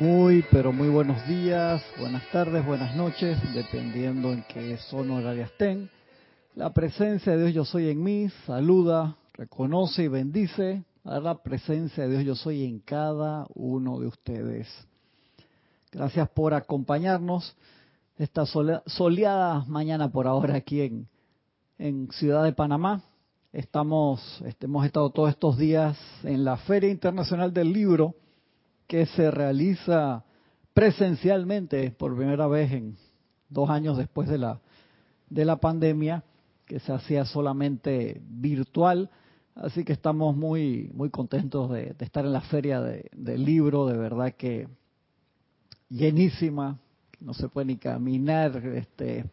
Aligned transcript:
Muy, 0.00 0.42
pero 0.50 0.72
muy 0.72 0.88
buenos 0.88 1.28
días, 1.28 1.84
buenas 1.98 2.22
tardes, 2.32 2.64
buenas 2.64 2.96
noches, 2.96 3.36
dependiendo 3.52 4.32
en 4.32 4.42
qué 4.48 4.78
zona 4.78 5.16
horaria 5.16 5.44
estén. 5.44 5.90
La 6.54 6.72
presencia 6.72 7.36
de 7.36 7.42
Dios 7.42 7.52
Yo 7.52 7.64
Soy 7.66 7.90
en 7.90 8.02
mí 8.02 8.30
saluda, 8.46 9.18
reconoce 9.34 10.04
y 10.04 10.08
bendice 10.08 10.84
a 11.04 11.20
la 11.20 11.42
presencia 11.42 12.04
de 12.04 12.12
Dios 12.12 12.24
Yo 12.24 12.34
Soy 12.34 12.64
en 12.64 12.78
cada 12.78 13.46
uno 13.52 14.00
de 14.00 14.06
ustedes. 14.06 14.68
Gracias 15.92 16.30
por 16.30 16.54
acompañarnos 16.54 17.54
esta 18.16 18.46
soleada 18.46 19.66
mañana 19.66 20.10
por 20.10 20.26
ahora 20.26 20.56
aquí 20.56 20.80
en, 20.80 21.08
en 21.76 22.10
Ciudad 22.12 22.44
de 22.44 22.54
Panamá. 22.54 23.02
Estamos, 23.52 24.40
este, 24.46 24.64
hemos 24.64 24.86
estado 24.86 25.10
todos 25.10 25.28
estos 25.28 25.58
días 25.58 25.98
en 26.22 26.42
la 26.42 26.56
Feria 26.56 26.88
Internacional 26.88 27.52
del 27.52 27.70
Libro 27.70 28.14
que 28.90 29.06
se 29.06 29.30
realiza 29.30 30.24
presencialmente 30.74 31.92
por 31.92 32.16
primera 32.16 32.48
vez 32.48 32.72
en 32.72 32.96
dos 33.48 33.70
años 33.70 33.96
después 33.96 34.28
de 34.28 34.36
la, 34.36 34.58
de 35.28 35.44
la 35.44 35.60
pandemia, 35.60 36.24
que 36.66 36.80
se 36.80 36.92
hacía 36.92 37.24
solamente 37.24 38.20
virtual. 38.26 39.08
Así 39.54 39.84
que 39.84 39.92
estamos 39.92 40.36
muy, 40.36 40.90
muy 40.92 41.08
contentos 41.08 41.70
de, 41.70 41.94
estar 42.00 42.26
en 42.26 42.32
la 42.32 42.40
feria 42.40 42.80
del 42.80 43.44
libro, 43.44 43.86
de 43.86 43.96
verdad 43.96 44.32
que 44.32 44.66
llenísima, 45.88 46.76
no 47.20 47.32
se 47.32 47.48
puede 47.48 47.66
ni 47.66 47.76
caminar, 47.76 48.56
este, 48.74 49.24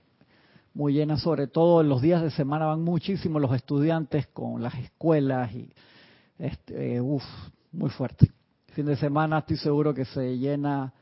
muy 0.76 0.94
llena, 0.94 1.18
sobre 1.18 1.48
todo 1.48 1.82
en 1.82 1.90
los 1.90 2.04
días 2.04 2.22
de 2.22 2.30
semana 2.30 2.68
van 2.68 2.84
muchísimos 2.84 3.42
los 3.42 3.56
estudiantes 3.56 4.28
con 4.28 4.62
las 4.62 4.76
escuelas 4.76 5.52
y 5.56 5.74
este, 6.38 7.02
uff, 7.02 7.24
muy 7.72 7.90
fuerte 7.90 8.37
fin 8.78 8.86
de 8.86 8.96
semana 8.96 9.40
estoy 9.40 9.58
seguro 9.58 9.92
que 9.92 10.06
se 10.06 10.38
llena 10.38 10.94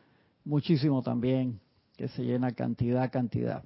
muchísimo 0.45 1.01
también, 1.01 1.59
que 1.97 2.07
se 2.07 2.23
llena 2.23 2.53
cantidad, 2.53 3.11
cantidad. 3.11 3.65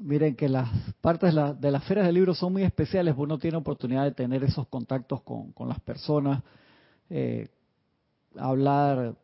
Miren 0.00 0.34
que 0.34 0.48
las 0.48 0.70
partes 1.02 1.34
de, 1.34 1.70
las 1.70 1.84
ferias 1.84 2.06
de 2.06 2.12
libros 2.14 2.38
son 2.38 2.54
muy 2.54 2.62
especiales, 2.62 3.14
uno 3.18 3.36
tiene 3.38 3.58
oportunidad 3.58 4.04
de 4.04 4.12
tener 4.12 4.42
esos 4.44 4.66
contactos 4.66 5.20
con, 5.20 5.52
las 5.68 5.78
personas, 5.80 6.42
eh, 7.10 7.50
hablar 8.38 9.14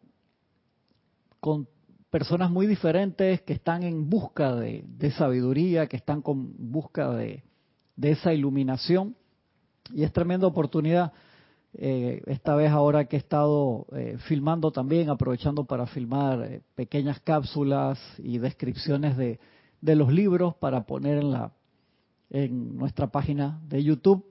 con 1.41 1.67
personas 2.11 2.51
muy 2.51 2.67
diferentes 2.67 3.41
que 3.41 3.55
están 3.55 3.85
en 3.85 4.11
busca 4.11 4.55
de, 4.55 4.85
sabiduría, 5.17 5.87
que 5.87 5.97
están 5.97 6.21
con 6.21 6.53
busca 6.59 7.09
de, 7.15 7.43
de 7.97 8.11
esa 8.11 8.35
iluminación. 8.35 9.17
Y 9.95 10.03
es 10.03 10.13
tremenda 10.13 10.47
oportunidad 10.47 11.11
eh, 11.75 12.23
esta 12.27 12.55
vez 12.57 12.71
ahora 12.71 13.05
que 13.05 13.17
he 13.17 13.19
estado 13.19 13.87
eh, 13.93 14.17
filmando 14.27 14.71
también, 14.71 15.11
aprovechando 15.11 15.65
para 15.65 15.87
filmar 15.87 16.43
eh, 16.43 16.63
pequeñas 16.75 17.21
cápsulas 17.21 17.99
y 18.19 18.39
descripciones 18.39 19.17
de, 19.17 19.39
de, 19.81 19.95
los 19.95 20.13
libros 20.13 20.55
para 20.57 20.85
poner 20.87 21.19
en, 21.19 21.31
la, 21.31 21.53
en 22.31 22.77
nuestra 22.77 23.09
página 23.09 23.61
de 23.69 23.85
YouTube 23.85 24.25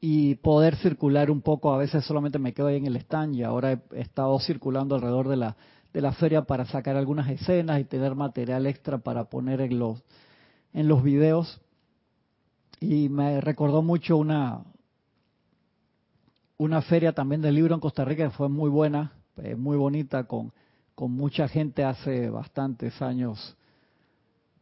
y 0.00 0.36
poder 0.36 0.76
circular 0.76 1.30
un 1.30 1.42
poco. 1.42 1.72
A 1.72 1.78
veces 1.78 2.04
solamente 2.04 2.38
me 2.38 2.54
quedo 2.54 2.68
ahí 2.68 2.76
en 2.76 2.86
el 2.86 2.96
stand 2.96 3.34
y 3.34 3.42
ahora 3.42 3.72
he, 3.72 4.00
estado 4.00 4.38
circulando 4.38 4.94
alrededor 4.94 5.28
de 5.28 5.36
la, 5.36 5.56
de 5.92 6.00
la 6.00 6.12
feria 6.12 6.42
para 6.42 6.66
sacar 6.66 6.96
algunas 6.96 7.28
escenas 7.28 7.80
y 7.80 7.84
tener 7.84 8.14
material 8.14 8.66
extra 8.66 8.98
para 8.98 9.24
poner 9.24 9.60
en 9.60 9.78
los, 9.78 10.02
en 10.72 10.86
los 10.86 11.02
videos. 11.02 11.60
Y 12.78 13.08
me 13.08 13.40
recordó 13.40 13.82
mucho 13.82 14.16
una, 14.16 14.62
una 16.58 16.82
feria 16.82 17.12
también 17.12 17.42
del 17.42 17.54
libro 17.54 17.74
en 17.74 17.80
Costa 17.80 18.04
Rica 18.04 18.24
que 18.24 18.30
fue 18.30 18.48
muy 18.48 18.70
buena, 18.70 19.12
eh, 19.36 19.54
muy 19.54 19.76
bonita, 19.76 20.24
con, 20.24 20.52
con 20.94 21.12
mucha 21.12 21.48
gente 21.48 21.84
hace 21.84 22.30
bastantes 22.30 23.00
años 23.02 23.56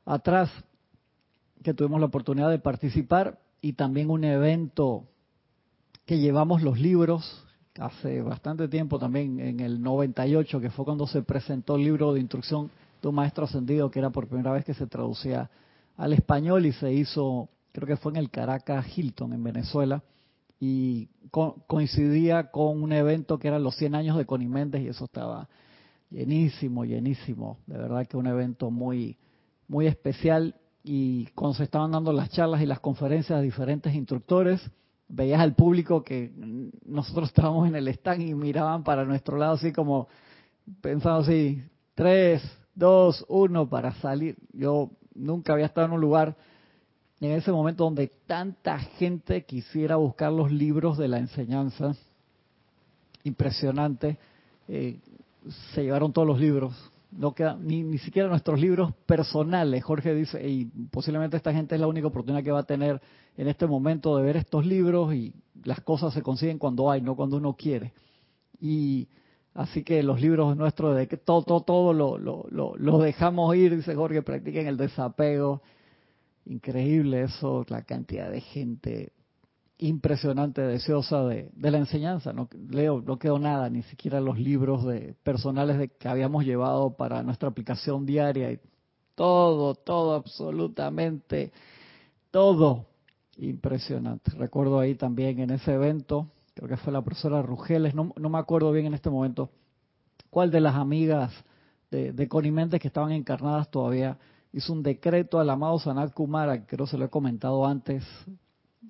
atrás 0.04 0.50
que 1.62 1.74
tuvimos 1.74 2.00
la 2.00 2.06
oportunidad 2.06 2.50
de 2.50 2.58
participar 2.58 3.38
y 3.60 3.72
también 3.72 4.10
un 4.10 4.24
evento 4.24 5.04
que 6.04 6.18
llevamos 6.18 6.62
los 6.62 6.78
libros 6.78 7.46
hace 7.78 8.20
bastante 8.20 8.68
tiempo 8.68 8.98
también 8.98 9.40
en 9.40 9.60
el 9.60 9.82
98 9.82 10.60
que 10.60 10.70
fue 10.70 10.84
cuando 10.84 11.06
se 11.06 11.22
presentó 11.22 11.76
el 11.76 11.84
libro 11.84 12.12
de 12.12 12.20
instrucción 12.20 12.70
de 13.00 13.08
un 13.08 13.14
maestro 13.14 13.44
ascendido 13.44 13.90
que 13.90 13.98
era 13.98 14.10
por 14.10 14.28
primera 14.28 14.52
vez 14.52 14.64
que 14.64 14.74
se 14.74 14.86
traducía 14.86 15.50
al 15.96 16.12
español 16.12 16.66
y 16.66 16.72
se 16.72 16.92
hizo 16.92 17.48
creo 17.72 17.86
que 17.86 17.96
fue 17.96 18.12
en 18.12 18.16
el 18.16 18.30
Caracas 18.30 18.86
Hilton 18.96 19.32
en 19.32 19.42
Venezuela 19.42 20.02
y 20.60 21.08
coincidía 21.66 22.50
con 22.50 22.82
un 22.82 22.92
evento 22.92 23.38
que 23.38 23.48
eran 23.48 23.62
los 23.62 23.76
100 23.76 23.94
años 23.94 24.16
de 24.16 24.26
Connie 24.26 24.48
Méndez 24.48 24.82
y 24.82 24.88
eso 24.88 25.04
estaba 25.04 25.48
llenísimo, 26.10 26.84
llenísimo. 26.84 27.58
De 27.66 27.76
verdad 27.76 28.06
que 28.06 28.16
un 28.16 28.26
evento 28.26 28.70
muy, 28.70 29.18
muy 29.68 29.86
especial 29.86 30.54
y 30.82 31.26
cuando 31.34 31.54
se 31.56 31.64
estaban 31.64 31.92
dando 31.92 32.12
las 32.12 32.30
charlas 32.30 32.62
y 32.62 32.66
las 32.66 32.80
conferencias 32.80 33.38
de 33.38 33.44
diferentes 33.44 33.94
instructores, 33.94 34.60
veías 35.08 35.40
al 35.40 35.54
público 35.54 36.02
que 36.02 36.32
nosotros 36.84 37.28
estábamos 37.28 37.68
en 37.68 37.76
el 37.76 37.88
stand 37.88 38.22
y 38.22 38.34
miraban 38.34 38.84
para 38.84 39.04
nuestro 39.04 39.36
lado 39.36 39.54
así 39.54 39.72
como 39.72 40.08
pensando 40.80 41.20
así, 41.20 41.62
tres, 41.94 42.42
dos, 42.74 43.24
uno 43.28 43.68
para 43.68 43.92
salir. 43.94 44.36
Yo 44.52 44.90
nunca 45.14 45.52
había 45.52 45.66
estado 45.66 45.88
en 45.88 45.92
un 45.94 46.00
lugar 46.00 46.36
en 47.26 47.32
ese 47.32 47.52
momento 47.52 47.84
donde 47.84 48.10
tanta 48.26 48.78
gente 48.78 49.44
quisiera 49.44 49.96
buscar 49.96 50.32
los 50.32 50.50
libros 50.50 50.98
de 50.98 51.08
la 51.08 51.18
enseñanza, 51.18 51.94
impresionante, 53.22 54.18
eh, 54.68 54.98
se 55.74 55.82
llevaron 55.82 56.12
todos 56.12 56.26
los 56.26 56.40
libros, 56.40 56.74
no 57.12 57.34
queda 57.34 57.56
ni, 57.60 57.82
ni 57.82 57.98
siquiera 57.98 58.28
nuestros 58.28 58.60
libros 58.60 58.92
personales. 59.06 59.84
Jorge 59.84 60.14
dice, 60.14 60.46
y 60.48 60.64
posiblemente 60.90 61.36
esta 61.36 61.52
gente 61.52 61.74
es 61.74 61.80
la 61.80 61.86
única 61.86 62.08
oportunidad 62.08 62.42
que 62.42 62.50
va 62.50 62.60
a 62.60 62.64
tener 62.64 63.00
en 63.36 63.48
este 63.48 63.66
momento 63.66 64.16
de 64.16 64.24
ver 64.24 64.36
estos 64.36 64.66
libros 64.66 65.14
y 65.14 65.32
las 65.64 65.80
cosas 65.80 66.12
se 66.12 66.22
consiguen 66.22 66.58
cuando 66.58 66.90
hay, 66.90 67.00
no 67.00 67.14
cuando 67.14 67.36
uno 67.36 67.54
quiere. 67.54 67.92
Y 68.60 69.08
así 69.54 69.84
que 69.84 70.02
los 70.02 70.20
libros 70.20 70.56
nuestros, 70.56 70.96
de 70.96 71.06
que 71.06 71.16
todo, 71.16 71.42
todo, 71.42 71.60
todo 71.60 71.92
lo, 71.92 72.18
lo, 72.18 72.46
lo 72.50 72.98
dejamos 72.98 73.54
ir, 73.54 73.76
dice 73.76 73.94
Jorge, 73.94 74.22
practiquen 74.22 74.66
el 74.66 74.76
desapego 74.76 75.62
Increíble 76.46 77.22
eso, 77.22 77.64
la 77.68 77.82
cantidad 77.82 78.30
de 78.30 78.40
gente 78.40 79.12
impresionante, 79.78 80.62
deseosa 80.62 81.24
de, 81.24 81.50
la 81.56 81.78
enseñanza. 81.78 82.32
No 82.32 82.48
leo, 82.70 83.00
no 83.00 83.18
quedó 83.18 83.38
nada, 83.38 83.68
ni 83.70 83.82
siquiera 83.82 84.20
los 84.20 84.38
libros 84.38 84.84
de 84.84 85.14
personales 85.22 85.78
de, 85.78 85.88
que 85.88 86.08
habíamos 86.08 86.44
llevado 86.44 86.96
para 86.96 87.22
nuestra 87.22 87.48
aplicación 87.48 88.06
diaria. 88.06 88.52
Y 88.52 88.60
todo, 89.14 89.74
todo, 89.74 90.14
absolutamente, 90.14 91.52
todo 92.30 92.86
impresionante. 93.38 94.30
Recuerdo 94.32 94.78
ahí 94.78 94.94
también 94.94 95.40
en 95.40 95.50
ese 95.50 95.72
evento, 95.72 96.28
creo 96.54 96.68
que 96.68 96.76
fue 96.76 96.92
la 96.92 97.02
profesora 97.02 97.42
Rugeles, 97.42 97.94
no, 97.94 98.12
me 98.16 98.38
acuerdo 98.38 98.70
bien 98.70 98.86
en 98.86 98.94
este 98.94 99.10
momento 99.10 99.50
cuál 100.30 100.50
de 100.50 100.60
las 100.60 100.74
amigas 100.76 101.32
de, 101.90 102.12
de 102.12 102.28
Conimentes 102.28 102.80
que 102.80 102.88
estaban 102.88 103.12
encarnadas 103.12 103.70
todavía 103.70 104.18
hizo 104.54 104.72
un 104.72 104.82
decreto 104.82 105.40
al 105.40 105.50
amado 105.50 105.78
Sanat 105.80 106.14
Kumara, 106.14 106.64
creo 106.64 106.86
se 106.86 106.96
lo 106.96 107.06
he 107.06 107.08
comentado 107.08 107.66
antes 107.66 108.04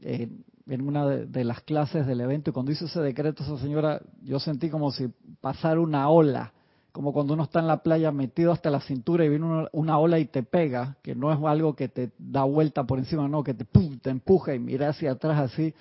en 0.03 0.83
una 0.83 1.07
de, 1.07 1.45
las 1.45 1.63
clases 1.63 2.07
del 2.07 2.21
evento, 2.21 2.51
y 2.51 2.53
cuando 2.53 2.71
hizo 2.71 2.85
ese 2.85 3.01
decreto 3.01 3.43
esa 3.43 3.59
señora, 3.59 4.01
yo 4.23 4.39
sentí 4.39 4.69
como 4.69 4.93
si 4.93 5.09
pasara 5.41 5.81
una 5.81 6.09
ola, 6.11 6.53
como 6.93 7.13
cuando 7.13 7.33
uno 7.33 7.45
está 7.45 7.61
en 7.61 7.67
la 7.67 7.83
playa 7.83 8.13
metido 8.13 8.53
hasta 8.53 8.71
la 8.71 8.81
cintura 8.81 9.25
y 9.25 9.31
viene 9.31 9.67
una, 9.73 9.99
ola 9.99 10.19
y 10.19 10.27
te 10.27 10.43
pega, 10.43 10.97
que 11.03 11.15
no 11.15 11.33
es 11.33 11.39
algo 11.43 11.75
que 11.75 11.89
te 11.89 12.13
da 12.19 12.45
vuelta 12.45 12.85
por 12.85 12.99
encima, 12.99 13.27
no, 13.27 13.43
que 13.43 13.55
te, 13.55 13.65
te 13.65 14.11
empuja 14.11 14.55
y 14.55 14.59
mira 14.59 14.91
hacia 14.91 15.13
atrás 15.13 15.53
así. 15.53 15.75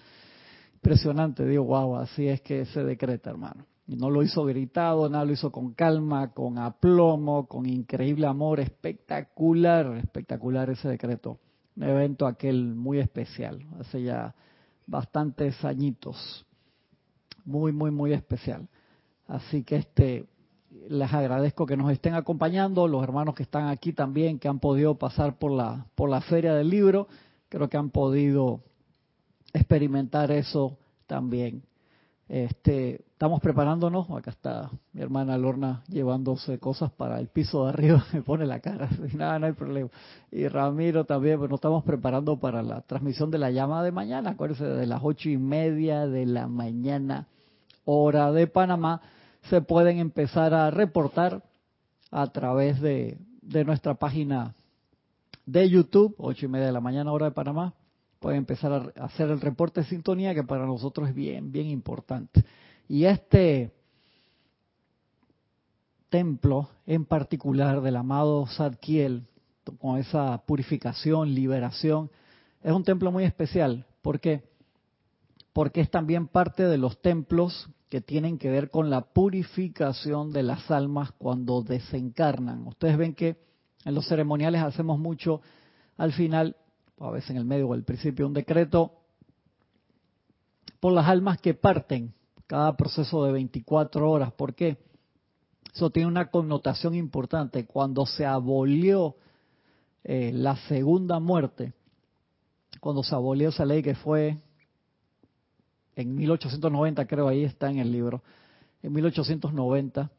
Impresionante, 0.75 1.45
digo, 1.45 1.65
wow, 1.65 1.97
así 1.97 2.27
es 2.27 2.41
que 2.41 2.65
se 2.65 2.83
decreta, 2.83 3.29
hermano. 3.29 3.65
No 3.85 4.09
lo 4.09 4.23
hizo 4.23 4.45
gritado, 4.45 5.09
nada, 5.09 5.25
lo 5.25 5.33
hizo 5.33 5.51
con 5.51 5.73
calma, 5.73 6.31
con 6.31 6.57
aplomo, 6.57 7.47
con 7.47 7.65
increíble 7.65 8.27
amor, 8.27 8.59
espectacular, 8.59 9.97
espectacular 9.97 10.69
ese 10.69 10.87
decreto. 10.87 11.39
Un 11.75 11.83
evento 11.83 12.25
aquel 12.25 12.75
muy 12.75 12.99
especial, 12.99 13.59
hace 13.79 14.03
ya 14.03 14.35
bastantes 14.87 15.63
añitos. 15.65 16.45
Muy, 17.45 17.73
muy, 17.73 17.91
muy 17.91 18.13
especial. 18.13 18.69
Así 19.27 19.63
que 19.63 19.77
este, 19.77 20.25
les 20.89 21.13
agradezco 21.13 21.65
que 21.65 21.77
nos 21.77 21.91
estén 21.91 22.13
acompañando, 22.13 22.87
los 22.87 23.03
hermanos 23.03 23.35
que 23.35 23.43
están 23.43 23.67
aquí 23.67 23.91
también, 23.91 24.39
que 24.39 24.47
han 24.47 24.59
podido 24.59 24.95
pasar 24.97 25.37
por 25.37 25.51
la, 25.51 25.87
por 25.95 26.09
la 26.09 26.21
feria 26.21 26.53
del 26.53 26.69
libro, 26.69 27.07
creo 27.49 27.69
que 27.69 27.77
han 27.77 27.89
podido 27.89 28.61
experimentar 29.53 30.31
eso 30.31 30.77
también. 31.05 31.63
Este, 32.33 33.05
estamos 33.11 33.41
preparándonos, 33.41 34.09
acá 34.09 34.31
está 34.31 34.71
mi 34.91 35.03
hermana 35.03 35.37
Lorna 35.37 35.83
llevándose 35.87 36.57
cosas 36.57 36.91
para 36.91 37.19
el 37.19 37.27
piso 37.27 37.65
de 37.65 37.69
arriba, 37.69 38.03
me 38.11 38.23
pone 38.23 38.47
la 38.47 38.59
cara, 38.59 38.89
no 39.39 39.45
hay 39.45 39.51
problema. 39.51 39.89
Y 40.31 40.47
Ramiro 40.47 41.05
también, 41.05 41.37
pues 41.37 41.51
nos 41.51 41.59
estamos 41.59 41.83
preparando 41.83 42.39
para 42.39 42.63
la 42.63 42.81
transmisión 42.81 43.29
de 43.29 43.37
la 43.37 43.51
llama 43.51 43.83
de 43.83 43.91
mañana, 43.91 44.31
acuérdense, 44.31 44.65
de 44.65 44.87
las 44.87 45.01
ocho 45.03 45.29
y 45.29 45.37
media 45.37 46.07
de 46.07 46.25
la 46.25 46.47
mañana, 46.47 47.27
hora 47.85 48.31
de 48.31 48.47
Panamá, 48.47 49.01
se 49.43 49.61
pueden 49.61 49.99
empezar 49.99 50.55
a 50.55 50.71
reportar 50.71 51.43
a 52.09 52.25
través 52.31 52.81
de, 52.81 53.19
de 53.43 53.63
nuestra 53.63 53.93
página 53.93 54.55
de 55.45 55.69
YouTube, 55.69 56.15
ocho 56.17 56.47
y 56.47 56.49
media 56.49 56.65
de 56.65 56.73
la 56.73 56.81
mañana 56.81 57.11
hora 57.11 57.27
de 57.27 57.31
Panamá. 57.33 57.75
Pueden 58.23 58.37
empezar 58.37 58.71
a 58.71 59.03
hacer 59.03 59.29
el 59.29 59.41
reporte 59.41 59.81
de 59.81 59.87
sintonía 59.87 60.33
que 60.33 60.45
para 60.45 60.65
nosotros 60.65 61.09
es 61.09 61.13
bien, 61.13 61.51
bien 61.51 61.67
importante. 61.67 62.45
Y 62.87 63.03
este 63.03 63.73
templo 66.07 66.69
en 66.85 67.03
particular 67.03 67.81
del 67.81 67.97
amado 67.97 68.47
Sadkiel, 68.47 69.27
con 69.77 69.99
esa 69.99 70.41
purificación, 70.45 71.35
liberación, 71.35 72.09
es 72.61 72.71
un 72.71 72.85
templo 72.85 73.11
muy 73.11 73.25
especial. 73.25 73.85
¿Por 74.01 74.21
qué? 74.21 74.41
Porque 75.51 75.81
es 75.81 75.91
también 75.91 76.29
parte 76.29 76.63
de 76.63 76.77
los 76.77 77.01
templos 77.01 77.69
que 77.89 77.99
tienen 77.99 78.37
que 78.37 78.49
ver 78.49 78.69
con 78.69 78.89
la 78.89 79.01
purificación 79.01 80.31
de 80.31 80.43
las 80.43 80.71
almas 80.71 81.11
cuando 81.11 81.61
desencarnan. 81.61 82.67
Ustedes 82.67 82.95
ven 82.95 83.15
que 83.15 83.35
en 83.83 83.93
los 83.93 84.07
ceremoniales 84.07 84.61
hacemos 84.61 84.97
mucho 84.97 85.41
al 85.97 86.13
final, 86.13 86.55
a 87.07 87.11
veces 87.11 87.31
en 87.31 87.37
el 87.37 87.45
medio 87.45 87.67
o 87.67 87.73
al 87.73 87.83
principio, 87.83 88.27
un 88.27 88.33
decreto 88.33 88.93
por 90.79 90.93
las 90.93 91.07
almas 91.07 91.39
que 91.39 91.53
parten 91.53 92.13
cada 92.47 92.75
proceso 92.75 93.23
de 93.25 93.31
24 93.31 94.09
horas. 94.09 94.31
¿Por 94.33 94.53
qué? 94.53 94.77
Eso 95.73 95.89
tiene 95.89 96.07
una 96.07 96.29
connotación 96.29 96.93
importante. 96.93 97.65
Cuando 97.65 98.05
se 98.05 98.25
abolió 98.25 99.15
eh, 100.03 100.31
la 100.33 100.55
segunda 100.67 101.19
muerte, 101.19 101.73
cuando 102.79 103.03
se 103.03 103.15
abolió 103.15 103.49
esa 103.49 103.65
ley 103.65 103.81
que 103.81 103.95
fue 103.95 104.37
en 105.95 106.15
1890, 106.15 107.05
creo 107.07 107.27
ahí 107.27 107.43
está 107.43 107.69
en 107.69 107.79
el 107.79 107.91
libro, 107.91 108.21
en 108.81 108.93
1890, 108.93 110.09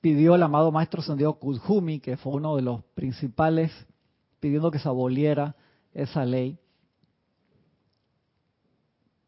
pidió 0.00 0.34
el 0.34 0.42
amado 0.42 0.72
maestro 0.72 1.02
Sendido 1.02 1.34
Kudjumi, 1.34 2.00
que 2.00 2.16
fue 2.16 2.32
uno 2.32 2.56
de 2.56 2.62
los 2.62 2.82
principales, 2.94 3.70
pidiendo 4.42 4.72
que 4.72 4.80
se 4.80 4.88
aboliera 4.88 5.54
esa 5.94 6.24
ley, 6.24 6.58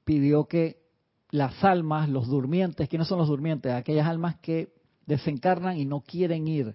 pidió 0.04 0.48
que 0.48 0.82
las 1.30 1.62
almas, 1.62 2.08
los 2.08 2.26
durmientes, 2.26 2.88
¿quiénes 2.88 3.06
son 3.06 3.18
los 3.18 3.28
durmientes? 3.28 3.72
Aquellas 3.72 4.08
almas 4.08 4.34
que 4.40 4.74
desencarnan 5.06 5.78
y 5.78 5.84
no 5.84 6.00
quieren 6.00 6.48
ir 6.48 6.74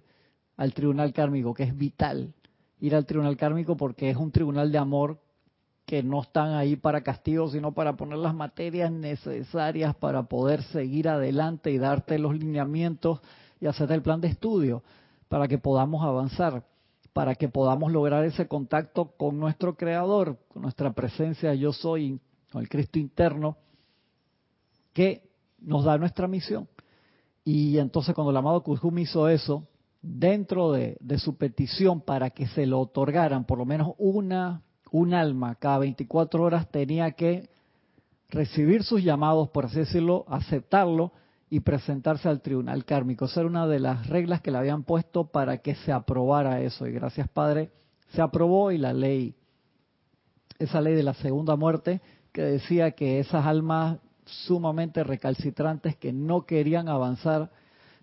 al 0.55 0.73
tribunal 0.73 1.11
kármico, 1.11 1.53
que 1.53 1.63
es 1.63 1.77
vital 1.77 2.33
ir 2.79 2.95
al 2.95 3.05
tribunal 3.05 3.35
kármico 3.35 3.75
porque 3.75 4.09
es 4.09 4.15
un 4.15 4.31
tribunal 4.31 4.71
de 4.71 4.77
amor 4.77 5.19
que 5.85 6.01
no 6.01 6.21
están 6.21 6.53
ahí 6.53 6.77
para 6.77 7.01
castigo, 7.01 7.49
sino 7.49 7.73
para 7.73 7.97
poner 7.97 8.19
las 8.19 8.33
materias 8.33 8.89
necesarias 8.89 9.95
para 9.95 10.23
poder 10.23 10.63
seguir 10.63 11.09
adelante 11.09 11.71
y 11.71 11.77
darte 11.77 12.17
los 12.19 12.33
lineamientos 12.37 13.19
y 13.59 13.65
hacer 13.65 13.91
el 13.91 14.01
plan 14.01 14.21
de 14.21 14.29
estudio 14.29 14.81
para 15.27 15.47
que 15.47 15.57
podamos 15.57 16.05
avanzar, 16.05 16.63
para 17.19 17.35
que 17.35 17.49
podamos 17.49 17.91
lograr 17.91 18.23
ese 18.23 18.47
contacto 18.47 19.11
con 19.17 19.37
nuestro 19.41 19.75
Creador, 19.75 20.37
con 20.47 20.61
nuestra 20.61 20.93
presencia 20.93 21.53
yo 21.53 21.73
soy, 21.73 22.17
con 22.49 22.61
el 22.61 22.69
Cristo 22.69 22.97
interno, 22.97 23.57
que 24.93 25.29
nos 25.59 25.83
da 25.83 25.97
nuestra 25.97 26.29
misión. 26.29 26.69
Y 27.43 27.77
entonces 27.77 28.15
cuando 28.15 28.31
el 28.31 28.37
amado 28.37 28.63
Kuzhum 28.63 28.99
hizo 28.99 29.27
eso, 29.27 29.67
dentro 30.01 30.71
de, 30.71 30.95
de, 31.01 31.19
su 31.19 31.35
petición 31.35 31.99
para 31.99 32.29
que 32.29 32.47
se 32.47 32.65
lo 32.65 32.79
otorgaran 32.79 33.43
por 33.43 33.57
lo 33.57 33.65
menos 33.65 33.95
una 33.97 34.61
un 34.89 35.13
alma 35.13 35.55
cada 35.55 35.79
24 35.79 36.41
horas 36.41 36.71
tenía 36.71 37.11
que 37.11 37.49
recibir 38.29 38.83
sus 38.83 39.03
llamados, 39.03 39.49
por 39.49 39.65
así 39.65 39.79
decirlo, 39.79 40.23
aceptarlo 40.29 41.11
y 41.49 41.61
presentarse 41.61 42.29
al 42.29 42.41
tribunal 42.41 42.85
kármico. 42.85 43.25
Esa 43.25 43.41
era 43.41 43.49
una 43.49 43.67
de 43.67 43.79
las 43.79 44.07
reglas 44.07 44.41
que 44.41 44.51
le 44.51 44.59
habían 44.59 44.83
puesto 44.83 45.25
para 45.25 45.57
que 45.59 45.75
se 45.75 45.91
aprobara 45.91 46.61
eso. 46.61 46.85
Y 46.87 46.91
gracias, 46.91 47.27
Padre, 47.29 47.71
se 48.13 48.21
aprobó 48.21 48.71
y 48.71 48.77
la 48.77 48.93
ley, 48.93 49.35
esa 50.59 50.81
ley 50.81 50.93
de 50.93 51.03
la 51.03 51.13
segunda 51.15 51.55
muerte, 51.55 52.01
que 52.31 52.43
decía 52.43 52.91
que 52.91 53.19
esas 53.19 53.45
almas 53.45 53.97
sumamente 54.25 55.03
recalcitrantes 55.03 55.95
que 55.95 56.13
no 56.13 56.45
querían 56.45 56.87
avanzar, 56.87 57.49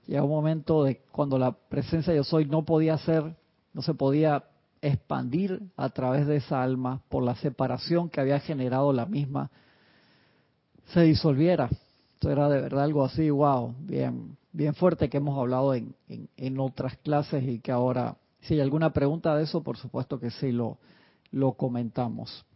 llegó 0.07 0.25
un 0.25 0.33
momento 0.33 0.83
de 0.83 1.03
cuando 1.13 1.39
la 1.39 1.53
presencia 1.53 2.13
de 2.13 2.19
yo 2.19 2.25
soy 2.25 2.47
no 2.47 2.65
podía 2.65 2.99
ser, 2.99 3.37
no 3.73 3.83
se 3.83 3.95
podía 3.95 4.45
expandir 4.83 5.63
a 5.77 5.89
través 5.91 6.27
de 6.27 6.37
esa 6.37 6.63
alma 6.63 7.03
por 7.09 7.23
la 7.23 7.37
separación 7.37 8.09
que 8.09 8.21
había 8.21 8.41
generado 8.41 8.93
la 8.93 9.07
misma, 9.07 9.51
se 10.87 11.03
disolviera. 11.03 11.69
Esto 12.17 12.31
era 12.31 12.49
de 12.49 12.63
verdad 12.63 12.85
algo 12.85 13.05
así, 13.05 13.29
wow, 13.29 13.75
bien, 13.79 14.39
bien 14.51 14.75
fuerte 14.75 15.11
que 15.11 15.19
hemos 15.19 15.39
hablado 15.39 15.75
en, 15.75 15.95
en, 16.09 16.59
otras 16.59 16.97
clases 16.97 17.45
y 17.47 17.59
que 17.59 17.71
ahora, 17.71 18.17
si 18.41 18.55
hay 18.55 18.61
alguna 18.61 18.95
pregunta 18.95 19.37
de 19.37 19.45
eso, 19.45 19.63
por 19.63 19.77
supuesto 19.77 20.19
que 20.19 20.31
sí 20.31 20.51
lo, 20.51 20.79
comentamos. 21.59 22.47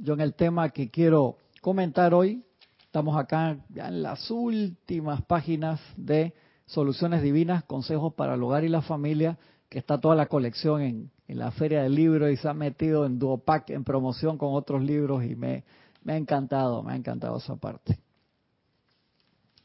Yo 0.00 0.14
en 0.14 0.22
el 0.22 0.32
tema 0.32 0.70
que 0.70 0.88
quiero 0.88 1.36
comentar 1.60 2.14
hoy, 2.14 2.42
estamos 2.86 3.18
acá 3.18 3.58
ya 3.68 3.88
en 3.88 4.02
las 4.02 4.30
últimas 4.30 5.20
páginas 5.26 5.78
de 5.98 6.32
Soluciones 6.64 7.20
Divinas, 7.20 7.64
Consejos 7.64 8.14
para 8.14 8.32
el 8.32 8.42
Hogar 8.42 8.64
y 8.64 8.70
la 8.70 8.80
Familia, 8.80 9.36
que 9.68 9.78
está 9.78 10.00
toda 10.00 10.14
la 10.14 10.24
colección 10.24 10.80
en, 10.80 11.10
en 11.28 11.38
la 11.38 11.50
feria 11.50 11.82
del 11.82 11.94
libro 11.94 12.30
y 12.30 12.38
se 12.38 12.48
ha 12.48 12.54
metido 12.54 13.04
en 13.04 13.18
Duopac 13.18 13.68
en 13.68 13.84
promoción 13.84 14.38
con 14.38 14.54
otros 14.54 14.82
libros 14.82 15.22
y 15.22 15.36
me 15.36 15.64
ha 16.06 16.16
encantado, 16.16 16.82
me 16.82 16.94
ha 16.94 16.96
encantado 16.96 17.36
esa 17.36 17.56
parte. 17.56 17.98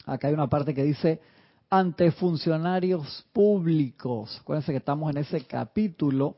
Acá 0.10 0.28
hay 0.28 0.34
una 0.34 0.48
parte 0.48 0.74
que 0.74 0.84
dice 0.84 1.22
ante 1.70 2.12
funcionarios 2.12 3.26
públicos. 3.32 4.40
Acuérdense 4.42 4.72
que 4.72 4.80
estamos 4.80 5.12
en 5.12 5.18
ese 5.18 5.46
capítulo 5.46 6.36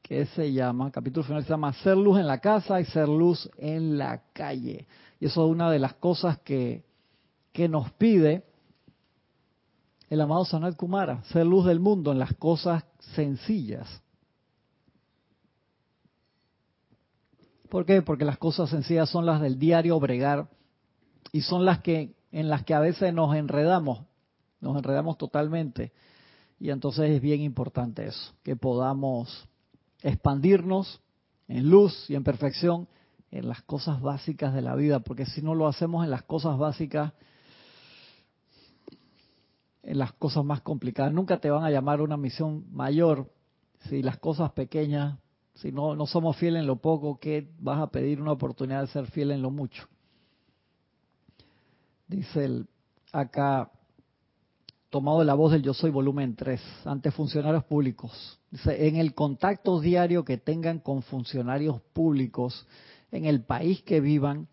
que 0.00 0.24
se 0.26 0.52
llama, 0.52 0.90
capítulo 0.90 1.24
final 1.24 1.42
se 1.44 1.50
llama 1.50 1.72
Ser 1.74 1.96
luz 1.96 2.18
en 2.18 2.26
la 2.26 2.38
casa 2.38 2.80
y 2.80 2.84
ser 2.86 3.08
luz 3.08 3.50
en 3.58 3.98
la 3.98 4.22
calle. 4.32 4.86
Y 5.20 5.26
eso 5.26 5.44
es 5.44 5.52
una 5.52 5.70
de 5.70 5.78
las 5.78 5.94
cosas 5.94 6.38
que, 6.38 6.82
que 7.52 7.68
nos 7.68 7.90
pide 7.92 8.44
el 10.08 10.20
amado 10.20 10.44
Sanat 10.44 10.76
Kumara, 10.76 11.22
ser 11.24 11.46
luz 11.46 11.66
del 11.66 11.78
mundo 11.78 12.10
en 12.10 12.18
las 12.18 12.34
cosas 12.34 12.84
sencillas. 13.14 14.02
¿Por 17.68 17.84
qué? 17.84 18.02
Porque 18.02 18.24
las 18.24 18.38
cosas 18.38 18.70
sencillas 18.70 19.08
son 19.08 19.26
las 19.26 19.40
del 19.40 19.58
diario 19.58 20.00
bregar 20.00 20.48
y 21.30 21.42
son 21.42 21.64
las 21.64 21.80
que 21.80 22.16
en 22.32 22.48
las 22.48 22.64
que 22.64 22.74
a 22.74 22.80
veces 22.80 23.12
nos 23.12 23.34
enredamos, 23.34 24.02
nos 24.60 24.76
enredamos 24.76 25.18
totalmente. 25.18 25.92
Y 26.58 26.70
entonces 26.70 27.10
es 27.10 27.20
bien 27.20 27.40
importante 27.40 28.06
eso, 28.06 28.34
que 28.42 28.56
podamos 28.56 29.48
expandirnos 30.02 31.00
en 31.48 31.70
luz 31.70 32.08
y 32.08 32.14
en 32.14 32.24
perfección 32.24 32.88
en 33.30 33.48
las 33.48 33.62
cosas 33.62 34.00
básicas 34.00 34.52
de 34.54 34.62
la 34.62 34.74
vida, 34.74 35.00
porque 35.00 35.24
si 35.26 35.40
no 35.42 35.54
lo 35.54 35.68
hacemos 35.68 36.04
en 36.04 36.10
las 36.10 36.22
cosas 36.22 36.58
básicas, 36.58 37.12
en 39.82 39.98
las 39.98 40.12
cosas 40.12 40.44
más 40.44 40.60
complicadas, 40.60 41.12
nunca 41.12 41.38
te 41.38 41.50
van 41.50 41.64
a 41.64 41.70
llamar 41.70 42.00
una 42.00 42.16
misión 42.16 42.64
mayor 42.72 43.32
si 43.88 44.02
las 44.02 44.18
cosas 44.18 44.52
pequeñas 44.52 45.18
si 45.60 45.72
no, 45.72 45.94
no 45.94 46.06
somos 46.06 46.36
fieles 46.36 46.60
en 46.60 46.66
lo 46.66 46.76
poco, 46.76 47.18
¿qué 47.18 47.50
vas 47.58 47.80
a 47.80 47.90
pedir 47.90 48.20
una 48.20 48.32
oportunidad 48.32 48.80
de 48.80 48.86
ser 48.86 49.06
fiel 49.06 49.30
en 49.30 49.42
lo 49.42 49.50
mucho? 49.50 49.86
Dice 52.10 52.44
el, 52.44 52.66
acá, 53.12 53.70
tomado 54.90 55.20
de 55.20 55.24
la 55.24 55.34
voz 55.34 55.52
del 55.52 55.62
Yo 55.62 55.72
Soy, 55.72 55.92
volumen 55.92 56.34
3, 56.34 56.60
ante 56.84 57.12
funcionarios 57.12 57.62
públicos. 57.62 58.40
Dice, 58.50 58.88
en 58.88 58.96
el 58.96 59.14
contacto 59.14 59.78
diario 59.78 60.24
que 60.24 60.36
tengan 60.36 60.80
con 60.80 61.02
funcionarios 61.02 61.80
públicos 61.92 62.66
en 63.12 63.26
el 63.26 63.44
país 63.44 63.82
que 63.82 64.00
vivan, 64.00 64.48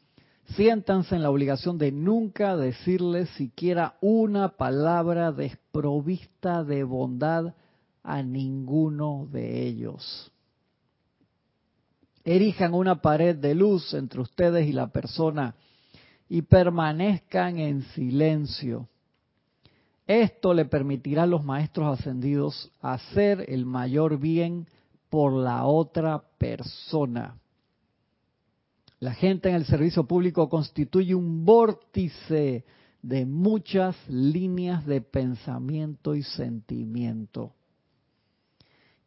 siéntanse 0.56 1.16
en 1.16 1.24
la 1.24 1.32
obligación 1.32 1.80
de 1.80 1.92
nunca 1.92 2.56
decirles 2.56 3.28
siquiera 3.32 3.98
una 4.02 4.50
palabra 4.50 5.32
desprovista 5.32 6.64
de 6.64 6.84
bondad 6.84 7.56
a 8.04 8.22
ninguno 8.22 9.28
de 9.32 9.66
ellos 9.66 10.32
erijan 12.28 12.74
una 12.74 13.02
pared 13.02 13.38
de 13.38 13.56
luz 13.56 13.94
entre 13.94 14.20
ustedes 14.20 14.68
y 14.68 14.74
la 14.74 14.88
persona 14.88 15.56
y 16.30 16.42
permanezcan 16.42 17.58
en 17.60 17.84
silencio. 17.94 18.88
Esto 20.06 20.54
le 20.54 20.66
permitirá 20.66 21.24
a 21.24 21.28
los 21.28 21.44
maestros 21.44 22.00
ascendidos 22.00 22.72
hacer 22.82 23.46
el 23.50 23.66
mayor 23.66 24.20
bien 24.20 24.68
por 25.10 25.34
la 25.34 25.66
otra 25.66 26.24
persona. 26.38 27.38
La 29.00 29.14
gente 29.14 29.50
en 29.50 29.56
el 29.56 29.66
servicio 29.66 30.06
público 30.06 30.50
constituye 30.50 31.14
un 31.14 31.46
vórtice 31.46 32.66
de 33.02 33.26
muchas 33.26 33.96
líneas 34.10 34.86
de 34.86 35.02
pensamiento 35.02 36.16
y 36.16 36.24
sentimiento. 36.24 37.54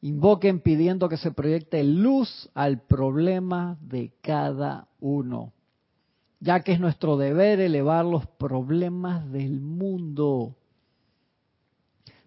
Invoquen 0.02 0.60
pidiendo 0.60 1.08
que 1.08 1.16
se 1.16 1.32
proyecte 1.32 1.82
luz 1.82 2.48
al 2.54 2.82
problema 2.82 3.76
de 3.80 4.12
cada 4.22 4.88
uno. 5.00 5.52
Ya 6.40 6.60
que 6.60 6.72
es 6.72 6.80
nuestro 6.80 7.16
deber 7.16 7.60
elevar 7.60 8.04
los 8.04 8.26
problemas 8.26 9.30
del 9.30 9.60
mundo. 9.60 10.56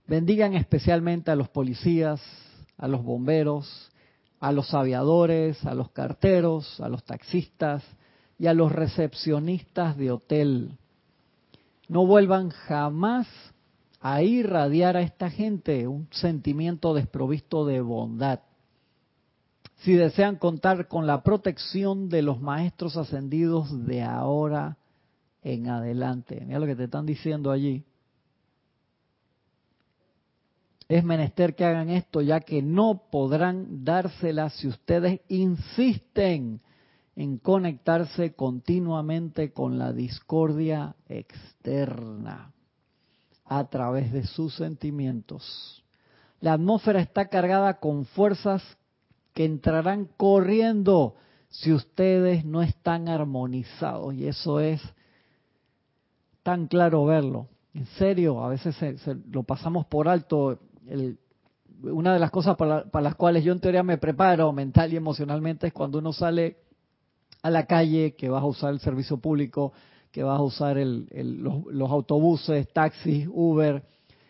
Bendigan 0.05 0.53
especialmente 0.53 1.32
a 1.32 1.36
los 1.36 1.50
policías, 1.50 2.22
a 2.77 2.88
los 2.88 3.03
bomberos, 3.03 3.91
a 4.39 4.51
los 4.51 4.74
aviadores, 4.74 5.65
a 5.65 5.74
los 5.74 5.89
carteros, 5.91 6.79
a 6.79 6.89
los 6.89 7.03
taxistas 7.03 7.84
y 8.38 8.48
a 8.48 8.53
los 8.53 8.72
recepcionistas 8.72 9.98
de 9.98 10.12
hotel. 10.12 10.77
No 11.88 12.05
vuelvan 12.05 12.50
jamás 12.50 13.27
a 14.00 14.22
irradiar 14.22 14.98
a 14.98 15.01
esta 15.01 15.29
gente 15.29 15.88
un 15.88 16.08
sentimiento 16.12 16.93
desprovisto 16.93 17.65
de 17.65 17.82
bondad. 17.82 18.41
Si 19.77 19.94
desean 19.94 20.38
contar 20.38 20.88
con 20.88 21.08
la 21.08 21.24
protección 21.24 22.10
de 22.10 22.22
los 22.22 22.39
maestros 22.39 22.96
ascendidos 22.96 23.86
de 23.86 24.01
ahora 24.01 24.77
en 25.42 25.68
adelante. 25.68 26.42
Mira 26.46 26.60
lo 26.60 26.65
que 26.65 26.75
te 26.75 26.86
están 26.86 27.06
diciendo 27.06 27.51
allí. 27.51 27.84
Es 30.88 31.03
menester 31.03 31.56
que 31.56 31.65
hagan 31.65 31.89
esto 31.89 32.22
ya 32.22 32.42
que 32.42 32.62
no 32.62 33.03
podrán 33.12 33.84
dársela 33.84 34.50
si 34.50 34.68
ustedes 34.68 35.22
insisten 35.27 36.62
en 37.15 37.38
conectarse 37.38 38.34
continuamente 38.34 39.53
con 39.53 39.77
la 39.77 39.94
discordia 39.94 40.96
externa 41.08 42.53
a 43.46 43.70
través 43.70 44.12
de 44.12 44.25
sus 44.25 44.56
sentimientos. 44.56 45.84
La 46.42 46.53
atmósfera 46.53 47.01
está 47.01 47.27
cargada 47.27 47.80
con 47.80 48.06
fuerzas 48.06 48.62
que 49.34 49.46
entrarán 49.46 50.08
corriendo 50.18 51.16
si 51.50 51.72
ustedes 51.72 52.46
no 52.46 52.62
están 52.62 53.08
armonizados. 53.08 54.13
Y 54.13 54.28
eso 54.28 54.60
es 54.60 54.82
tan 56.42 56.68
claro 56.68 57.06
verlo. 57.06 57.48
En 57.74 57.86
serio, 57.86 58.44
a 58.44 58.50
veces 58.50 58.75
lo 59.32 59.44
pasamos 59.44 59.86
por 59.86 60.08
alto. 60.08 60.60
una 61.82 62.13
de 62.13 62.20
las 62.20 62.32
cosas 62.32 62.56
para, 62.56 62.86
las 63.02 63.16
cuales 63.16 63.44
yo 63.44 63.52
en 63.52 63.60
teoría 63.60 63.84
me 63.84 63.98
preparo 63.98 64.52
mental 64.52 64.94
y 64.94 64.98
emocionalmente 64.98 65.68
es 65.68 65.74
cuando 65.74 66.00
uno 66.00 66.13
sale 66.13 66.58
a 67.42 67.50
la 67.50 67.66
calle, 67.66 68.16
que 68.16 68.30
vas 68.30 68.44
a 68.44 68.48
usar 68.48 68.74
el 68.74 68.80
servicio 68.80 69.18
público, 69.18 69.74
que 70.12 70.24
vas 70.24 70.40
a 70.40 70.44
usar 70.44 70.78
los, 70.78 71.92
autobuses, 71.92 72.72
taxis, 72.72 73.28
Uber, 73.32 73.84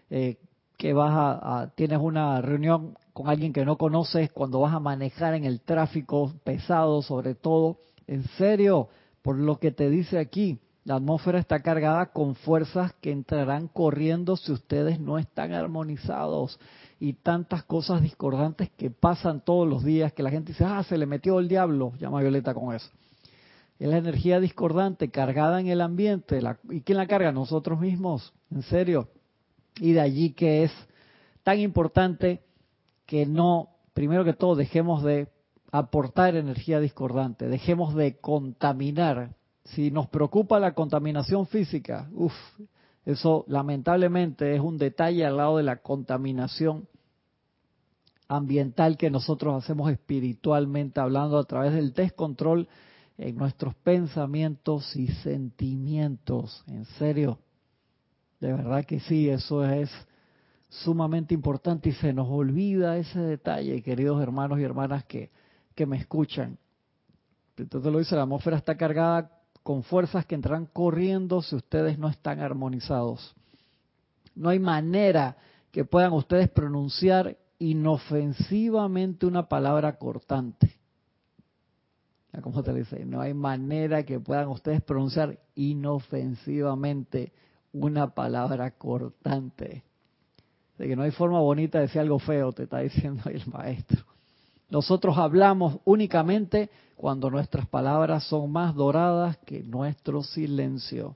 eh, 0.10 0.38
que 0.78 0.94
vas 0.94 1.12
a, 1.14 1.72
tienes 1.76 2.00
una 2.00 2.42
reunión 2.42 2.96
con 3.14 3.30
alguien 3.30 3.54
que 3.54 3.66
no 3.66 3.78
conoces, 3.78 4.32
cuando 4.32 4.60
vas 4.60 4.74
a 4.74 4.80
manejar 4.80 5.34
en 5.36 5.46
el 5.46 5.62
tráfico 5.62 6.34
pesado, 6.44 7.02
sobre 7.02 7.36
todo, 7.36 7.78
en 8.08 8.24
serio, 8.38 8.90
por 9.22 9.38
lo 9.38 9.60
que 9.60 9.72
te 9.72 9.90
dice 9.90 10.18
aquí, 10.18 10.60
la 10.84 10.96
atmósfera 10.96 11.40
está 11.40 11.62
cargada 11.62 12.08
con 12.08 12.36
fuerzas 12.36 12.94
que 13.00 13.12
entrarán 13.12 13.70
corriendo 13.70 14.36
si 14.36 14.52
ustedes 14.52 15.00
no 15.00 15.18
están 15.18 15.54
armonizados 15.54 16.60
y 17.00 17.14
tantas 17.14 17.64
cosas 17.64 18.02
discordantes 18.02 18.70
que 18.72 18.90
pasan 18.90 19.42
todos 19.42 19.68
los 19.68 19.84
días 19.84 20.12
que 20.12 20.24
la 20.24 20.32
gente 20.32 20.52
dice, 20.52 20.66
ah, 20.66 20.84
se 20.84 20.98
le 20.98 21.06
metió 21.06 21.40
el 21.40 21.48
diablo, 21.48 21.94
llama 22.00 22.20
Violeta 22.20 22.54
con 22.54 22.76
eso 22.76 22.90
es 23.84 23.90
la 23.90 23.98
energía 23.98 24.40
discordante 24.40 25.10
cargada 25.10 25.60
en 25.60 25.68
el 25.68 25.82
ambiente. 25.82 26.40
¿Y 26.70 26.82
quién 26.82 26.98
la 26.98 27.08
carga? 27.08 27.34
Nosotros 27.34 27.80
mismos, 27.80 28.34
en 28.50 28.62
serio. 28.64 29.10
Y 29.76 29.92
de 29.92 30.00
allí 30.02 30.32
que 30.32 30.64
es 30.64 30.72
tan 31.44 31.60
importante 31.60 32.42
que 33.14 33.28
no, 33.28 33.70
primero 33.94 34.26
que 34.26 34.34
todo, 34.34 34.56
dejemos 34.56 35.04
de 35.04 35.28
aportar 35.72 36.36
energía 36.36 36.80
discordante, 36.80 37.48
dejemos 37.48 37.94
de 37.94 38.18
contaminar. 38.18 39.36
Si 39.66 39.92
nos 39.92 40.08
preocupa 40.08 40.60
la 40.60 40.74
contaminación 40.74 41.46
física, 41.46 42.10
uff, 42.16 42.34
eso 43.06 43.46
lamentablemente 43.48 44.56
es 44.56 44.62
un 44.62 44.80
detalle 44.80 45.28
al 45.28 45.38
lado 45.38 45.58
de 45.58 45.64
la 45.64 45.76
contaminación 45.76 46.88
ambiental 48.28 48.98
que 48.98 49.12
nosotros 49.12 49.64
hacemos 49.64 49.92
espiritualmente 49.92 51.00
hablando 51.00 51.38
a 51.38 51.44
través 51.44 51.72
del 51.76 51.94
descontrol 51.94 52.68
en 53.20 53.36
nuestros 53.36 53.76
pensamientos 53.76 54.96
y 54.96 55.10
sentimientos. 55.10 56.64
En 56.66 56.86
serio, 56.98 57.38
de 58.40 58.54
verdad 58.54 58.84
que 58.86 59.02
sí, 59.02 59.30
eso 59.30 59.64
es 59.64 59.92
sumamente 60.82 61.34
importante 61.34 61.90
y 61.90 61.94
se 61.94 62.14
nos 62.14 62.28
olvida 62.30 62.98
ese 62.98 63.20
detalle, 63.20 63.84
queridos 63.84 64.22
hermanos 64.22 64.60
y 64.60 64.64
hermanas 64.64 65.06
que, 65.06 65.30
que 65.76 65.86
me 65.86 65.98
escuchan. 65.98 66.58
Entonces 67.58 67.92
lo 67.92 68.00
dice, 68.00 68.16
la 68.16 68.24
atmósfera 68.24 68.58
está 68.58 68.76
cargada 68.76 69.32
con 69.62 69.84
fuerzas 69.84 70.26
que 70.26 70.36
entrarán 70.36 70.66
corriendo 70.66 71.42
si 71.42 71.56
ustedes 71.56 72.00
no 72.00 72.10
están 72.10 72.40
armonizados. 72.40 73.36
No 74.36 74.50
hay 74.50 74.60
manera 74.60 75.38
que 75.72 75.86
puedan 75.86 76.14
ustedes 76.14 76.50
pronunciar 76.50 77.38
inofensivamente 77.60 79.28
una 79.28 79.48
palabra 79.48 79.98
cortante. 79.98 80.76
¿Cómo 82.42 82.64
te 82.64 82.74
dice? 82.74 83.06
No 83.06 83.22
hay 83.22 83.36
manera 83.36 84.04
que 84.04 84.20
puedan 84.20 84.48
ustedes 84.48 84.82
pronunciar 84.82 85.40
inofensivamente 85.54 87.32
una 87.72 88.16
palabra 88.16 88.72
cortante. 88.72 89.84
De 90.78 90.88
que 90.88 90.96
no 90.96 91.04
hay 91.04 91.12
forma 91.12 91.40
bonita 91.40 91.78
de 91.78 91.86
decir 91.86 92.02
algo 92.02 92.20
feo, 92.20 92.52
te 92.52 92.64
está 92.64 92.80
diciendo 92.80 93.24
el 93.30 93.46
maestro. 93.48 94.04
Nosotros 94.70 95.18
hablamos 95.18 95.78
únicamente 95.86 96.70
cuando 96.96 97.30
nuestras 97.30 97.68
palabras 97.68 98.24
son 98.24 98.52
más 98.52 98.74
doradas 98.74 99.38
que 99.46 99.62
nuestro 99.62 100.24
silencio. 100.24 101.16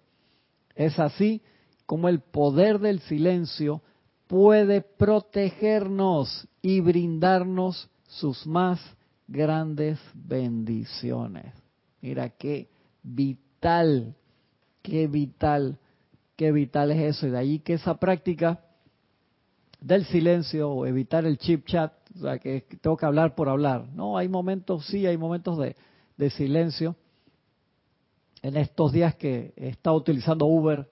Es 0.76 1.00
así 1.00 1.42
como 1.86 2.10
el 2.10 2.20
poder 2.20 2.80
del 2.80 3.00
silencio 3.00 3.82
puede 4.28 4.82
protegernos 4.82 6.48
y 6.62 6.82
brindarnos 6.82 7.90
sus 8.08 8.46
más 8.46 8.80
grandes 9.28 10.00
bendiciones. 10.14 11.54
Mira 12.02 12.30
qué 12.30 12.70
vital, 13.02 14.16
qué 14.82 15.08
vital, 15.08 15.80
qué 16.36 16.52
vital 16.52 16.92
es 16.92 17.16
eso. 17.16 17.28
Y 17.28 17.32
de 17.32 17.38
ahí 17.38 17.60
que 17.60 17.74
esa 17.74 17.98
práctica 17.98 18.60
del 19.80 20.06
silencio 20.06 20.70
o 20.72 20.86
evitar 20.86 21.26
el 21.26 21.38
chip 21.38 21.66
chat, 21.66 21.94
o 22.16 22.20
sea, 22.20 22.40
que 22.40 22.66
tengo 22.82 22.98
que 22.98 23.06
hablar 23.06 23.36
por 23.36 23.50
hablar. 23.50 23.88
No, 23.94 24.18
hay 24.18 24.28
momentos, 24.28 24.86
sí, 24.88 25.06
hay 25.06 25.18
momentos 25.18 25.58
de, 25.58 25.76
de 26.18 26.30
silencio. 26.30 26.96
En 28.42 28.58
estos 28.58 28.92
días 28.92 29.16
que 29.16 29.54
he 29.56 29.70
estado 29.70 29.96
utilizando 29.96 30.46
Uber, 30.46 30.90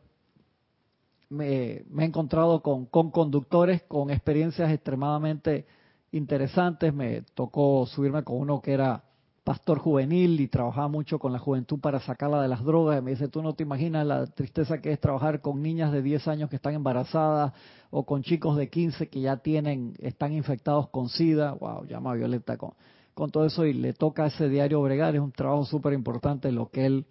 me, 1.29 1.83
me 1.89 2.03
he 2.03 2.07
encontrado 2.07 2.61
con, 2.61 2.85
con 2.85 3.11
conductores 3.11 3.83
con 3.83 4.09
experiencias 4.09 4.71
extremadamente 4.71 5.65
interesantes. 6.11 6.93
Me 6.93 7.21
tocó 7.33 7.85
subirme 7.87 8.23
con 8.23 8.37
uno 8.37 8.61
que 8.61 8.73
era 8.73 9.03
pastor 9.45 9.77
juvenil 9.77 10.41
y 10.41 10.47
trabajaba 10.47 10.87
mucho 10.87 11.19
con 11.19 11.31
la 11.31 11.37
juventud 11.37 11.79
para 11.79 11.99
sacarla 11.99 12.41
de 12.41 12.47
las 12.47 12.63
drogas. 12.63 12.99
Y 12.99 13.03
me 13.03 13.11
dice, 13.11 13.27
tú 13.27 13.43
no 13.43 13.53
te 13.53 13.61
imaginas 13.61 14.05
la 14.05 14.25
tristeza 14.25 14.81
que 14.81 14.91
es 14.91 14.99
trabajar 14.99 15.39
con 15.39 15.61
niñas 15.61 15.91
de 15.91 16.01
10 16.01 16.27
años 16.27 16.49
que 16.49 16.55
están 16.55 16.73
embarazadas 16.73 17.53
o 17.91 18.05
con 18.07 18.23
chicos 18.23 18.57
de 18.57 18.69
15 18.69 19.07
que 19.07 19.21
ya 19.21 19.37
tienen, 19.37 19.93
están 19.99 20.33
infectados 20.33 20.89
con 20.89 21.09
SIDA. 21.09 21.53
Wow, 21.53 21.85
llama 21.85 22.11
a 22.11 22.15
Violeta 22.15 22.57
con, 22.57 22.71
con 23.13 23.29
todo 23.29 23.45
eso 23.45 23.65
y 23.65 23.73
le 23.73 23.93
toca 23.93 24.23
a 24.23 24.27
ese 24.27 24.49
diario 24.49 24.81
bregar. 24.81 25.13
Es 25.13 25.21
un 25.21 25.31
trabajo 25.31 25.63
súper 25.63 25.93
importante 25.93 26.51
lo 26.51 26.71
que 26.71 26.87
él 26.87 27.05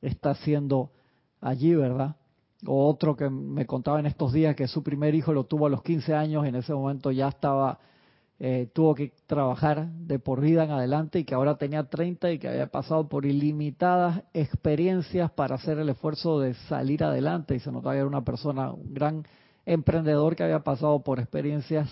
está 0.00 0.30
haciendo 0.30 0.92
allí, 1.42 1.74
¿verdad? 1.74 2.16
O 2.64 2.88
otro 2.88 3.16
que 3.16 3.28
me 3.28 3.66
contaba 3.66 4.00
en 4.00 4.06
estos 4.06 4.32
días 4.32 4.56
que 4.56 4.66
su 4.66 4.82
primer 4.82 5.14
hijo 5.14 5.34
lo 5.34 5.44
tuvo 5.44 5.66
a 5.66 5.70
los 5.70 5.82
15 5.82 6.14
años, 6.14 6.46
en 6.46 6.54
ese 6.54 6.72
momento 6.72 7.10
ya 7.10 7.28
estaba 7.28 7.78
eh, 8.38 8.68
tuvo 8.74 8.94
que 8.94 9.14
trabajar 9.26 9.88
de 9.92 10.18
por 10.18 10.42
vida 10.42 10.64
en 10.64 10.70
adelante 10.70 11.20
y 11.20 11.24
que 11.24 11.34
ahora 11.34 11.56
tenía 11.56 11.84
30 11.84 12.32
y 12.32 12.38
que 12.38 12.48
había 12.48 12.66
pasado 12.66 13.08
por 13.08 13.24
ilimitadas 13.24 14.24
experiencias 14.34 15.30
para 15.30 15.54
hacer 15.54 15.78
el 15.78 15.88
esfuerzo 15.88 16.40
de 16.40 16.52
salir 16.68 17.02
adelante. 17.02 17.54
Y 17.54 17.60
se 17.60 17.72
notaba 17.72 17.94
que 17.94 18.00
era 18.00 18.06
una 18.06 18.24
persona, 18.24 18.72
un 18.72 18.92
gran 18.92 19.24
emprendedor 19.64 20.36
que 20.36 20.42
había 20.42 20.60
pasado 20.60 21.02
por 21.02 21.18
experiencias 21.18 21.88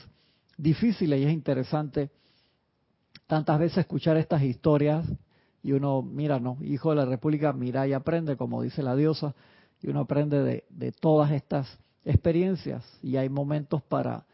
difíciles. 0.58 1.20
Y 1.20 1.24
es 1.24 1.32
interesante 1.32 2.10
tantas 3.26 3.58
veces 3.58 3.78
escuchar 3.78 4.18
estas 4.18 4.42
historias 4.42 5.06
y 5.62 5.72
uno 5.72 6.02
mira, 6.02 6.38
no, 6.40 6.58
hijo 6.60 6.90
de 6.90 6.96
la 6.96 7.06
República, 7.06 7.54
mira 7.54 7.88
y 7.88 7.94
aprende, 7.94 8.36
como 8.36 8.60
dice 8.60 8.82
la 8.82 8.94
diosa, 8.94 9.34
y 9.80 9.88
uno 9.88 10.00
aprende 10.00 10.42
de, 10.42 10.64
de 10.68 10.92
todas 10.92 11.30
estas 11.30 11.78
experiencias. 12.04 12.84
Y 13.02 13.16
hay 13.16 13.30
momentos 13.30 13.82
para 13.82 14.26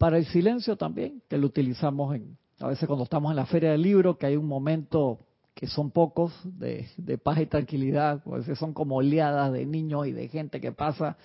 para 0.00 0.16
el 0.16 0.24
silencio 0.24 0.76
también, 0.76 1.20
que 1.28 1.36
lo 1.36 1.46
utilizamos 1.46 2.16
en, 2.16 2.38
a 2.58 2.68
veces 2.68 2.86
cuando 2.86 3.04
estamos 3.04 3.32
en 3.32 3.36
la 3.36 3.44
feria 3.44 3.72
del 3.72 3.82
libro, 3.82 4.16
que 4.16 4.24
hay 4.24 4.34
un 4.34 4.46
momento 4.46 5.18
que 5.54 5.66
son 5.66 5.90
pocos 5.90 6.32
de, 6.42 6.88
paz 7.22 7.38
y 7.38 7.44
tranquilidad, 7.44 8.22
a 8.24 8.30
veces 8.30 8.58
son 8.58 8.72
como 8.72 8.96
oleadas 8.96 9.52
de 9.52 9.66
niños 9.66 10.06
y 10.06 10.12
de 10.12 10.28
gente 10.28 10.58
que 10.58 10.72
pasa 10.72 11.18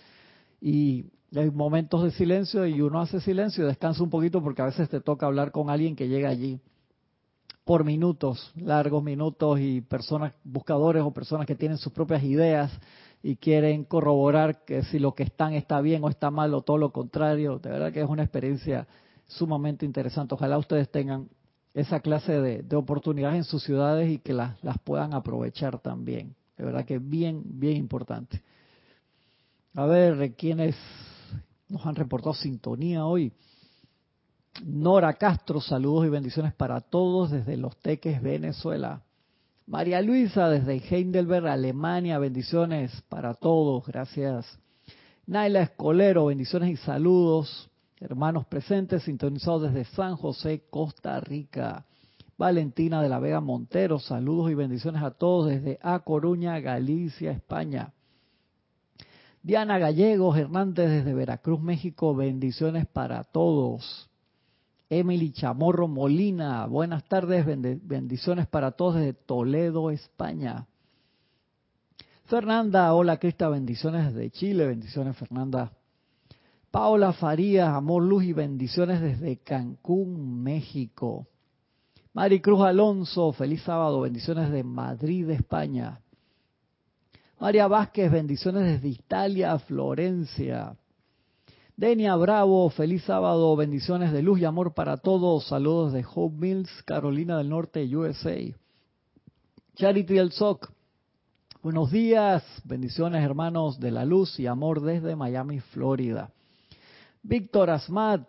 y 0.60 1.06
hay 1.34 1.50
momentos 1.52 2.04
de 2.04 2.12
silencio 2.12 2.68
y 2.68 2.82
uno 2.82 3.00
hace 3.00 3.22
silencio 3.22 3.64
y 3.64 3.68
descansa 3.68 4.04
un 4.04 4.10
poquito 4.10 4.44
porque 4.44 4.62
a 4.62 4.66
veces 4.66 4.90
te 4.90 5.00
toca 5.00 5.26
hablar 5.26 5.54
con 5.54 5.70
alguien 5.70 5.96
que 5.96 6.10
llega 6.10 6.28
allí 6.28 6.60
por 7.64 7.86
minutos, 7.86 8.52
largos 8.58 9.02
minutos 9.02 9.58
y 9.62 9.80
personas, 9.80 10.34
buscadores 10.44 11.02
o 11.02 11.12
personas 11.12 11.48
que 11.48 11.56
tienen 11.56 11.78
sus 11.78 11.94
propias 11.94 12.24
ideas 12.24 12.78
y 13.28 13.38
quieren 13.38 13.86
corroborar 13.86 14.66
que 14.66 14.84
si 14.84 15.00
lo 15.00 15.16
que 15.16 15.24
están 15.24 15.54
está 15.54 15.82
bien 15.82 16.04
o 16.04 16.10
está 16.10 16.30
mal 16.30 16.54
o 16.54 16.62
todo 16.62 16.78
lo 16.78 16.92
contrario. 16.92 17.58
De 17.58 17.72
verdad 17.72 17.92
que 17.92 18.02
es 18.02 18.08
una 18.08 18.22
experiencia 18.22 18.88
sumamente 19.26 19.84
interesante. 19.84 20.36
Ojalá 20.36 20.60
ustedes 20.60 20.92
tengan 20.92 21.28
esa 21.74 22.02
clase 22.02 22.40
de, 22.40 22.76
oportunidades 22.76 23.38
en 23.38 23.44
sus 23.44 23.64
ciudades 23.64 24.12
y 24.12 24.20
que 24.20 24.32
las, 24.32 24.64
las 24.64 24.78
puedan 24.78 25.16
aprovechar 25.16 25.80
también. 25.80 26.36
De 26.56 26.66
verdad 26.66 26.86
que 26.86 26.98
es 26.98 27.10
bien, 27.10 27.42
bien 27.44 27.78
importante. 27.78 28.44
A 29.74 29.88
ver, 29.88 30.36
¿quiénes 30.36 30.76
nos 31.68 31.84
han 31.84 31.96
reportado 31.96 32.36
sintonía 32.36 33.08
hoy? 33.08 33.34
Nora 34.64 35.12
Castro, 35.14 35.62
saludos 35.62 36.06
y 36.06 36.10
bendiciones 36.10 36.54
para 36.54 36.80
todos 36.80 37.32
desde 37.32 37.58
Los 37.58 37.76
Teques, 37.78 38.22
Venezuela. 38.22 39.02
María 39.68 40.00
Luisa 40.00 40.48
desde 40.48 40.78
Heidelberg, 40.78 41.48
Alemania, 41.48 42.20
bendiciones 42.20 43.02
para 43.10 43.34
todos, 43.34 43.84
gracias. 43.88 44.60
Naila 45.26 45.64
Escolero, 45.64 46.28
bendiciones 46.28 46.70
y 46.70 46.78
saludos. 46.78 47.72
Hermanos 48.00 48.46
presentes, 48.46 49.04
sintonizados 49.04 49.64
desde 49.64 49.86
San 49.96 50.18
José, 50.18 50.66
Costa 50.70 51.20
Rica. 51.20 51.84
Valentina 52.38 53.02
de 53.02 53.10
la 53.10 53.18
Vega 53.18 53.40
Montero, 53.40 53.98
saludos 53.98 54.52
y 54.52 54.54
bendiciones 54.54 55.02
a 55.02 55.12
todos 55.12 55.50
desde 55.50 55.80
A 55.82 56.00
Coruña, 56.00 56.60
Galicia, 56.60 57.32
España. 57.32 57.92
Diana 59.42 59.80
Gallegos 59.80 60.38
Hernández 60.38 60.92
desde 60.92 61.14
Veracruz, 61.16 61.60
México, 61.60 62.14
bendiciones 62.14 62.86
para 62.86 63.24
todos. 63.24 64.12
Emily 64.90 65.32
Chamorro 65.32 65.88
Molina, 65.88 66.68
buenas 66.68 67.04
tardes, 67.06 67.46
bendiciones 67.46 68.48
para 68.48 68.72
todos 68.72 68.96
desde 68.96 69.14
Toledo, 69.14 69.90
España. 69.90 70.68
Fernanda, 72.26 72.94
hola 72.94 73.18
Crista, 73.18 73.50
bendiciones 73.50 74.14
desde 74.14 74.30
Chile, 74.30 74.68
bendiciones 74.68 75.18
Fernanda. 75.18 75.72
Paola 76.70 77.14
Farías, 77.14 77.70
amor, 77.70 78.04
luz 78.04 78.26
y 78.26 78.34
bendiciones 78.34 79.02
desde 79.02 79.38
Cancún, 79.38 80.44
México. 80.44 81.28
Maricruz 82.14 82.62
Alonso, 82.62 83.32
feliz 83.34 83.64
sábado, 83.64 84.02
bendiciones 84.02 84.52
de 84.52 84.64
Madrid, 84.64 85.30
España. 85.32 86.00
María 87.40 87.68
Vázquez, 87.68 88.12
bendiciones 88.12 88.64
desde 88.64 88.88
Italia, 88.90 89.58
Florencia. 89.60 90.76
Denia 91.78 92.16
Bravo, 92.16 92.70
feliz 92.70 93.04
sábado, 93.04 93.54
bendiciones 93.58 94.14
de 94.14 94.22
luz 94.22 94.40
y 94.40 94.46
amor 94.46 94.74
para 94.74 94.96
todos. 94.96 95.48
Saludos 95.48 95.92
de 95.92 96.06
Hope 96.10 96.38
Mills, 96.38 96.70
Carolina 96.84 97.38
del 97.38 97.50
Norte, 97.50 97.84
USA. 97.94 98.38
Charity 99.76 100.18
El 100.18 100.32
Soc, 100.32 100.72
buenos 101.62 101.92
días, 101.92 102.46
bendiciones 102.64 103.22
hermanos 103.26 103.78
de 103.78 103.92
la 103.92 104.06
luz 104.06 104.40
y 104.40 104.48
amor 104.48 104.80
desde 104.80 105.18
Miami, 105.18 105.60
Florida. 105.60 106.32
Víctor 107.22 107.70
Asmat, 107.70 108.26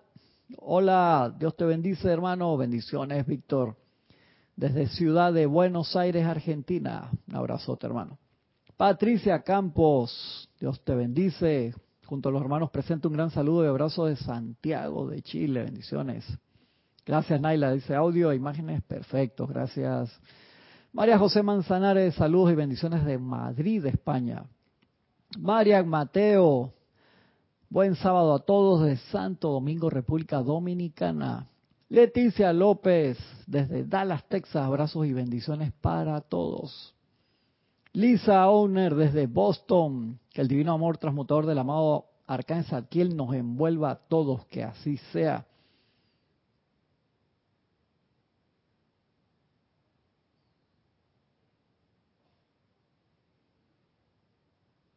hola, 0.58 1.32
Dios 1.38 1.54
te 1.54 1.66
bendice 1.66 2.08
hermano, 2.08 2.56
bendiciones 2.56 3.24
Víctor. 3.28 3.76
Desde 4.56 4.88
Ciudad 4.88 5.32
de 5.32 5.46
Buenos 5.46 5.94
Aires, 5.94 6.26
Argentina, 6.26 7.12
un 7.28 7.36
abrazote 7.36 7.86
hermano. 7.86 8.18
Patricia 8.76 9.40
Campos, 9.44 10.50
Dios 10.58 10.82
te 10.82 10.96
bendice. 10.96 11.74
Junto 12.06 12.28
a 12.28 12.32
los 12.32 12.40
hermanos 12.40 12.70
presento 12.70 13.08
un 13.08 13.14
gran 13.14 13.30
saludo 13.30 13.64
y 13.64 13.68
abrazo 13.68 14.06
de 14.06 14.14
Santiago, 14.14 15.08
de 15.08 15.22
Chile. 15.22 15.64
Bendiciones. 15.64 16.24
Gracias, 17.04 17.40
Naila. 17.40 17.72
Dice 17.72 17.96
audio 17.96 18.30
e 18.30 18.36
imágenes 18.36 18.80
perfectos. 18.82 19.48
Gracias. 19.48 20.16
María 20.92 21.18
José 21.18 21.42
Manzanares, 21.42 22.14
saludos 22.14 22.52
y 22.52 22.54
bendiciones 22.54 23.04
de 23.04 23.18
Madrid, 23.18 23.84
España. 23.86 24.44
María 25.36 25.82
Mateo, 25.82 26.72
buen 27.68 27.96
sábado 27.96 28.34
a 28.34 28.38
todos 28.38 28.86
de 28.86 28.96
Santo 28.96 29.50
Domingo, 29.50 29.90
República 29.90 30.38
Dominicana. 30.38 31.48
Leticia 31.88 32.52
López, 32.52 33.18
desde 33.46 33.84
Dallas, 33.84 34.24
Texas, 34.28 34.64
abrazos 34.64 35.06
y 35.06 35.12
bendiciones 35.12 35.72
para 35.80 36.20
todos. 36.20 36.94
Lisa 37.92 38.48
Owner 38.48 38.94
desde 38.94 39.26
Boston, 39.26 40.18
que 40.36 40.42
el 40.42 40.48
divino 40.48 40.74
amor 40.74 40.98
transmutador 40.98 41.46
del 41.46 41.56
amado 41.56 42.10
Arcángel 42.26 42.66
Zadkiel 42.66 43.16
nos 43.16 43.34
envuelva 43.34 43.92
a 43.92 43.94
todos, 43.94 44.44
que 44.44 44.62
así 44.62 44.98
sea. 45.10 45.46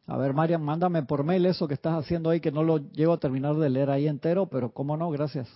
A 0.06 0.18
ver, 0.18 0.34
Marian, 0.34 0.62
mándame 0.62 1.04
por 1.04 1.24
mail 1.24 1.46
eso 1.46 1.66
que 1.66 1.72
estás 1.72 1.94
haciendo 1.94 2.28
ahí, 2.28 2.40
que 2.40 2.52
no 2.52 2.62
lo 2.62 2.76
llego 2.90 3.14
a 3.14 3.18
terminar 3.18 3.56
de 3.56 3.70
leer 3.70 3.88
ahí 3.88 4.08
entero, 4.08 4.44
pero 4.44 4.74
cómo 4.74 4.94
no, 4.98 5.10
gracias. 5.10 5.48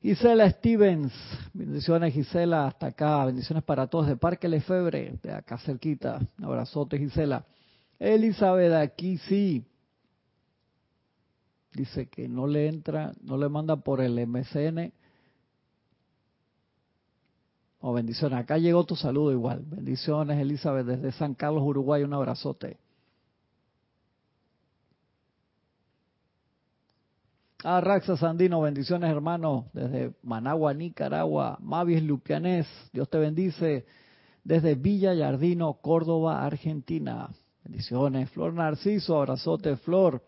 Gisela 0.00 0.48
Stevens, 0.48 1.12
bendiciones 1.52 2.14
Gisela, 2.14 2.68
hasta 2.68 2.86
acá, 2.86 3.26
bendiciones 3.26 3.62
para 3.62 3.88
todos 3.88 4.06
de 4.06 4.16
Parque 4.16 4.48
Lefebre, 4.48 5.18
de 5.22 5.34
acá 5.34 5.58
cerquita, 5.58 6.18
un 6.38 6.44
abrazote 6.46 6.96
Gisela. 6.96 7.44
Elizabeth, 8.00 8.72
aquí 8.72 9.18
sí, 9.18 9.62
dice 11.74 12.08
que 12.08 12.28
no 12.28 12.46
le 12.46 12.66
entra, 12.66 13.12
no 13.22 13.36
le 13.36 13.48
manda 13.50 13.76
por 13.76 14.00
el 14.00 14.18
MCN. 14.26 14.92
Oh, 17.82 17.92
bendiciones, 17.92 18.38
acá 18.38 18.56
llegó 18.56 18.84
tu 18.84 18.96
saludo 18.96 19.32
igual. 19.32 19.62
Bendiciones 19.66 20.38
Elizabeth 20.38 20.86
desde 20.86 21.12
San 21.12 21.34
Carlos, 21.34 21.62
Uruguay, 21.62 22.02
un 22.02 22.14
abrazote. 22.14 22.78
Ah, 27.62 27.82
Raxa 27.82 28.16
Sandino, 28.16 28.62
bendiciones 28.62 29.10
hermano, 29.10 29.66
desde 29.74 30.14
Managua, 30.22 30.72
Nicaragua. 30.72 31.58
Mavis 31.60 32.02
Lupianés, 32.02 32.66
Dios 32.94 33.10
te 33.10 33.18
bendice, 33.18 33.84
desde 34.42 34.74
Villa 34.74 35.12
Yardino, 35.12 35.74
Córdoba, 35.74 36.46
Argentina. 36.46 37.28
Bendiciones. 37.64 38.30
Flor 38.30 38.52
Narciso, 38.54 39.16
abrazote, 39.18 39.76
Flor, 39.76 40.22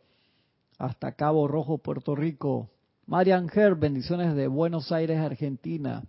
hasta 0.78 1.12
Cabo 1.12 1.48
Rojo, 1.48 1.78
Puerto 1.78 2.14
Rico. 2.14 2.70
Marian 3.06 3.48
Herb, 3.52 3.78
bendiciones 3.78 4.34
de 4.34 4.46
Buenos 4.46 4.92
Aires, 4.92 5.18
Argentina. 5.18 6.02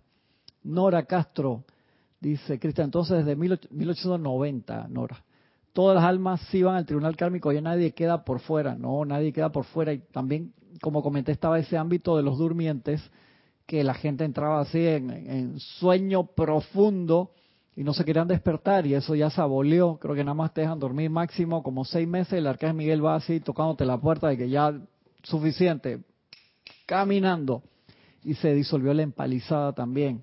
Nora 0.62 1.04
Castro, 1.04 1.64
dice 2.20 2.58
Cristian, 2.58 2.86
entonces 2.86 3.18
desde 3.18 3.36
1890, 3.36 4.88
Nora. 4.88 5.22
Todas 5.72 5.96
las 5.96 6.04
almas 6.04 6.40
sí 6.50 6.62
van 6.62 6.76
al 6.76 6.86
tribunal 6.86 7.16
kármico, 7.16 7.52
y 7.52 7.60
nadie 7.60 7.92
queda 7.92 8.24
por 8.24 8.40
fuera. 8.40 8.76
No, 8.76 9.04
nadie 9.04 9.32
queda 9.32 9.50
por 9.50 9.64
fuera. 9.64 9.92
Y 9.92 9.98
también 9.98 10.52
como 10.80 11.02
comenté, 11.02 11.32
estaba 11.32 11.58
ese 11.58 11.76
ámbito 11.76 12.16
de 12.16 12.22
los 12.22 12.38
durmientes, 12.38 13.02
que 13.66 13.82
la 13.82 13.94
gente 13.94 14.24
entraba 14.24 14.60
así 14.60 14.86
en, 14.86 15.58
sueño 15.58 16.26
profundo 16.26 17.30
y 17.76 17.82
no 17.82 17.92
se 17.92 18.04
querían 18.04 18.28
despertar 18.28 18.86
y 18.86 18.94
eso 18.94 19.14
ya 19.14 19.30
se 19.30 19.40
abolió. 19.40 19.98
Creo 20.00 20.14
que 20.14 20.24
nada 20.24 20.34
más 20.34 20.54
te 20.54 20.60
dejan 20.60 20.78
dormir 20.78 21.10
máximo 21.10 21.62
como 21.62 21.84
seis 21.84 22.06
meses. 22.06 22.34
El 22.34 22.46
arcángel 22.46 22.76
Miguel 22.76 23.04
va 23.04 23.16
así 23.16 23.40
tocándote 23.40 23.84
la 23.84 23.98
puerta 23.98 24.28
de 24.28 24.36
que 24.36 24.48
ya 24.48 24.72
suficiente, 25.22 26.00
caminando. 26.86 27.62
Y 28.22 28.34
se 28.34 28.54
disolvió 28.54 28.94
la 28.94 29.02
empalizada 29.02 29.72
también. 29.72 30.22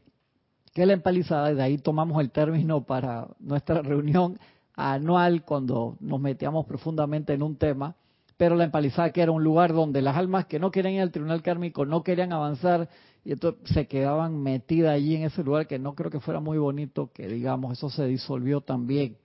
¿Qué 0.74 0.82
es 0.82 0.88
la 0.88 0.94
empalizada? 0.94 1.54
De 1.54 1.62
ahí 1.62 1.78
tomamos 1.78 2.22
el 2.22 2.32
término 2.32 2.84
para 2.84 3.28
nuestra 3.40 3.82
reunión 3.84 4.40
anual 4.76 5.44
cuando 5.44 5.98
nos 6.00 6.20
metíamos 6.20 6.66
profundamente 6.66 7.34
en 7.34 7.44
un 7.44 7.58
tema 7.58 7.96
pero 8.42 8.56
la 8.56 8.64
empalizada 8.64 9.12
que 9.12 9.22
era 9.22 9.32
un 9.32 9.44
lugar 9.44 9.72
donde 9.72 10.02
las 10.02 10.18
almas 10.18 10.48
que 10.48 10.58
no 10.58 10.72
querían 10.72 10.96
ir 10.96 11.02
al 11.02 11.12
tribunal 11.12 11.44
kármico 11.44 11.86
no 11.86 12.02
querían 12.02 12.34
avanzar 12.34 12.90
y 13.24 13.34
entonces 13.34 13.62
se 13.74 13.88
quedaban 13.88 14.42
metidas 14.42 14.94
allí 14.94 15.16
en 15.16 15.24
ese 15.24 15.44
lugar 15.44 15.68
que 15.68 15.78
no 15.78 15.94
creo 15.94 16.10
que 16.10 16.20
fuera 16.20 16.40
muy 16.40 16.58
bonito, 16.58 17.12
que 17.14 17.28
digamos, 17.28 17.78
eso 17.78 17.90
se 17.90 18.06
disolvió 18.06 18.62
también. 18.62 19.18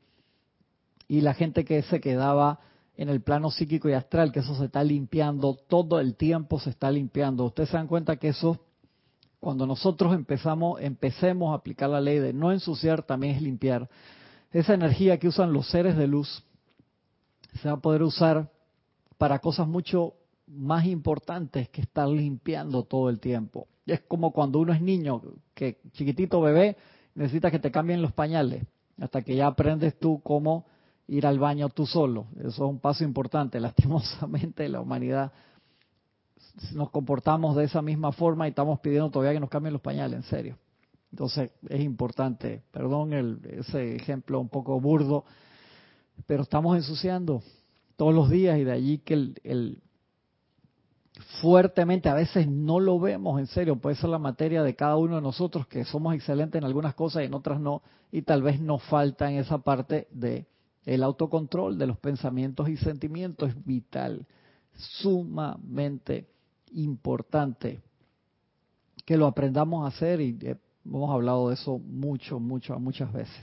Y 1.08 1.22
la 1.22 1.34
gente 1.34 1.64
que 1.64 1.82
se 1.82 2.00
quedaba 2.00 2.60
en 2.96 3.08
el 3.08 3.22
plano 3.22 3.50
psíquico 3.50 3.88
y 3.88 3.92
astral, 3.92 4.32
que 4.32 4.40
eso 4.40 4.54
se 4.54 4.66
está 4.66 4.82
limpiando, 4.84 5.54
todo 5.68 5.98
el 6.00 6.14
tiempo 6.14 6.58
se 6.60 6.70
está 6.70 6.90
limpiando. 6.90 7.44
Ustedes 7.44 7.70
se 7.70 7.76
dan 7.76 7.86
cuenta 7.86 8.16
que 8.16 8.28
eso, 8.28 8.58
cuando 9.40 9.66
nosotros 9.66 10.14
empezamos, 10.14 10.80
empecemos 10.80 11.52
a 11.52 11.56
aplicar 11.56 11.88
la 11.88 12.00
ley 12.00 12.18
de 12.18 12.32
no 12.32 12.52
ensuciar, 12.52 13.02
también 13.02 13.36
es 13.36 13.42
limpiar. 13.42 13.88
Esa 14.52 14.74
energía 14.74 15.18
que 15.18 15.28
usan 15.28 15.52
los 15.52 15.68
seres 15.68 15.96
de 15.96 16.06
luz 16.06 16.42
se 17.60 17.68
va 17.68 17.74
a 17.74 17.80
poder 17.80 18.02
usar 18.02 18.50
para 19.16 19.38
cosas 19.38 19.66
mucho 19.66 20.14
más 20.46 20.86
importantes 20.86 21.68
que 21.68 21.80
estar 21.80 22.08
limpiando 22.08 22.84
todo 22.84 23.10
el 23.10 23.20
tiempo. 23.20 23.66
Es 23.84 24.00
como 24.02 24.32
cuando 24.32 24.58
uno 24.58 24.72
es 24.72 24.80
niño, 24.80 25.22
que 25.54 25.78
chiquitito 25.92 26.40
bebé, 26.40 26.76
necesitas 27.14 27.50
que 27.50 27.58
te 27.58 27.70
cambien 27.70 28.02
los 28.02 28.12
pañales, 28.12 28.64
hasta 29.00 29.22
que 29.22 29.36
ya 29.36 29.46
aprendes 29.46 29.98
tú 29.98 30.20
cómo 30.22 30.66
ir 31.08 31.26
al 31.26 31.38
baño 31.38 31.68
tú 31.68 31.86
solo. 31.86 32.26
Eso 32.38 32.48
es 32.48 32.58
un 32.58 32.78
paso 32.78 33.04
importante. 33.04 33.60
Lastimosamente 33.60 34.68
la 34.68 34.80
humanidad 34.80 35.32
nos 36.72 36.90
comportamos 36.90 37.56
de 37.56 37.64
esa 37.64 37.82
misma 37.82 38.12
forma 38.12 38.46
y 38.46 38.50
estamos 38.50 38.80
pidiendo 38.80 39.10
todavía 39.10 39.34
que 39.34 39.40
nos 39.40 39.50
cambien 39.50 39.72
los 39.72 39.82
pañales, 39.82 40.16
en 40.16 40.22
serio. 40.24 40.58
Entonces 41.10 41.50
es 41.68 41.80
importante, 41.80 42.62
perdón 42.70 43.12
el, 43.12 43.40
ese 43.44 43.96
ejemplo 43.96 44.40
un 44.40 44.48
poco 44.48 44.78
burdo, 44.80 45.24
pero 46.26 46.42
estamos 46.42 46.76
ensuciando 46.76 47.42
todos 47.96 48.14
los 48.14 48.28
días 48.28 48.58
y 48.58 48.64
de 48.64 48.72
allí 48.72 48.98
que 48.98 49.14
el, 49.14 49.82
fuertemente, 51.40 52.08
a 52.08 52.14
veces 52.14 52.48
no 52.48 52.80
lo 52.80 52.98
vemos 52.98 53.38
en 53.40 53.46
serio, 53.46 53.76
puede 53.76 53.96
ser 53.96 54.10
la 54.10 54.18
materia 54.18 54.62
de 54.62 54.74
cada 54.74 54.96
uno 54.96 55.16
de 55.16 55.22
nosotros, 55.22 55.66
que 55.66 55.84
somos 55.84 56.14
excelentes 56.14 56.58
en 56.58 56.64
algunas 56.64 56.94
cosas 56.94 57.22
y 57.22 57.26
en 57.26 57.34
otras 57.34 57.60
no, 57.60 57.82
y 58.12 58.22
tal 58.22 58.42
vez 58.42 58.60
nos 58.60 58.82
falta 58.84 59.30
en 59.30 59.38
esa 59.38 59.58
parte 59.58 60.08
de 60.10 60.46
el 60.84 61.02
autocontrol 61.02 61.78
de 61.78 61.86
los 61.86 61.98
pensamientos 61.98 62.68
y 62.68 62.76
sentimientos 62.76 63.50
es 63.50 63.64
vital, 63.64 64.26
sumamente 64.74 66.28
importante 66.72 67.80
que 69.04 69.16
lo 69.16 69.26
aprendamos 69.26 69.84
a 69.84 69.88
hacer 69.88 70.20
y 70.20 70.36
hemos 70.84 71.10
hablado 71.10 71.48
de 71.48 71.54
eso 71.54 71.78
mucho, 71.78 72.38
mucho, 72.38 72.78
muchas 72.78 73.12
veces. 73.12 73.42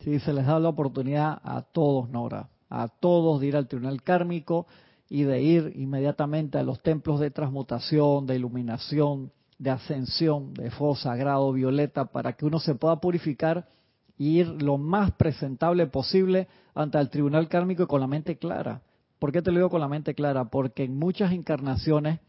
Sí, 0.00 0.18
se 0.18 0.32
les 0.32 0.46
da 0.46 0.58
la 0.58 0.70
oportunidad 0.70 1.40
a 1.44 1.62
todos, 1.62 2.08
Nora, 2.08 2.48
a 2.70 2.88
todos 2.88 3.40
de 3.40 3.48
ir 3.48 3.56
al 3.56 3.68
tribunal 3.68 4.02
kármico 4.02 4.66
y 5.08 5.24
de 5.24 5.42
ir 5.42 5.72
inmediatamente 5.74 6.56
a 6.56 6.62
los 6.62 6.80
templos 6.82 7.18
de 7.20 7.32
transmutación, 7.32 8.26
de 8.26 8.36
iluminación, 8.36 9.32
de 9.58 9.70
ascensión, 9.70 10.54
de 10.54 10.70
fuego 10.70 10.94
sagrado, 10.94 11.52
violeta, 11.52 12.06
para 12.06 12.32
que 12.32 12.46
uno 12.46 12.60
se 12.60 12.76
pueda 12.76 13.00
purificar 13.00 13.68
y 14.16 14.38
ir 14.38 14.62
lo 14.62 14.78
más 14.78 15.12
presentable 15.12 15.86
posible 15.86 16.46
ante 16.74 16.98
el 16.98 17.10
tribunal 17.10 17.48
kármico 17.48 17.82
y 17.82 17.86
con 17.86 18.00
la 18.00 18.06
mente 18.06 18.38
clara. 18.38 18.82
¿Por 19.18 19.32
qué 19.32 19.42
te 19.42 19.50
lo 19.50 19.58
digo 19.58 19.70
con 19.70 19.80
la 19.80 19.88
mente 19.88 20.14
clara? 20.14 20.46
Porque 20.46 20.84
en 20.84 20.96
muchas 20.96 21.32
encarnaciones, 21.32 22.20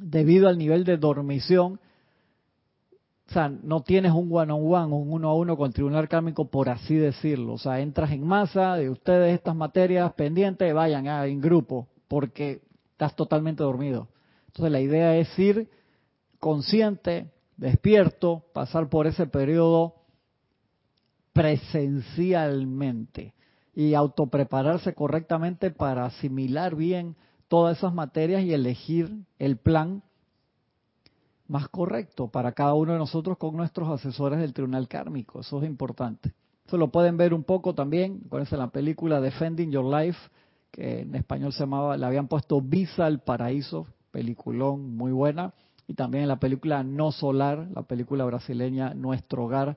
debido 0.00 0.48
al 0.48 0.58
nivel 0.58 0.84
de 0.84 0.96
dormición, 0.96 1.78
o 3.30 3.32
sea, 3.32 3.48
no 3.48 3.82
tienes 3.84 4.12
un 4.12 4.28
one 4.28 4.52
on 4.52 4.74
one, 4.74 4.92
un 4.92 5.12
uno 5.12 5.28
a 5.28 5.36
uno 5.36 5.56
con 5.56 5.68
el 5.68 5.72
tribunal 5.72 6.08
kármico, 6.08 6.50
por 6.50 6.68
así 6.68 6.96
decirlo. 6.96 7.52
O 7.52 7.58
sea, 7.58 7.78
entras 7.78 8.10
en 8.10 8.26
masa 8.26 8.74
de 8.74 8.90
ustedes 8.90 9.32
estas 9.32 9.54
materias 9.54 10.12
pendientes, 10.14 10.74
vayan 10.74 11.06
ah, 11.06 11.24
en 11.28 11.40
grupo, 11.40 11.86
porque 12.08 12.60
estás 12.90 13.14
totalmente 13.14 13.62
dormido. 13.62 14.08
Entonces 14.48 14.72
la 14.72 14.80
idea 14.80 15.16
es 15.16 15.38
ir 15.38 15.70
consciente, 16.40 17.30
despierto, 17.56 18.46
pasar 18.52 18.88
por 18.88 19.06
ese 19.06 19.28
periodo 19.28 19.94
presencialmente 21.32 23.32
y 23.76 23.94
autoprepararse 23.94 24.92
correctamente 24.92 25.70
para 25.70 26.04
asimilar 26.04 26.74
bien 26.74 27.14
todas 27.46 27.78
esas 27.78 27.94
materias 27.94 28.42
y 28.42 28.52
elegir 28.52 29.08
el 29.38 29.56
plan 29.56 30.02
más 31.50 31.68
correcto 31.68 32.28
para 32.28 32.52
cada 32.52 32.74
uno 32.74 32.92
de 32.92 32.98
nosotros 32.98 33.36
con 33.36 33.56
nuestros 33.56 33.88
asesores 33.88 34.38
del 34.38 34.54
tribunal 34.54 34.86
kármico. 34.86 35.40
Eso 35.40 35.60
es 35.60 35.68
importante. 35.68 36.32
Eso 36.64 36.76
lo 36.76 36.92
pueden 36.92 37.16
ver 37.16 37.34
un 37.34 37.42
poco 37.42 37.74
también, 37.74 38.22
acuérdense 38.24 38.54
en 38.54 38.60
la 38.60 38.70
película 38.70 39.20
Defending 39.20 39.72
Your 39.72 39.84
Life, 39.84 40.18
que 40.70 41.00
en 41.00 41.16
español 41.16 41.52
se 41.52 41.60
llamaba, 41.60 41.96
le 41.96 42.06
habían 42.06 42.28
puesto 42.28 42.60
Visa 42.60 43.06
al 43.06 43.18
Paraíso, 43.18 43.88
peliculón 44.12 44.96
muy 44.96 45.10
buena, 45.10 45.52
y 45.88 45.94
también 45.94 46.22
en 46.22 46.28
la 46.28 46.38
película 46.38 46.84
No 46.84 47.10
Solar, 47.10 47.66
la 47.74 47.82
película 47.82 48.24
brasileña 48.24 48.94
Nuestro 48.94 49.44
Hogar, 49.44 49.76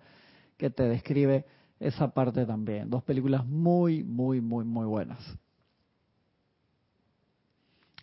que 0.57 0.69
te 0.69 0.83
describe 0.83 1.45
esa 1.79 2.09
parte 2.09 2.45
también. 2.45 2.91
Dos 2.91 3.01
películas 3.01 3.47
muy, 3.47 4.03
muy, 4.03 4.41
muy, 4.41 4.63
muy 4.63 4.85
buenas. 4.85 5.19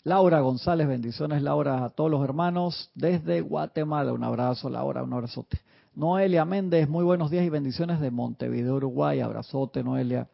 Laura 0.05 0.41
González, 0.41 0.89
bendiciones 0.89 1.43
Laura 1.43 1.85
a 1.85 1.91
todos 1.91 2.11
los 2.11 2.25
hermanos 2.25 2.91
desde 2.95 3.43
Guatemala. 3.43 4.15
Un 4.15 4.25
abrazo 4.25 4.71
Laura, 4.71 5.03
un 5.03 5.13
abrazote. 5.13 5.61
Noelia 5.95 6.47
Méndez, 6.47 6.89
muy 6.89 7.05
buenos 7.05 7.31
días 7.31 7.45
y 7.45 7.51
bendiciones 7.51 8.01
de 8.01 8.11
Montevideo, 8.11 8.77
Uruguay. 8.77 9.21
Abrazote 9.21 9.85
Noelia. 9.85 10.27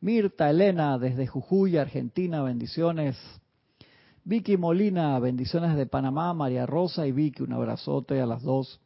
Mirta 0.00 0.48
Elena 0.48 0.96
desde 0.96 1.26
Jujuy, 1.26 1.76
Argentina, 1.76 2.40
bendiciones. 2.42 3.16
Vicky 4.22 4.56
Molina, 4.56 5.18
bendiciones 5.18 5.74
de 5.74 5.86
Panamá. 5.86 6.32
María 6.32 6.64
Rosa 6.64 7.04
y 7.04 7.10
Vicky, 7.10 7.42
un 7.42 7.52
abrazote 7.52 8.20
a 8.20 8.26
las 8.26 8.44
dos. 8.44 8.78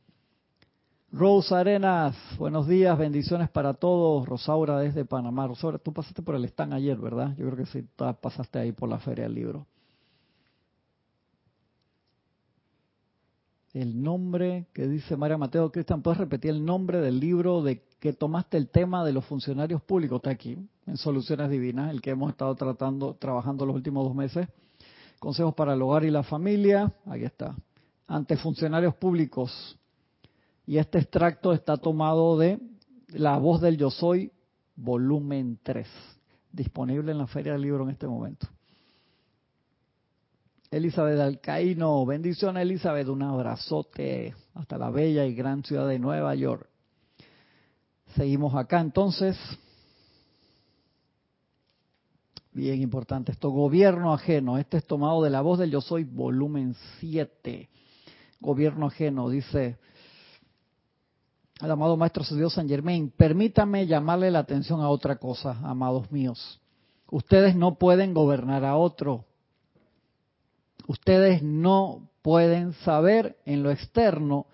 Rosa 1.12 1.60
Arenas, 1.60 2.16
buenos 2.38 2.66
días, 2.66 2.96
bendiciones 2.96 3.50
para 3.50 3.74
todos. 3.74 4.26
Rosaura 4.26 4.78
desde 4.78 5.04
Panamá. 5.04 5.48
Rosaura, 5.48 5.76
tú 5.76 5.92
pasaste 5.92 6.22
por 6.22 6.34
el 6.34 6.46
stand 6.46 6.72
ayer, 6.72 6.96
¿verdad? 6.96 7.36
Yo 7.36 7.44
creo 7.44 7.56
que 7.58 7.66
sí, 7.66 7.86
pasaste 8.22 8.58
ahí 8.58 8.72
por 8.72 8.88
la 8.88 8.98
Feria 8.98 9.24
del 9.24 9.34
Libro. 9.34 9.66
El 13.74 14.00
nombre 14.00 14.68
que 14.72 14.86
dice 14.86 15.16
María 15.16 15.36
Mateo 15.36 15.70
Cristian, 15.72 16.00
¿puedes 16.00 16.18
repetir 16.18 16.52
el 16.52 16.64
nombre 16.64 17.00
del 17.00 17.18
libro 17.18 17.60
de 17.60 17.82
que 17.98 18.12
tomaste 18.12 18.56
el 18.56 18.68
tema 18.68 19.04
de 19.04 19.12
los 19.12 19.24
funcionarios 19.24 19.82
públicos? 19.82 20.18
Está 20.18 20.30
aquí, 20.30 20.56
en 20.86 20.96
Soluciones 20.96 21.50
Divinas, 21.50 21.90
el 21.90 22.00
que 22.00 22.10
hemos 22.10 22.30
estado 22.30 22.54
tratando, 22.54 23.14
trabajando 23.14 23.66
los 23.66 23.74
últimos 23.74 24.06
dos 24.06 24.14
meses. 24.14 24.46
Consejos 25.18 25.54
para 25.54 25.74
el 25.74 25.82
hogar 25.82 26.04
y 26.04 26.10
la 26.10 26.22
familia, 26.22 26.92
aquí 27.04 27.24
está. 27.24 27.56
Ante 28.06 28.36
funcionarios 28.36 28.94
públicos. 28.94 29.76
Y 30.66 30.78
este 30.78 30.98
extracto 30.98 31.52
está 31.52 31.76
tomado 31.76 32.38
de 32.38 32.60
La 33.08 33.38
voz 33.38 33.60
del 33.60 33.76
yo 33.76 33.90
soy, 33.90 34.30
volumen 34.76 35.58
3, 35.64 35.86
disponible 36.52 37.10
en 37.10 37.18
la 37.18 37.26
Feria 37.26 37.52
del 37.52 37.62
Libro 37.62 37.82
en 37.82 37.90
este 37.90 38.06
momento. 38.06 38.46
Elizabeth 40.74 41.20
Alcaíno, 41.20 42.04
bendición 42.04 42.56
Elizabeth, 42.56 43.06
un 43.06 43.22
abrazote 43.22 44.34
hasta 44.54 44.76
la 44.76 44.90
bella 44.90 45.24
y 45.24 45.32
gran 45.32 45.62
ciudad 45.62 45.86
de 45.86 46.00
Nueva 46.00 46.34
York. 46.34 46.68
Seguimos 48.16 48.56
acá 48.56 48.80
entonces. 48.80 49.38
Bien 52.50 52.82
importante 52.82 53.30
esto, 53.30 53.50
gobierno 53.50 54.12
ajeno. 54.12 54.58
Este 54.58 54.78
es 54.78 54.84
tomado 54.84 55.22
de 55.22 55.30
la 55.30 55.42
voz 55.42 55.60
del 55.60 55.70
Yo 55.70 55.80
Soy, 55.80 56.02
volumen 56.02 56.74
7. 56.98 57.68
Gobierno 58.40 58.86
ajeno, 58.86 59.28
dice 59.28 59.78
el 61.60 61.70
amado 61.70 61.96
Maestro 61.96 62.24
Dios 62.34 62.52
San 62.52 62.68
Germain. 62.68 63.12
Permítame 63.16 63.86
llamarle 63.86 64.28
la 64.32 64.40
atención 64.40 64.80
a 64.80 64.88
otra 64.88 65.18
cosa, 65.18 65.52
amados 65.62 66.10
míos. 66.10 66.60
Ustedes 67.12 67.54
no 67.54 67.76
pueden 67.76 68.12
gobernar 68.12 68.64
a 68.64 68.74
otro 68.74 69.24
ustedes 70.86 71.42
no 71.42 72.10
pueden 72.22 72.72
saber 72.72 73.36
en 73.44 73.62
lo 73.62 73.70
externo 73.70 74.46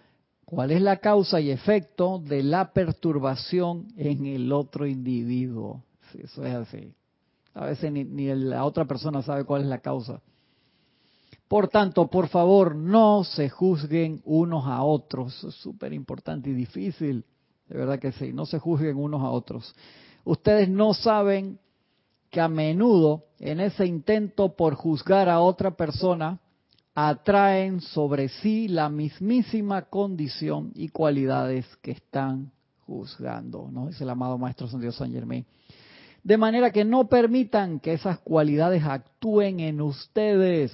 cuál 0.44 0.72
es 0.72 0.82
la 0.82 0.96
causa 0.96 1.40
y 1.40 1.50
efecto 1.50 2.18
de 2.18 2.42
la 2.42 2.72
perturbación 2.72 3.88
en 3.96 4.26
el 4.26 4.52
otro 4.52 4.86
individuo. 4.86 5.84
eso 6.14 6.44
es 6.44 6.54
así. 6.54 6.92
A 7.54 7.66
veces 7.66 7.92
ni, 7.92 8.04
ni, 8.04 8.26
la 8.34 8.64
otra 8.64 8.84
persona 8.84 9.22
sabe 9.22 9.44
cuál 9.44 9.62
es 9.62 9.68
la 9.68 9.78
causa. 9.78 10.20
Por 11.48 11.68
tanto, 11.68 12.08
por 12.08 12.28
favor, 12.28 12.76
no 12.76 13.24
se 13.24 13.48
juzguen 13.48 14.20
unos 14.24 14.66
a 14.66 14.82
otros. 14.82 15.36
Eso 15.36 15.48
es 15.48 15.56
súper 15.56 15.92
importante 15.92 16.50
y 16.50 16.52
difícil. 16.52 17.24
De 17.68 17.76
verdad 17.76 17.98
que 17.98 18.12
sí, 18.12 18.32
no 18.32 18.46
se 18.46 18.58
juzguen 18.58 18.96
unos 18.96 19.20
a 19.20 19.30
otros. 19.30 19.74
Ustedes 20.24 20.68
no 20.68 20.94
saben 20.94 21.58
que 22.30 22.40
a 22.40 22.48
menudo 22.48 23.24
en 23.38 23.60
ese 23.60 23.86
intento 23.86 24.54
por 24.54 24.74
juzgar 24.74 25.28
a 25.28 25.40
otra 25.40 25.72
persona 25.72 26.38
atraen 26.94 27.80
sobre 27.80 28.28
sí 28.28 28.68
la 28.68 28.88
mismísima 28.88 29.82
condición 29.82 30.72
y 30.74 30.88
cualidades 30.88 31.66
que 31.82 31.92
están 31.92 32.52
juzgando, 32.86 33.68
¿no? 33.70 33.88
Dice 33.88 34.04
el 34.04 34.10
amado 34.10 34.38
Maestro 34.38 34.68
San 34.68 34.80
Dios 34.80 34.96
San 34.96 35.12
Germain. 35.12 35.44
De 36.22 36.36
manera 36.36 36.70
que 36.70 36.84
no 36.84 37.08
permitan 37.08 37.80
que 37.80 37.94
esas 37.94 38.18
cualidades 38.18 38.84
actúen 38.84 39.60
en 39.60 39.80
ustedes. 39.80 40.72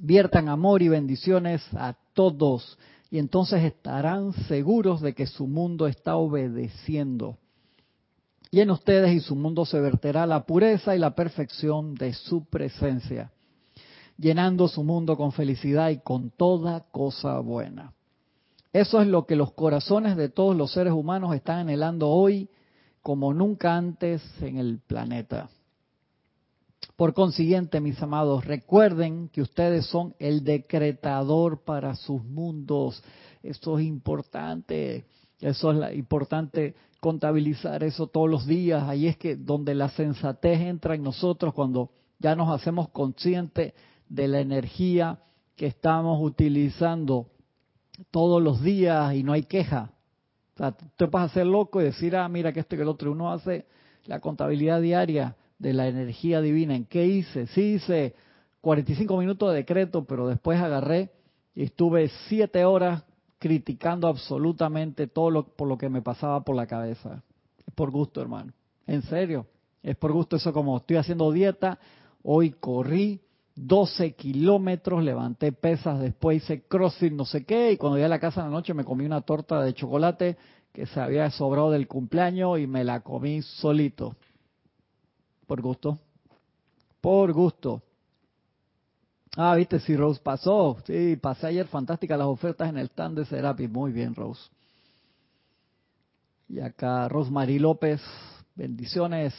Viertan 0.00 0.48
amor 0.48 0.82
y 0.82 0.88
bendiciones 0.88 1.62
a 1.74 1.94
todos 2.14 2.78
y 3.10 3.18
entonces 3.18 3.62
estarán 3.62 4.32
seguros 4.48 5.02
de 5.02 5.12
que 5.14 5.26
su 5.26 5.46
mundo 5.46 5.86
está 5.86 6.16
obedeciendo 6.16 7.36
y 8.52 8.60
en 8.60 8.70
ustedes 8.70 9.10
y 9.14 9.20
su 9.20 9.34
mundo 9.34 9.64
se 9.64 9.80
verterá 9.80 10.26
la 10.26 10.44
pureza 10.44 10.94
y 10.94 10.98
la 10.98 11.14
perfección 11.14 11.94
de 11.94 12.12
su 12.12 12.44
presencia, 12.44 13.32
llenando 14.18 14.68
su 14.68 14.84
mundo 14.84 15.16
con 15.16 15.32
felicidad 15.32 15.88
y 15.88 16.00
con 16.00 16.28
toda 16.28 16.84
cosa 16.92 17.40
buena. 17.40 17.94
Eso 18.70 19.00
es 19.00 19.08
lo 19.08 19.24
que 19.24 19.36
los 19.36 19.52
corazones 19.54 20.18
de 20.18 20.28
todos 20.28 20.54
los 20.54 20.70
seres 20.70 20.92
humanos 20.92 21.34
están 21.34 21.60
anhelando 21.60 22.10
hoy 22.10 22.50
como 23.00 23.32
nunca 23.32 23.74
antes 23.74 24.22
en 24.42 24.58
el 24.58 24.80
planeta. 24.86 25.48
Por 26.94 27.14
consiguiente, 27.14 27.80
mis 27.80 28.02
amados, 28.02 28.44
recuerden 28.44 29.30
que 29.30 29.40
ustedes 29.40 29.86
son 29.86 30.14
el 30.18 30.44
decretador 30.44 31.64
para 31.64 31.96
sus 31.96 32.22
mundos. 32.22 33.02
Eso 33.42 33.78
es 33.78 33.86
importante. 33.86 35.06
Eso 35.40 35.72
es 35.72 35.96
importante 35.96 36.74
contabilizar 37.02 37.82
eso 37.82 38.06
todos 38.06 38.30
los 38.30 38.46
días. 38.46 38.84
Ahí 38.84 39.08
es 39.08 39.16
que 39.16 39.34
donde 39.34 39.74
la 39.74 39.88
sensatez 39.88 40.60
entra 40.60 40.94
en 40.94 41.02
nosotros 41.02 41.52
cuando 41.52 41.90
ya 42.20 42.36
nos 42.36 42.48
hacemos 42.48 42.90
conscientes 42.90 43.74
de 44.08 44.28
la 44.28 44.38
energía 44.38 45.18
que 45.56 45.66
estamos 45.66 46.22
utilizando 46.22 47.26
todos 48.12 48.40
los 48.40 48.62
días 48.62 49.16
y 49.16 49.24
no 49.24 49.32
hay 49.32 49.42
queja. 49.42 49.90
O 50.54 50.58
sea, 50.58 50.70
te 50.70 51.06
vas 51.06 51.22
a 51.22 51.24
hacer 51.24 51.44
loco 51.44 51.80
y 51.80 51.86
decir, 51.86 52.14
ah, 52.14 52.28
mira 52.28 52.52
que 52.52 52.60
esto 52.60 52.76
que 52.76 52.82
el 52.82 52.88
otro. 52.88 53.10
Uno 53.10 53.32
hace 53.32 53.66
la 54.04 54.20
contabilidad 54.20 54.80
diaria 54.80 55.34
de 55.58 55.72
la 55.72 55.88
energía 55.88 56.40
divina. 56.40 56.76
¿En 56.76 56.84
qué 56.84 57.04
hice? 57.04 57.48
Sí 57.48 57.74
hice 57.74 58.14
45 58.60 59.16
minutos 59.16 59.50
de 59.50 59.56
decreto, 59.56 60.04
pero 60.04 60.28
después 60.28 60.60
agarré 60.60 61.10
y 61.52 61.64
estuve 61.64 62.12
siete 62.28 62.64
horas 62.64 63.02
criticando 63.42 64.06
absolutamente 64.06 65.08
todo 65.08 65.28
lo, 65.28 65.42
por 65.48 65.66
lo 65.66 65.76
que 65.76 65.88
me 65.88 66.00
pasaba 66.00 66.44
por 66.44 66.54
la 66.54 66.68
cabeza. 66.68 67.24
Es 67.66 67.74
por 67.74 67.90
gusto, 67.90 68.22
hermano. 68.22 68.52
En 68.86 69.02
serio. 69.02 69.48
Es 69.82 69.96
por 69.96 70.12
gusto 70.12 70.36
eso 70.36 70.52
como 70.52 70.76
estoy 70.76 70.96
haciendo 70.96 71.32
dieta. 71.32 71.80
Hoy 72.22 72.52
corrí 72.52 73.20
12 73.56 74.14
kilómetros, 74.14 75.02
levanté 75.02 75.50
pesas, 75.50 75.98
después 75.98 76.40
hice 76.40 76.62
crossfit, 76.68 77.12
no 77.12 77.24
sé 77.24 77.44
qué, 77.44 77.72
y 77.72 77.76
cuando 77.78 77.96
llegué 77.96 78.06
a 78.06 78.10
la 78.10 78.20
casa 78.20 78.42
en 78.42 78.46
la 78.46 78.52
noche 78.52 78.74
me 78.74 78.84
comí 78.84 79.04
una 79.04 79.22
torta 79.22 79.60
de 79.60 79.74
chocolate 79.74 80.36
que 80.72 80.86
se 80.86 81.00
había 81.00 81.28
sobrado 81.32 81.72
del 81.72 81.88
cumpleaños 81.88 82.60
y 82.60 82.68
me 82.68 82.84
la 82.84 83.00
comí 83.00 83.42
solito. 83.42 84.14
Por 85.48 85.60
gusto. 85.60 85.98
Por 87.00 87.32
gusto. 87.32 87.82
Ah, 89.36 89.54
viste, 89.56 89.80
si 89.80 89.96
Rose 89.96 90.20
pasó. 90.22 90.76
Sí, 90.86 91.16
pasé 91.16 91.46
ayer 91.46 91.66
fantástica 91.66 92.16
las 92.16 92.26
ofertas 92.26 92.68
en 92.68 92.76
el 92.76 92.88
stand 92.88 93.18
de 93.18 93.24
Serapi. 93.24 93.66
Muy 93.66 93.90
bien, 93.92 94.14
Rose. 94.14 94.42
Y 96.48 96.60
acá 96.60 97.08
Rosemary 97.08 97.58
López, 97.58 98.02
bendiciones. 98.54 99.34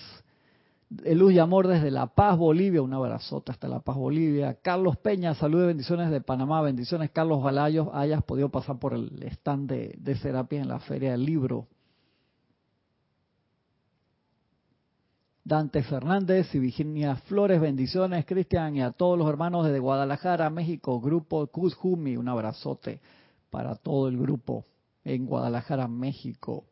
De 0.90 1.16
luz 1.16 1.34
y 1.34 1.40
amor 1.40 1.68
desde 1.68 1.92
La 1.92 2.08
Paz, 2.08 2.38
Bolivia. 2.38 2.82
Un 2.82 2.94
abrazote 2.94 3.52
hasta 3.52 3.68
La 3.68 3.80
Paz, 3.80 3.96
Bolivia. 3.96 4.56
Carlos 4.62 4.98
Peña, 4.98 5.36
saludos 5.36 5.66
y 5.66 5.68
bendiciones 5.68 6.10
de 6.10 6.22
Panamá. 6.22 6.62
Bendiciones, 6.62 7.12
Carlos 7.12 7.44
Balayos. 7.44 7.90
Hayas 7.94 8.24
podido 8.24 8.50
pasar 8.50 8.80
por 8.80 8.94
el 8.94 9.22
stand 9.24 9.70
de, 9.70 9.96
de 10.00 10.16
Serapis 10.16 10.60
en 10.60 10.68
la 10.68 10.80
Feria 10.80 11.12
del 11.12 11.26
Libro. 11.26 11.68
Dante 15.46 15.84
Fernández 15.84 16.56
y 16.56 16.60
Virginia 16.60 17.18
Flores, 17.18 17.60
bendiciones, 17.60 18.26
Cristian, 18.26 18.78
y 18.78 18.82
a 18.82 18.92
todos 18.92 19.18
los 19.18 19.28
hermanos 19.28 19.66
desde 19.66 19.80
Guadalajara, 19.80 20.50
México, 20.50 21.02
grupo 21.02 21.46
Kuzhumi, 21.48 22.16
un 22.16 22.30
abrazote 22.30 23.02
para 23.50 23.76
todo 23.76 24.08
el 24.08 24.18
grupo 24.18 24.66
en 25.04 25.26
Guadalajara, 25.26 25.90
México. 25.90 26.64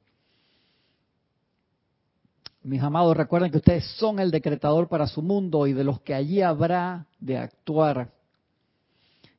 Mis 2.63 2.81
amados, 2.81 3.17
recuerden 3.17 3.51
que 3.51 3.57
ustedes 3.57 3.86
son 3.97 4.19
el 4.19 4.31
decretador 4.31 4.88
para 4.88 5.07
su 5.07 5.21
mundo 5.21 5.67
y 5.67 5.73
de 5.73 5.84
los 5.84 5.99
que 5.99 6.13
allí 6.13 6.41
habrá 6.41 7.07
de 7.19 7.38
actuar. 7.38 8.13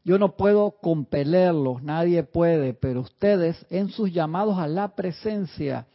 Yo 0.05 0.19
no 0.19 0.37
puedo 0.37 0.73
compelerlos, 0.73 1.83
nadie 1.83 2.23
puede, 2.23 2.75
pero 2.75 3.01
ustedes 3.01 3.65
en 3.71 3.89
sus 3.89 4.13
llamados 4.13 4.59
a 4.59 4.67
la 4.67 4.95
presencia 4.95 5.87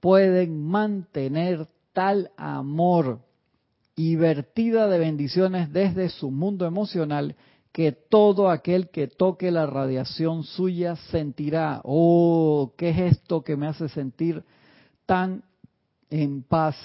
pueden 0.00 0.64
mantener 0.64 1.66
tal 1.98 2.30
amor 2.36 3.22
y 3.96 4.14
vertida 4.14 4.86
de 4.86 5.00
bendiciones 5.00 5.72
desde 5.72 6.10
su 6.10 6.30
mundo 6.30 6.64
emocional 6.64 7.34
que 7.72 7.90
todo 7.90 8.50
aquel 8.50 8.90
que 8.90 9.08
toque 9.08 9.50
la 9.50 9.66
radiación 9.66 10.44
suya 10.44 10.94
sentirá, 11.10 11.80
oh, 11.82 12.72
¿qué 12.78 12.90
es 12.90 13.14
esto 13.14 13.42
que 13.42 13.56
me 13.56 13.66
hace 13.66 13.88
sentir 13.88 14.44
tan 15.06 15.42
en 16.08 16.44
paz 16.44 16.76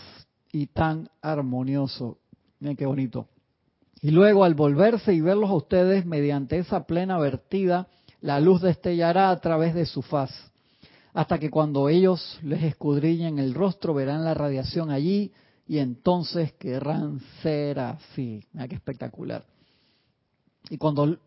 y 0.52 0.66
tan 0.66 1.08
armonioso. 1.22 2.18
Miren 2.60 2.76
qué 2.76 2.88
bonito. 2.88 3.28
Y 4.02 4.10
luego 4.10 4.44
al 4.44 4.56
volverse 4.56 5.14
y 5.14 5.22
verlos 5.22 5.52
a 5.52 5.54
ustedes 5.54 6.08
mediante 6.08 6.58
esa 6.58 6.88
plena 6.88 7.20
vertida, 7.20 7.88
la 8.20 8.40
luz 8.40 8.64
destellará 8.64 9.30
a 9.30 9.40
través 9.40 9.76
de 9.76 9.86
su 9.86 10.02
faz, 10.02 10.32
hasta 11.14 11.38
que 11.40 11.50
cuando 11.50 11.90
ellos 11.90 12.40
les 12.42 12.64
escudriñen 12.64 13.40
el 13.40 13.54
rostro 13.54 13.94
verán 13.94 14.24
la 14.24 14.34
radiación 14.34 14.90
allí 14.90 15.32
y 15.68 15.78
entonces 15.78 16.54
querrán 16.54 17.20
ser 17.42 17.80
así. 17.80 18.44
Mira 18.52 18.68
qué 18.68 18.76
espectacular. 18.76 19.46
Y 20.70 20.78
cuando 20.78 21.18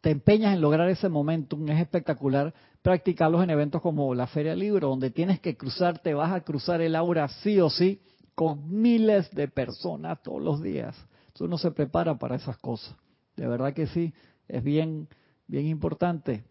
te 0.00 0.10
empeñas 0.10 0.54
en 0.54 0.60
lograr 0.60 0.88
ese 0.88 1.08
momentum, 1.08 1.68
es 1.68 1.80
espectacular 1.80 2.54
practicarlos 2.82 3.42
en 3.42 3.50
eventos 3.50 3.82
como 3.82 4.14
la 4.14 4.26
Feria 4.26 4.54
Libro, 4.54 4.88
donde 4.88 5.10
tienes 5.10 5.40
que 5.40 5.56
cruzarte, 5.56 6.14
vas 6.14 6.32
a 6.32 6.40
cruzar 6.42 6.80
el 6.80 6.96
aura 6.96 7.28
sí 7.28 7.60
o 7.60 7.68
sí 7.68 8.00
con 8.34 8.80
miles 8.80 9.30
de 9.32 9.48
personas 9.48 10.22
todos 10.22 10.40
los 10.40 10.62
días. 10.62 10.96
Entonces 11.26 11.40
uno 11.40 11.58
se 11.58 11.70
prepara 11.72 12.18
para 12.18 12.36
esas 12.36 12.56
cosas. 12.58 12.96
De 13.36 13.46
verdad 13.46 13.74
que 13.74 13.88
sí, 13.88 14.14
es 14.46 14.62
bien, 14.62 15.08
bien 15.46 15.66
importante, 15.66 16.44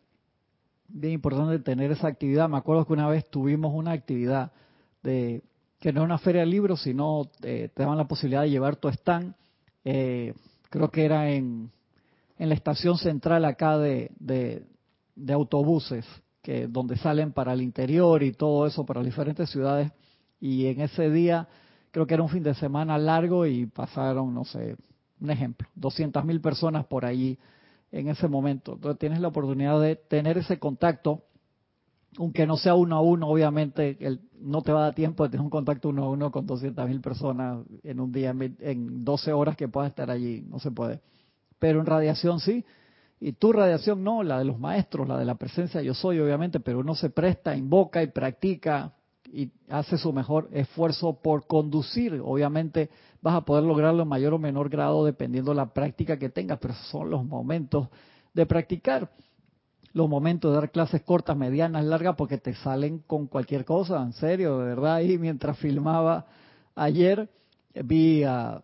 bien 0.87 1.13
importante 1.13 1.59
tener 1.59 1.91
esa 1.91 2.07
actividad. 2.07 2.49
Me 2.49 2.57
acuerdo 2.57 2.85
que 2.85 2.93
una 2.93 3.07
vez 3.07 3.29
tuvimos 3.29 3.73
una 3.73 3.91
actividad 3.91 4.51
de 5.03 5.43
que 5.79 5.93
no 5.93 5.99
era 5.99 6.05
una 6.05 6.17
feria 6.17 6.41
de 6.41 6.47
libros, 6.47 6.81
sino 6.81 7.29
eh, 7.43 7.69
te 7.73 7.83
daban 7.83 7.97
la 7.97 8.07
posibilidad 8.07 8.41
de 8.41 8.49
llevar 8.49 8.77
tu 8.77 8.89
stand. 8.89 9.35
Eh, 9.85 10.33
creo 10.69 10.89
que 10.89 11.05
era 11.05 11.29
en, 11.31 11.71
la 12.37 12.53
estación 12.53 12.97
central 12.97 13.45
acá 13.45 13.77
de, 13.77 14.11
de 14.19 15.33
autobuses 15.33 16.05
que 16.41 16.67
donde 16.67 16.95
salen 16.97 17.33
para 17.33 17.53
el 17.53 17.61
interior 17.61 18.23
y 18.23 18.31
todo 18.31 18.67
eso 18.67 18.85
para 18.85 19.03
diferentes 19.03 19.49
ciudades 19.49 19.91
y 20.39 20.67
en 20.67 20.81
ese 20.81 21.09
día 21.09 21.47
creo 21.91 22.05
que 22.05 22.13
era 22.13 22.23
un 22.23 22.29
fin 22.29 22.43
de 22.43 22.53
semana 22.53 22.97
largo 22.97 23.45
y 23.45 23.65
pasaron 23.65 24.33
no 24.33 24.45
sé 24.45 24.77
un 25.19 25.31
ejemplo 25.31 25.67
200 25.75 26.23
mil 26.23 26.39
personas 26.39 26.85
por 26.85 27.03
allí 27.03 27.37
en 27.91 28.09
ese 28.09 28.27
momento. 28.27 28.73
Entonces 28.73 28.99
tienes 28.99 29.19
la 29.19 29.29
oportunidad 29.29 29.79
de 29.81 29.95
tener 29.95 30.37
ese 30.37 30.59
contacto 30.59 31.23
aunque 32.19 32.47
no 32.47 32.57
sea 32.57 32.73
uno 32.73 32.95
a 32.95 33.01
uno 33.01 33.27
obviamente 33.27 33.95
el, 33.99 34.21
no 34.39 34.63
te 34.63 34.71
va 34.71 34.79
a 34.79 34.83
dar 34.85 34.95
tiempo 34.95 35.23
de 35.23 35.29
tener 35.29 35.43
un 35.43 35.51
contacto 35.51 35.89
uno 35.89 36.05
a 36.05 36.09
uno 36.09 36.31
con 36.31 36.47
200 36.47 36.87
mil 36.87 36.99
personas 36.99 37.63
en 37.83 37.99
un 37.99 38.11
día 38.11 38.33
en 38.59 39.03
12 39.03 39.33
horas 39.33 39.55
que 39.55 39.67
puedas 39.67 39.89
estar 39.89 40.09
allí 40.09 40.43
no 40.49 40.59
se 40.59 40.71
puede. 40.71 41.01
Pero 41.59 41.79
en 41.79 41.85
radiación 41.85 42.39
sí 42.39 42.65
y 43.19 43.33
tu 43.33 43.51
radiación 43.51 44.03
no, 44.03 44.21
la 44.23 44.39
de 44.39 44.45
los 44.45 44.59
maestros, 44.59 45.07
la 45.07 45.17
de 45.17 45.25
la 45.25 45.35
presencia 45.35 45.81
yo 45.81 45.93
soy, 45.93 46.19
obviamente, 46.19 46.59
pero 46.59 46.79
uno 46.79 46.93
se 46.93 47.09
presta, 47.09 47.55
invoca 47.55 48.03
y 48.03 48.07
practica 48.07 48.93
y 49.31 49.51
hace 49.69 49.97
su 49.97 50.13
mejor 50.13 50.49
esfuerzo 50.51 51.19
por 51.21 51.47
conducir. 51.47 52.21
Obviamente 52.23 52.89
vas 53.21 53.35
a 53.35 53.41
poder 53.41 53.63
lograrlo 53.63 54.03
en 54.03 54.09
mayor 54.09 54.33
o 54.33 54.39
menor 54.39 54.69
grado 54.69 55.05
dependiendo 55.05 55.51
de 55.51 55.57
la 55.57 55.73
práctica 55.73 56.17
que 56.17 56.29
tengas, 56.29 56.59
pero 56.59 56.73
son 56.91 57.09
los 57.09 57.25
momentos 57.25 57.87
de 58.33 58.45
practicar. 58.45 59.09
Los 59.93 60.09
momentos 60.09 60.51
de 60.51 60.59
dar 60.59 60.71
clases 60.71 61.01
cortas, 61.01 61.35
medianas, 61.35 61.83
largas, 61.83 62.15
porque 62.15 62.37
te 62.37 62.53
salen 62.55 62.99
con 62.99 63.27
cualquier 63.27 63.65
cosa, 63.65 64.01
en 64.01 64.13
serio, 64.13 64.59
de 64.59 64.65
verdad. 64.65 64.99
Y 65.07 65.17
mientras 65.17 65.57
filmaba 65.57 66.25
ayer, 66.75 67.29
vi 67.73 68.23
a 68.23 68.61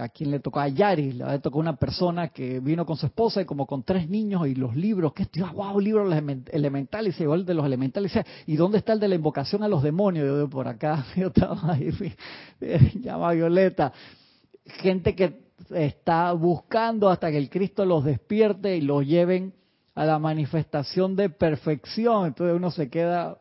a 0.00 0.08
quien 0.08 0.30
le 0.30 0.40
tocó 0.40 0.60
a 0.60 0.68
Yari, 0.68 1.12
le 1.12 1.38
tocó 1.40 1.58
una 1.58 1.76
persona 1.76 2.28
que 2.28 2.60
vino 2.60 2.86
con 2.86 2.96
su 2.96 3.06
esposa 3.06 3.42
y 3.42 3.44
como 3.44 3.66
con 3.66 3.82
tres 3.82 4.08
niños 4.08 4.46
y 4.46 4.54
los 4.54 4.74
libros, 4.74 5.12
que 5.12 5.24
esto, 5.24 5.46
wow, 5.52 5.78
libros 5.78 6.12
elementales, 6.50 7.20
y 7.20 7.24
el 7.24 7.44
de 7.44 7.54
los 7.54 7.66
elementales, 7.66 8.12
y 8.46 8.56
¿dónde 8.56 8.78
está 8.78 8.92
el 8.92 9.00
de 9.00 9.08
la 9.08 9.14
invocación 9.14 9.62
a 9.62 9.68
los 9.68 9.82
demonios? 9.82 10.26
Yo 10.26 10.48
por 10.48 10.68
acá, 10.68 11.04
yo 11.16 11.28
estaba 11.28 11.74
ahí, 11.74 11.90
llama 13.00 13.32
Violeta, 13.32 13.92
gente 14.64 15.14
que 15.14 15.50
está 15.70 16.32
buscando 16.32 17.08
hasta 17.08 17.30
que 17.30 17.38
el 17.38 17.50
Cristo 17.50 17.84
los 17.84 18.04
despierte 18.04 18.76
y 18.76 18.80
los 18.80 19.06
lleven 19.06 19.52
a 19.94 20.04
la 20.04 20.18
manifestación 20.18 21.16
de 21.16 21.28
perfección, 21.28 22.26
entonces 22.26 22.56
uno 22.56 22.70
se 22.70 22.88
queda, 22.88 23.38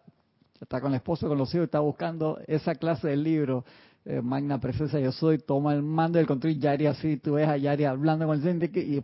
está 0.59 0.81
con 0.81 0.91
la 0.91 0.97
esposa, 0.97 1.27
con 1.27 1.37
los 1.37 1.53
hijos, 1.53 1.65
está 1.65 1.79
buscando 1.79 2.39
esa 2.47 2.75
clase 2.75 3.07
de 3.07 3.17
libro 3.17 3.63
eh, 4.09 4.23
magna 4.23 4.59
presencia 4.59 4.99
yo 4.99 5.11
soy, 5.11 5.37
toma 5.37 5.71
el 5.75 5.83
mando 5.83 6.17
del 6.17 6.25
control 6.25 6.57
Yari 6.57 6.87
así, 6.87 7.17
tú 7.17 7.33
ves 7.33 7.47
a 7.47 7.57
Yari 7.57 7.85
hablando 7.85 8.25
con 8.25 8.37
el 8.37 8.41
presidente 8.41 8.79
y 8.79 8.95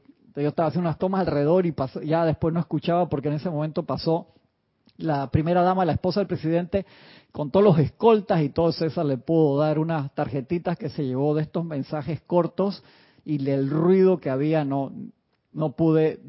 yo 0.41 0.49
estaba 0.49 0.69
haciendo 0.69 0.89
unas 0.89 0.97
tomas 0.97 1.21
alrededor 1.21 1.67
y 1.67 1.73
pasó, 1.73 2.01
ya 2.01 2.25
después 2.25 2.51
no 2.51 2.59
escuchaba 2.59 3.07
porque 3.07 3.27
en 3.27 3.35
ese 3.35 3.51
momento 3.51 3.83
pasó 3.83 4.29
la 4.97 5.29
primera 5.29 5.61
dama, 5.61 5.85
la 5.85 5.91
esposa 5.91 6.21
del 6.21 6.27
presidente, 6.27 6.87
con 7.31 7.51
todos 7.51 7.63
los 7.63 7.77
escoltas 7.77 8.41
y 8.41 8.49
todo 8.49 8.71
César 8.71 9.05
le 9.05 9.19
pudo 9.19 9.59
dar 9.59 9.77
unas 9.77 10.11
tarjetitas 10.15 10.75
que 10.75 10.89
se 10.89 11.05
llevó 11.05 11.35
de 11.35 11.43
estos 11.43 11.63
mensajes 11.63 12.21
cortos 12.21 12.83
y 13.23 13.47
el 13.47 13.69
ruido 13.69 14.17
que 14.17 14.31
había 14.31 14.65
no, 14.65 14.91
no 15.53 15.73
pude 15.73 16.19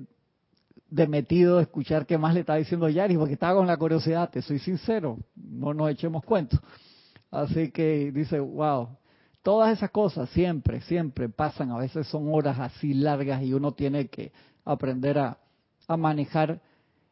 de 0.91 1.07
metido 1.09 1.61
escuchar 1.61 2.05
qué 2.05 2.19
más 2.19 2.35
le 2.35 2.41
estaba 2.41 2.59
diciendo 2.59 2.91
Yari 2.91 3.17
porque 3.17 3.33
estaba 3.33 3.59
con 3.59 3.67
la 3.67 3.79
curiosidad, 3.79 4.29
te 4.29 4.43
soy 4.43 4.59
sincero, 4.59 5.17
no 5.35 5.73
nos 5.73 5.89
echemos 5.89 6.23
cuentos. 6.23 6.61
Así 7.37 7.71
que 7.71 8.11
dice, 8.13 8.41
wow, 8.41 8.89
todas 9.43 9.77
esas 9.77 9.91
cosas 9.91 10.31
siempre, 10.31 10.81
siempre 10.81 11.29
pasan, 11.29 11.71
a 11.71 11.77
veces 11.77 12.07
son 12.07 12.33
horas 12.33 12.59
así 12.59 12.95
largas 12.95 13.43
y 13.43 13.53
uno 13.53 13.73
tiene 13.73 14.09
que 14.09 14.33
aprender 14.65 15.19
a, 15.19 15.39
manejar 15.99 16.61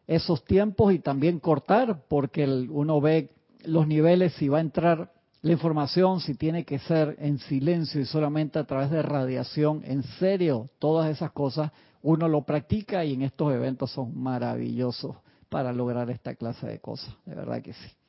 esos 0.07 0.45
tiempos 0.45 0.93
y 0.95 0.99
también 0.99 1.39
cortar, 1.39 2.07
porque 2.09 2.45
uno 2.45 3.01
ve 3.01 3.31
los 3.65 3.87
niveles, 3.87 4.33
si 4.33 4.49
va 4.49 4.59
a 4.59 4.63
entrar 4.63 5.13
la 5.43 5.53
información, 5.53 6.21
si 6.21 6.35
tiene 6.35 6.65
que 6.65 6.79
ser 6.81 7.17
en 7.21 7.39
silencio 7.39 8.01
y 8.01 8.07
solamente 8.07 8.59
a 8.59 8.65
través 8.65 8.91
de 8.91 9.03
radiación, 9.03 9.83
en 9.85 10.03
serio, 10.19 10.71
todas 10.79 11.11
esas 11.11 11.33
cosas 11.33 11.71
uno 12.03 12.29
lo 12.29 12.43
practica 12.43 13.05
y 13.05 13.13
en 13.13 13.23
estos 13.23 13.53
eventos 13.53 13.93
son 13.93 14.19
maravillosos 14.19 15.17
para 15.51 15.73
lograr 15.73 16.11
esta 16.11 16.35
clase 16.35 16.67
de 16.67 16.81
cosas, 16.81 17.15
de 17.27 17.35
verdad 17.35 17.63
que 17.63 17.75
sí. 17.75 18.04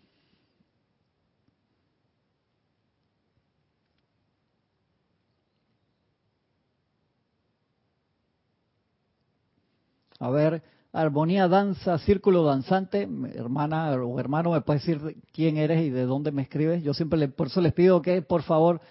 A 10.25 10.29
ver, 10.31 10.63
armonía, 10.91 11.47
danza, 11.47 11.99
círculo 11.99 12.43
danzante. 12.43 13.07
Hermana 13.35 13.91
o 13.91 14.19
hermano, 14.19 14.53
¿me 14.53 14.61
puedes 14.61 14.83
decir 14.83 15.17
quién 15.31 15.57
eres 15.57 15.83
y 15.83 15.91
de 15.91 16.05
dónde 16.05 16.31
me 16.31 16.41
escribes? 16.41 16.81
Yo 16.81 16.95
siempre, 16.95 17.19
le, 17.19 17.27
por 17.27 17.45
eso 17.45 17.61
les 17.61 17.73
pido 17.73 18.01
que, 18.01 18.23
por 18.23 18.41
favor, 18.41 18.81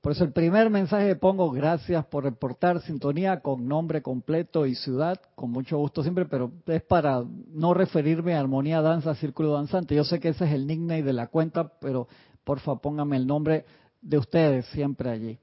por 0.00 0.12
eso 0.12 0.22
el 0.22 0.30
primer 0.30 0.70
mensaje 0.70 1.08
que 1.08 1.16
pongo, 1.16 1.50
gracias 1.50 2.06
por 2.06 2.22
reportar 2.22 2.82
sintonía 2.82 3.40
con 3.40 3.66
nombre 3.66 4.00
completo 4.00 4.64
y 4.64 4.76
ciudad, 4.76 5.20
con 5.34 5.50
mucho 5.50 5.76
gusto 5.76 6.04
siempre, 6.04 6.26
pero 6.26 6.52
es 6.66 6.82
para 6.84 7.24
no 7.52 7.74
referirme 7.74 8.36
a 8.36 8.40
armonía, 8.40 8.80
danza, 8.80 9.16
círculo 9.16 9.54
danzante. 9.54 9.96
Yo 9.96 10.04
sé 10.04 10.20
que 10.20 10.28
ese 10.28 10.44
es 10.44 10.52
el 10.52 10.68
nickname 10.68 11.02
de 11.02 11.12
la 11.14 11.26
cuenta, 11.26 11.72
pero 11.80 12.06
porfa 12.44 12.76
póngame 12.76 13.16
el 13.16 13.26
nombre 13.26 13.64
de 14.02 14.18
ustedes 14.18 14.66
siempre 14.66 15.10
allí. 15.10 15.36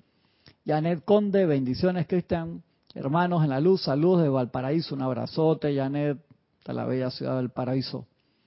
Janet 0.66 1.04
Conde, 1.04 1.46
bendiciones, 1.46 2.08
Cristian. 2.08 2.64
Hermanos 2.94 3.44
en 3.44 3.50
la 3.50 3.60
luz, 3.60 3.82
saludos 3.82 4.22
de 4.22 4.30
Valparaíso, 4.30 4.94
un 4.94 5.02
abrazote, 5.02 5.76
Janet, 5.76 6.20
a 6.66 6.74
la 6.74 6.86
bella 6.86 7.10
ciudad 7.10 7.38
del 7.38 7.50
paraíso. 7.50 8.06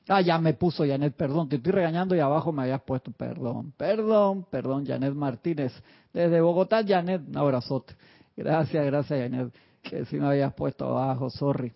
Ah, 0.08 0.20
ya 0.20 0.38
me 0.38 0.54
puso 0.54 0.86
Janet, 0.86 1.16
perdón, 1.16 1.48
te 1.48 1.56
estoy 1.56 1.72
regañando 1.72 2.14
y 2.14 2.20
abajo 2.20 2.52
me 2.52 2.62
habías 2.62 2.82
puesto 2.82 3.10
perdón, 3.10 3.72
perdón, 3.76 4.46
perdón, 4.48 4.86
Janet 4.86 5.14
Martínez. 5.14 5.72
Desde 6.12 6.40
Bogotá, 6.40 6.84
Janet, 6.86 7.22
un 7.26 7.36
abrazote. 7.36 7.96
Gracias, 8.36 8.86
gracias, 8.86 9.18
Janet, 9.18 9.52
que 9.82 10.04
si 10.04 10.16
me 10.16 10.28
habías 10.28 10.54
puesto 10.54 10.86
abajo, 10.86 11.28
sorry. 11.28 11.72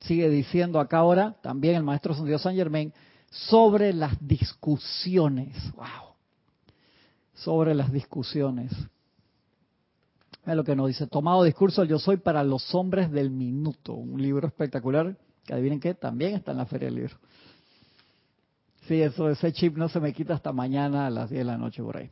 Sigue 0.00 0.28
diciendo 0.28 0.80
acá 0.80 0.98
ahora, 0.98 1.36
también 1.42 1.76
el 1.76 1.82
maestro 1.82 2.14
Dios 2.24 2.42
San 2.42 2.54
Germain, 2.54 2.92
sobre 3.30 3.94
las 3.94 4.14
discusiones. 4.20 5.56
¡Wow! 5.74 6.11
Sobre 7.42 7.74
las 7.74 7.92
discusiones. 7.92 8.72
Es 10.44 10.56
lo 10.56 10.64
que 10.64 10.74
nos 10.74 10.88
dice, 10.88 11.06
tomado 11.06 11.44
discurso 11.44 11.84
Yo 11.84 11.98
Soy 11.98 12.16
para 12.16 12.42
los 12.42 12.74
hombres 12.74 13.10
del 13.10 13.30
minuto, 13.30 13.94
un 13.94 14.20
libro 14.20 14.48
espectacular, 14.48 15.16
que 15.44 15.54
adivinen 15.54 15.78
que 15.80 15.94
también 15.94 16.34
está 16.34 16.50
en 16.52 16.58
la 16.58 16.66
Feria 16.66 16.86
del 16.86 16.96
Libro. 16.96 17.16
Sí, 18.88 19.00
eso, 19.00 19.30
ese 19.30 19.52
chip 19.52 19.76
no 19.76 19.88
se 19.88 20.00
me 20.00 20.12
quita 20.12 20.34
hasta 20.34 20.52
mañana 20.52 21.06
a 21.06 21.10
las 21.10 21.30
10 21.30 21.40
de 21.40 21.44
la 21.44 21.58
noche 21.58 21.82
por 21.82 21.96
ahí. 21.96 22.10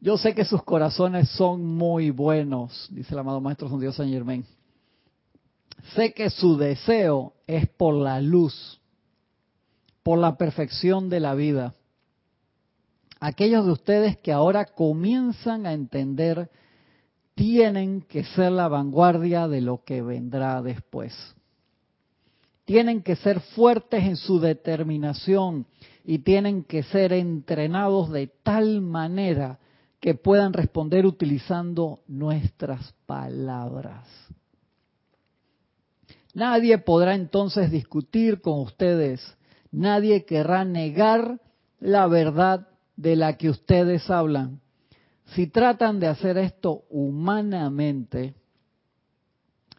Yo 0.00 0.16
sé 0.16 0.34
que 0.34 0.44
sus 0.44 0.62
corazones 0.64 1.28
son 1.30 1.64
muy 1.64 2.10
buenos, 2.10 2.88
dice 2.90 3.12
el 3.14 3.20
amado 3.20 3.40
Maestro 3.40 3.68
San 3.68 3.78
Dios 3.78 3.94
San 3.94 4.08
Germain. 4.08 4.44
Sé 5.94 6.12
que 6.12 6.30
su 6.30 6.56
deseo 6.56 7.34
es 7.46 7.68
por 7.68 7.94
la 7.94 8.20
luz, 8.20 8.80
por 10.02 10.18
la 10.18 10.36
perfección 10.36 11.08
de 11.08 11.20
la 11.20 11.34
vida 11.34 11.74
aquellos 13.20 13.66
de 13.66 13.72
ustedes 13.72 14.16
que 14.16 14.32
ahora 14.32 14.64
comienzan 14.64 15.66
a 15.66 15.74
entender 15.74 16.50
tienen 17.34 18.02
que 18.02 18.24
ser 18.24 18.52
la 18.52 18.68
vanguardia 18.68 19.46
de 19.46 19.60
lo 19.60 19.84
que 19.84 20.02
vendrá 20.02 20.60
después. 20.62 21.14
Tienen 22.64 23.02
que 23.02 23.16
ser 23.16 23.40
fuertes 23.40 24.04
en 24.04 24.16
su 24.16 24.40
determinación 24.40 25.66
y 26.04 26.20
tienen 26.20 26.64
que 26.64 26.82
ser 26.82 27.12
entrenados 27.12 28.10
de 28.10 28.28
tal 28.42 28.80
manera 28.80 29.58
que 30.00 30.14
puedan 30.14 30.52
responder 30.52 31.04
utilizando 31.04 32.00
nuestras 32.08 32.94
palabras. 33.06 34.08
Nadie 36.32 36.78
podrá 36.78 37.14
entonces 37.14 37.70
discutir 37.70 38.40
con 38.40 38.60
ustedes, 38.60 39.20
nadie 39.72 40.24
querrá 40.24 40.64
negar 40.64 41.40
la 41.80 42.06
verdad 42.06 42.69
de 43.00 43.16
la 43.16 43.38
que 43.38 43.48
ustedes 43.48 44.10
hablan, 44.10 44.60
si 45.34 45.46
tratan 45.46 46.00
de 46.00 46.06
hacer 46.06 46.36
esto 46.36 46.82
humanamente, 46.90 48.34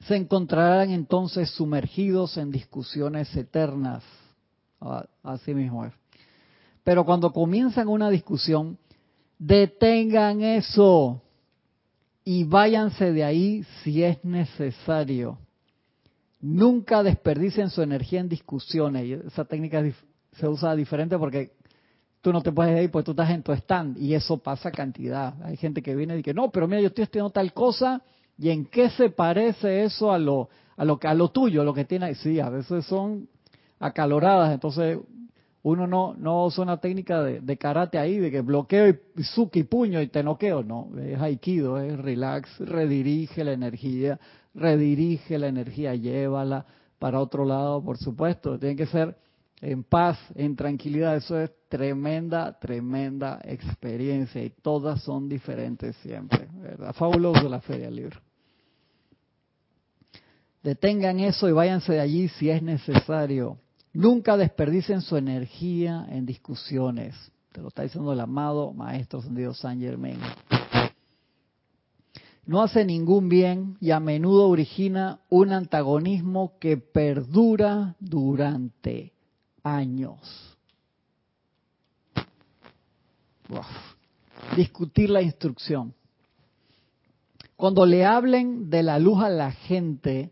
se 0.08 0.16
encontrarán 0.16 0.90
entonces 0.90 1.52
sumergidos 1.52 2.38
en 2.38 2.50
discusiones 2.50 3.36
eternas. 3.36 4.04
Ah, 4.80 5.06
así 5.22 5.54
mismo 5.54 5.86
es. 5.86 5.94
Pero 6.84 7.06
cuando 7.06 7.32
comienzan 7.32 7.90
una 7.90 8.10
discusión, 8.10 8.80
detengan 9.38 10.42
eso 10.42 11.22
y 12.26 12.44
váyanse 12.44 13.12
de 13.12 13.24
ahí 13.24 13.64
si 13.84 14.04
es 14.04 14.24
necesario. 14.26 15.38
Nunca 16.40 17.04
desperdicien 17.04 17.70
su 17.70 17.84
energía 17.84 18.20
en 18.20 18.30
discusiones. 18.30 19.26
Esa 19.28 19.46
técnica 19.46 19.84
se 20.32 20.48
usa 20.48 20.76
diferente 20.76 21.20
porque 21.20 21.61
tú 22.22 22.32
no 22.32 22.42
te 22.42 22.52
puedes 22.52 22.82
ir 22.84 22.92
porque 22.92 23.06
tú 23.06 23.12
estás 23.12 23.32
en 23.32 23.44
tu 23.44 23.52
stand 23.52 23.98
y 23.98 24.14
eso 24.14 24.38
pasa 24.38 24.72
cantidad. 24.72 25.34
Hay 25.44 25.58
gente 25.58 25.82
que 25.82 25.96
viene 25.96 26.14
y 26.14 26.18
dice, 26.18 26.34
no, 26.34 26.52
pero 26.52 26.68
mira, 26.68 26.82
yo 26.82 26.88
estoy 26.88 27.04
estudiando 27.04 27.32
tal 27.32 27.52
cosa 27.54 28.02
y 28.38 28.50
en 28.50 28.66
qué 28.66 28.90
se 28.92 29.10
parece 29.10 29.84
eso 29.84 30.12
a 30.12 30.20
lo, 30.20 30.50
a 30.78 30.86
lo, 30.86 31.00
a 31.02 31.14
lo 31.14 31.30
tuyo, 31.30 31.64
lo 31.64 31.74
que 31.74 31.86
tiene. 31.86 32.16
Sí, 32.16 32.40
a 32.40 32.50
veces 32.50 32.86
son 32.86 33.28
acaloradas, 33.80 34.54
entonces 34.54 35.00
uno 35.64 35.86
no, 35.86 36.16
no 36.16 36.46
usa 36.46 36.64
una 36.64 36.78
técnica 36.78 37.22
de, 37.22 37.58
karate 37.58 37.98
ahí, 37.98 38.18
de 38.18 38.32
que 38.32 38.42
bloqueo 38.42 38.90
y 38.90 39.24
suki 39.24 39.64
puño 39.64 40.02
y 40.02 40.08
te 40.08 40.24
noqueo, 40.24 40.64
no, 40.64 40.90
es 41.00 41.20
aikido, 41.20 41.80
es 41.80 42.00
relax, 42.00 42.60
redirige 42.60 43.44
la 43.44 43.54
energía, 43.54 44.20
redirige 44.56 45.38
la 45.38 45.48
energía, 45.48 45.94
llévala 45.96 46.66
para 46.98 47.20
otro 47.20 47.46
lado, 47.46 47.84
por 47.84 47.98
supuesto, 47.98 48.58
tiene 48.58 48.76
que 48.76 48.88
ser 48.88 49.16
en 49.62 49.84
paz, 49.84 50.18
en 50.36 50.56
tranquilidad. 50.56 51.16
Eso 51.16 51.40
es 51.40 51.52
tremenda, 51.70 52.58
tremenda 52.60 53.40
experiencia 53.44 54.44
y 54.44 54.50
todas 54.50 55.02
son 55.04 55.30
diferentes 55.30 55.96
siempre. 55.98 56.48
¿verdad? 56.54 56.94
Fabuloso 56.94 57.48
la 57.48 57.62
Feria 57.62 57.90
del. 57.90 58.10
Detengan 60.64 61.20
eso 61.20 61.48
y 61.48 61.52
váyanse 61.52 61.94
de 61.94 62.00
allí 62.00 62.28
si 62.28 62.50
es 62.50 62.62
necesario. 62.62 63.58
Nunca 63.94 64.38
desperdicien 64.38 65.02
su 65.02 65.18
energía 65.18 66.06
en 66.10 66.26
discusiones. 66.26 67.16
Te 67.52 67.62
lo 67.62 67.68
está 67.68 67.84
diciendo 67.84 68.14
el 68.14 68.20
amado 68.20 68.74
Maestro 68.74 69.22
Sendido 69.22 69.54
San 69.54 69.80
Germain. 69.80 70.20
No 72.46 72.62
hace 72.62 72.86
ningún 72.86 73.30
bien 73.30 73.78
y 73.80 73.92
a 73.92 74.00
menudo 74.00 74.48
origina 74.48 75.20
un 75.30 75.52
antagonismo 75.52 76.58
que 76.60 76.78
perdura 76.78 77.96
durante 78.00 79.14
años. 79.64 80.58
Discutir 84.56 85.10
la 85.10 85.22
instrucción. 85.22 85.94
Cuando 87.56 87.86
le 87.86 88.06
hablen 88.06 88.70
de 88.70 88.84
la 88.84 88.98
luz 88.98 89.22
a 89.22 89.30
la 89.30 89.52
gente, 89.52 90.32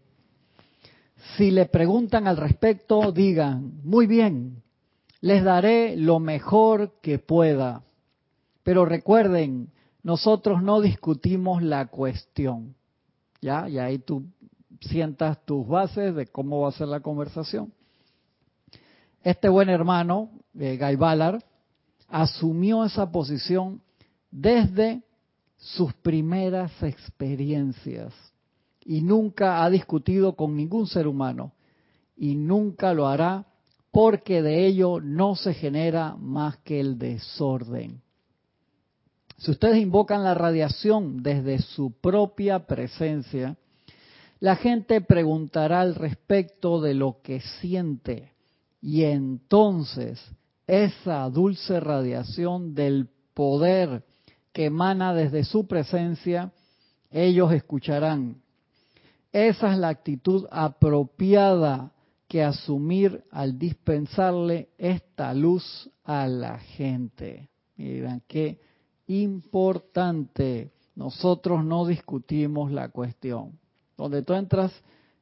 si 1.37 1.51
le 1.51 1.65
preguntan 1.65 2.27
al 2.27 2.37
respecto, 2.37 3.11
digan, 3.11 3.81
muy 3.83 4.07
bien, 4.07 4.63
les 5.21 5.43
daré 5.43 5.95
lo 5.95 6.19
mejor 6.19 6.93
que 7.01 7.19
pueda. 7.19 7.83
Pero 8.63 8.85
recuerden, 8.85 9.69
nosotros 10.01 10.63
no 10.63 10.81
discutimos 10.81 11.61
la 11.61 11.87
cuestión. 11.87 12.75
¿Ya? 13.41 13.69
Y 13.69 13.79
ahí 13.79 13.99
tú 13.99 14.25
sientas 14.81 15.45
tus 15.45 15.67
bases 15.67 16.15
de 16.15 16.27
cómo 16.27 16.61
va 16.61 16.69
a 16.69 16.73
ser 16.73 16.87
la 16.87 17.01
conversación. 17.01 17.71
Este 19.23 19.49
buen 19.49 19.69
hermano, 19.69 20.29
eh, 20.57 20.77
Guy 20.79 20.95
Ballard, 20.95 21.43
asumió 22.07 22.85
esa 22.85 23.11
posición 23.11 23.81
desde 24.31 25.03
sus 25.57 25.93
primeras 25.93 26.71
experiencias 26.81 28.13
y 28.85 29.01
nunca 29.01 29.63
ha 29.63 29.69
discutido 29.69 30.35
con 30.35 30.55
ningún 30.55 30.87
ser 30.87 31.05
humano 31.05 31.51
y 32.15 32.35
nunca 32.35 32.93
lo 32.93 33.07
hará 33.07 33.45
porque 33.91 34.41
de 34.41 34.65
ello 34.67 35.01
no 35.01 35.35
se 35.35 35.53
genera 35.53 36.15
más 36.15 36.57
que 36.59 36.79
el 36.79 36.97
desorden. 36.97 38.01
Si 39.37 39.51
ustedes 39.51 39.77
invocan 39.77 40.23
la 40.23 40.33
radiación 40.33 41.23
desde 41.23 41.59
su 41.59 41.91
propia 41.91 42.67
presencia, 42.67 43.57
la 44.39 44.55
gente 44.55 45.01
preguntará 45.01 45.81
al 45.81 45.95
respecto 45.95 46.79
de 46.79 46.93
lo 46.93 47.21
que 47.21 47.41
siente 47.41 48.31
y 48.81 49.03
entonces 49.03 50.19
esa 50.67 51.29
dulce 51.29 51.79
radiación 51.79 52.75
del 52.75 53.09
poder 53.33 54.03
que 54.53 54.65
emana 54.65 55.13
desde 55.13 55.43
su 55.43 55.67
presencia, 55.67 56.51
ellos 57.11 57.51
escucharán. 57.51 58.41
Esa 59.31 59.73
es 59.73 59.79
la 59.79 59.89
actitud 59.89 60.47
apropiada 60.51 61.91
que 62.27 62.43
asumir 62.43 63.23
al 63.31 63.57
dispensarle 63.57 64.69
esta 64.77 65.33
luz 65.33 65.89
a 66.03 66.27
la 66.27 66.59
gente. 66.59 67.49
Miren 67.75 68.21
qué 68.27 68.59
importante. 69.07 70.71
Nosotros 70.95 71.63
no 71.63 71.85
discutimos 71.85 72.71
la 72.71 72.89
cuestión. 72.89 73.57
Donde 73.97 74.21
tú 74.21 74.33
entras 74.33 74.71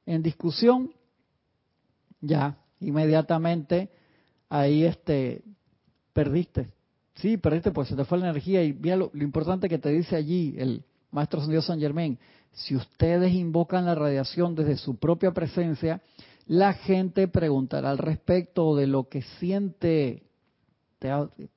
en 0.05 0.21
discusión, 0.21 0.91
ya 2.19 2.57
inmediatamente 2.79 3.89
ahí 4.49 4.83
este 4.83 5.43
perdiste. 6.13 6.67
Sí, 7.15 7.37
perdiste, 7.37 7.71
pues 7.71 7.87
se 7.87 7.95
te 7.95 8.05
fue 8.05 8.19
la 8.19 8.29
energía. 8.29 8.63
Y 8.63 8.73
mira 8.73 8.95
lo, 8.95 9.11
importante 9.13 9.69
que 9.69 9.79
te 9.79 9.89
dice 9.89 10.15
allí 10.15 10.55
el 10.57 10.83
Maestro 11.11 11.45
Dios 11.47 11.65
San 11.65 11.79
Germain. 11.79 12.17
Si 12.51 12.75
ustedes 12.75 13.33
invocan 13.33 13.85
la 13.85 13.95
radiación 13.95 14.55
desde 14.55 14.77
su 14.77 14.97
propia 14.97 15.31
presencia, 15.31 16.01
la 16.45 16.73
gente 16.73 17.27
preguntará 17.27 17.89
al 17.89 17.97
respecto 17.97 18.75
de 18.75 18.87
lo 18.87 19.07
que 19.09 19.21
siente. 19.39 20.23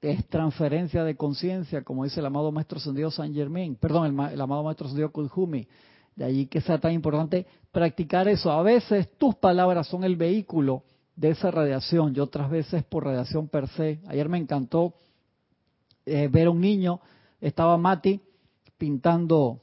Es 0.02 0.26
transferencia 0.28 1.04
de 1.04 1.16
conciencia, 1.16 1.82
como 1.82 2.04
dice 2.04 2.20
el 2.20 2.26
amado 2.26 2.52
Maestro 2.52 2.78
Dios 2.92 3.14
San 3.14 3.32
Germain, 3.32 3.74
perdón, 3.76 4.06
el, 4.30 4.40
amado 4.40 4.62
Maestro 4.62 4.88
Dios 4.92 5.10
Kudjumi. 5.10 5.66
De 6.16 6.24
allí 6.24 6.46
que 6.46 6.60
sea 6.60 6.78
tan 6.78 6.92
importante 6.92 7.46
practicar 7.72 8.28
eso. 8.28 8.50
A 8.50 8.62
veces 8.62 9.08
tus 9.16 9.34
palabras 9.36 9.86
son 9.86 10.04
el 10.04 10.16
vehículo 10.16 10.82
de 11.16 11.30
esa 11.30 11.50
radiación 11.50 12.14
y 12.14 12.20
otras 12.20 12.50
veces 12.50 12.84
por 12.84 13.04
radiación 13.04 13.48
per 13.48 13.68
se. 13.68 14.00
Ayer 14.06 14.28
me 14.28 14.38
encantó 14.38 14.94
eh, 16.06 16.28
ver 16.28 16.46
a 16.46 16.50
un 16.50 16.60
niño, 16.60 17.00
estaba 17.40 17.76
Mati 17.76 18.20
pintando 18.78 19.60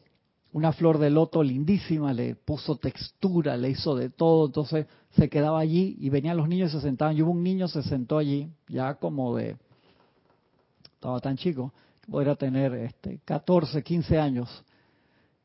una 0.53 0.71
flor 0.71 0.97
de 0.97 1.09
loto 1.09 1.43
lindísima, 1.43 2.13
le 2.13 2.35
puso 2.35 2.77
textura, 2.77 3.57
le 3.57 3.69
hizo 3.71 3.95
de 3.95 4.09
todo, 4.09 4.47
entonces 4.47 4.87
se 5.11 5.29
quedaba 5.29 5.59
allí 5.59 5.97
y 5.99 6.09
venían 6.09 6.37
los 6.37 6.47
niños 6.47 6.71
y 6.71 6.77
se 6.77 6.81
sentaban. 6.81 7.17
Y 7.17 7.21
hubo 7.21 7.31
un 7.31 7.43
niño 7.43 7.67
se 7.67 7.83
sentó 7.83 8.17
allí, 8.17 8.49
ya 8.67 8.95
como 8.95 9.35
de, 9.35 9.57
estaba 10.93 11.19
tan 11.19 11.37
chico, 11.37 11.73
podría 12.09 12.35
tener 12.35 12.73
este, 12.73 13.19
14, 13.25 13.83
15 13.83 14.19
años. 14.19 14.63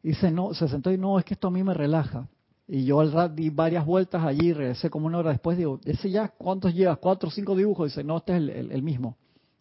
Y 0.02 0.14
se, 0.14 0.30
no, 0.30 0.54
se 0.54 0.68
sentó 0.68 0.90
y 0.90 0.98
no, 0.98 1.18
es 1.18 1.24
que 1.24 1.34
esto 1.34 1.48
a 1.48 1.50
mí 1.50 1.62
me 1.62 1.74
relaja. 1.74 2.26
Y 2.66 2.84
yo 2.84 3.00
al 3.00 3.34
di 3.34 3.50
varias 3.50 3.84
vueltas 3.84 4.24
allí, 4.24 4.52
regresé 4.52 4.88
como 4.88 5.06
una 5.06 5.18
hora 5.18 5.30
después, 5.30 5.58
digo, 5.58 5.80
ese 5.84 6.10
ya, 6.10 6.28
¿cuántos 6.28 6.74
llevas? 6.74 6.98
¿Cuatro 6.98 7.28
o 7.28 7.32
cinco 7.32 7.56
dibujos? 7.56 7.90
Dice, 7.90 8.04
no, 8.04 8.18
este 8.18 8.36
es 8.36 8.70
el, 8.70 8.82
mismo. 8.82 9.16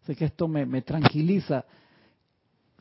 Sé 0.05 0.15
que 0.15 0.25
esto 0.25 0.47
me, 0.47 0.65
me, 0.65 0.81
tranquiliza. 0.81 1.65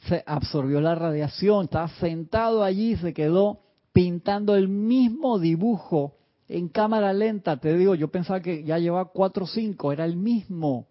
Se 0.06 0.22
absorbió 0.26 0.80
la 0.80 0.94
radiación, 0.94 1.64
estaba 1.64 1.88
sentado 1.88 2.62
allí, 2.62 2.96
se 2.96 3.12
quedó 3.12 3.60
pintando 3.92 4.54
el 4.54 4.68
mismo 4.68 5.38
dibujo 5.38 6.16
en 6.48 6.68
cámara 6.68 7.12
lenta. 7.12 7.58
Te 7.58 7.76
digo, 7.76 7.94
yo 7.94 8.08
pensaba 8.08 8.40
que 8.40 8.64
ya 8.64 8.78
llevaba 8.78 9.06
cuatro 9.06 9.44
o 9.44 9.48
cinco, 9.48 9.92
era 9.92 10.04
el 10.04 10.16
mismo. 10.16 10.86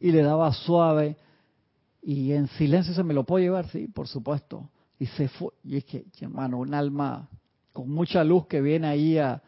Y 0.00 0.10
le 0.10 0.22
daba 0.22 0.52
suave. 0.52 1.16
Y 2.02 2.32
en 2.32 2.48
silencio 2.48 2.94
se 2.94 3.04
me 3.04 3.14
lo 3.14 3.24
puedo 3.24 3.44
llevar, 3.44 3.68
sí, 3.68 3.86
por 3.88 4.08
supuesto. 4.08 4.70
Y 4.98 5.06
se 5.06 5.28
fue. 5.28 5.50
Y 5.62 5.76
es 5.76 5.84
que, 5.84 6.04
hermano, 6.20 6.58
un 6.58 6.74
alma 6.74 7.28
con 7.72 7.90
mucha 7.90 8.24
luz 8.24 8.46
que 8.46 8.60
viene 8.60 8.86
ahí 8.86 9.18
a, 9.18 9.42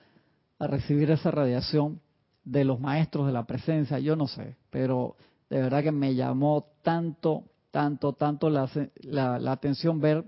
recibir 0.60 1.10
esa 1.10 1.30
radiación 1.30 2.00
de 2.42 2.64
los 2.64 2.80
maestros 2.80 3.26
de 3.26 3.32
la 3.32 3.44
presencia, 3.44 3.98
yo 3.98 4.16
no 4.16 4.26
sé, 4.26 4.56
pero 4.70 5.16
de 5.50 5.60
verdad 5.60 5.82
que 5.82 5.92
me 5.92 6.14
llamó 6.14 6.68
tanto, 6.82 7.44
tanto, 7.70 8.14
tanto 8.14 8.48
la, 8.48 8.70
la, 9.02 9.52
atención 9.52 10.00
ver 10.00 10.24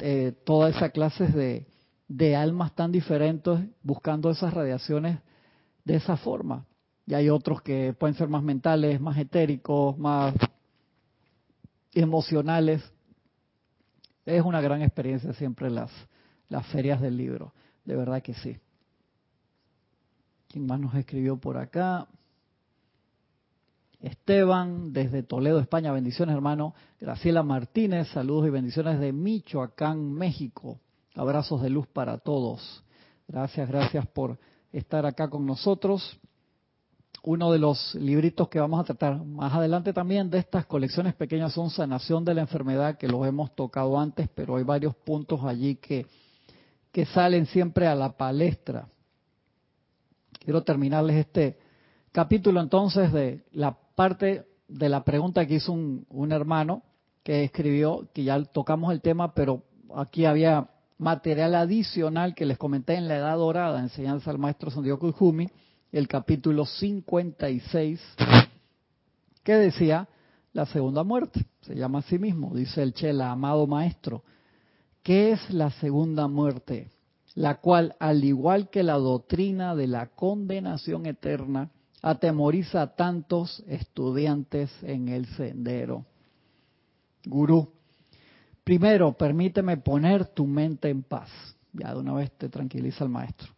eh, 0.00 0.34
toda 0.44 0.68
esa 0.68 0.90
clase 0.90 1.28
de, 1.28 1.66
de 2.08 2.36
almas 2.36 2.74
tan 2.74 2.92
diferentes 2.92 3.58
buscando 3.82 4.28
esas 4.30 4.52
radiaciones 4.52 5.18
de 5.84 5.96
esa 5.96 6.18
forma. 6.18 6.66
Y 7.06 7.14
hay 7.14 7.30
otros 7.30 7.62
que 7.62 7.94
pueden 7.98 8.16
ser 8.16 8.28
más 8.28 8.42
mentales, 8.42 9.00
más 9.00 9.16
etéricos, 9.16 9.96
más 9.96 10.34
emocionales. 11.94 12.82
Es 14.26 14.42
una 14.42 14.60
gran 14.60 14.82
experiencia 14.82 15.32
siempre 15.32 15.70
las, 15.70 15.90
las 16.48 16.66
ferias 16.66 17.00
del 17.00 17.16
libro. 17.16 17.52
De 17.84 17.96
verdad 17.96 18.22
que 18.22 18.34
sí. 18.34 18.56
¿Quién 20.48 20.66
más 20.66 20.80
nos 20.80 20.94
escribió 20.94 21.36
por 21.36 21.58
acá? 21.58 22.06
Esteban, 24.00 24.92
desde 24.92 25.22
Toledo, 25.22 25.58
España. 25.58 25.92
Bendiciones, 25.92 26.34
hermano. 26.34 26.74
Graciela 27.00 27.42
Martínez, 27.42 28.08
saludos 28.08 28.46
y 28.46 28.50
bendiciones 28.50 29.00
de 29.00 29.12
Michoacán, 29.12 30.12
México. 30.12 30.80
Abrazos 31.14 31.62
de 31.62 31.70
luz 31.70 31.86
para 31.88 32.18
todos. 32.18 32.84
Gracias, 33.26 33.68
gracias 33.68 34.06
por 34.06 34.38
estar 34.72 35.04
acá 35.04 35.28
con 35.28 35.44
nosotros. 35.44 36.18
Uno 37.24 37.50
de 37.50 37.58
los 37.58 37.94
libritos 37.96 38.48
que 38.48 38.60
vamos 38.60 38.80
a 38.80 38.84
tratar 38.84 39.24
más 39.24 39.52
adelante 39.52 39.92
también 39.92 40.30
de 40.30 40.38
estas 40.38 40.64
colecciones 40.66 41.14
pequeñas 41.14 41.52
son 41.52 41.68
Sanación 41.68 42.24
de 42.24 42.34
la 42.34 42.42
Enfermedad, 42.42 42.96
que 42.96 43.08
los 43.08 43.26
hemos 43.26 43.54
tocado 43.54 43.98
antes, 43.98 44.28
pero 44.34 44.56
hay 44.56 44.62
varios 44.62 44.94
puntos 44.94 45.42
allí 45.44 45.74
que 45.74 46.06
que 46.92 47.06
salen 47.06 47.46
siempre 47.46 47.86
a 47.86 47.94
la 47.94 48.16
palestra. 48.16 48.88
Quiero 50.40 50.62
terminarles 50.62 51.16
este 51.16 51.58
capítulo 52.12 52.60
entonces 52.60 53.12
de 53.12 53.44
la 53.52 53.76
parte 53.94 54.46
de 54.68 54.88
la 54.88 55.04
pregunta 55.04 55.46
que 55.46 55.54
hizo 55.54 55.72
un, 55.72 56.32
hermano 56.32 56.82
que 57.22 57.44
escribió, 57.44 58.08
que 58.12 58.24
ya 58.24 58.42
tocamos 58.44 58.92
el 58.92 59.00
tema, 59.00 59.34
pero 59.34 59.62
aquí 59.94 60.24
había 60.24 60.68
material 60.98 61.54
adicional 61.54 62.34
que 62.34 62.46
les 62.46 62.58
comenté 62.58 62.94
en 62.94 63.08
la 63.08 63.16
Edad 63.16 63.36
Dorada, 63.36 63.80
enseñanza 63.80 64.30
al 64.30 64.38
maestro 64.38 64.70
Santiago 64.70 64.98
Kujumi, 64.98 65.48
el 65.92 66.08
capítulo 66.08 66.66
56, 66.66 68.00
que 69.42 69.54
decía 69.54 70.08
la 70.52 70.66
segunda 70.66 71.04
muerte, 71.04 71.44
se 71.62 71.74
llama 71.74 72.00
a 72.00 72.02
sí 72.02 72.18
mismo, 72.18 72.54
dice 72.54 72.82
el 72.82 72.92
Chela, 72.92 73.30
amado 73.30 73.66
maestro, 73.66 74.22
¿Qué 75.08 75.32
es 75.32 75.48
la 75.48 75.70
segunda 75.70 76.28
muerte? 76.28 76.90
La 77.34 77.62
cual, 77.62 77.96
al 77.98 78.22
igual 78.24 78.68
que 78.68 78.82
la 78.82 78.98
doctrina 78.98 79.74
de 79.74 79.86
la 79.86 80.08
condenación 80.08 81.06
eterna, 81.06 81.70
atemoriza 82.02 82.82
a 82.82 82.94
tantos 82.94 83.64
estudiantes 83.68 84.70
en 84.82 85.08
el 85.08 85.24
sendero. 85.28 86.04
Gurú, 87.24 87.72
primero 88.64 89.14
permíteme 89.14 89.78
poner 89.78 90.26
tu 90.26 90.46
mente 90.46 90.90
en 90.90 91.02
paz. 91.02 91.30
Ya 91.72 91.94
de 91.94 92.00
una 92.00 92.12
vez 92.12 92.30
te 92.32 92.50
tranquiliza 92.50 93.04
el 93.04 93.10
maestro. 93.10 93.48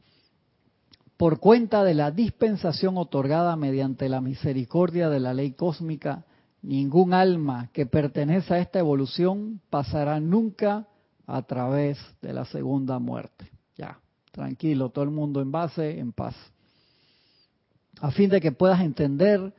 Por 1.16 1.40
cuenta 1.40 1.82
de 1.82 1.94
la 1.94 2.12
dispensación 2.12 2.96
otorgada 2.96 3.56
mediante 3.56 4.08
la 4.08 4.20
misericordia 4.20 5.08
de 5.08 5.18
la 5.18 5.34
ley 5.34 5.54
cósmica, 5.54 6.24
ningún 6.62 7.12
alma 7.12 7.70
que 7.72 7.86
pertenece 7.86 8.54
a 8.54 8.60
esta 8.60 8.78
evolución 8.78 9.60
pasará 9.68 10.20
nunca 10.20 10.86
a 11.30 11.42
través 11.42 11.98
de 12.20 12.32
la 12.32 12.44
segunda 12.44 12.98
muerte. 12.98 13.50
Ya, 13.76 13.98
tranquilo, 14.32 14.90
todo 14.90 15.04
el 15.04 15.10
mundo 15.10 15.40
en 15.40 15.52
base, 15.52 15.98
en 15.98 16.12
paz. 16.12 16.34
A 18.00 18.10
fin 18.10 18.30
de 18.30 18.40
que 18.40 18.52
puedas 18.52 18.80
entender 18.80 19.52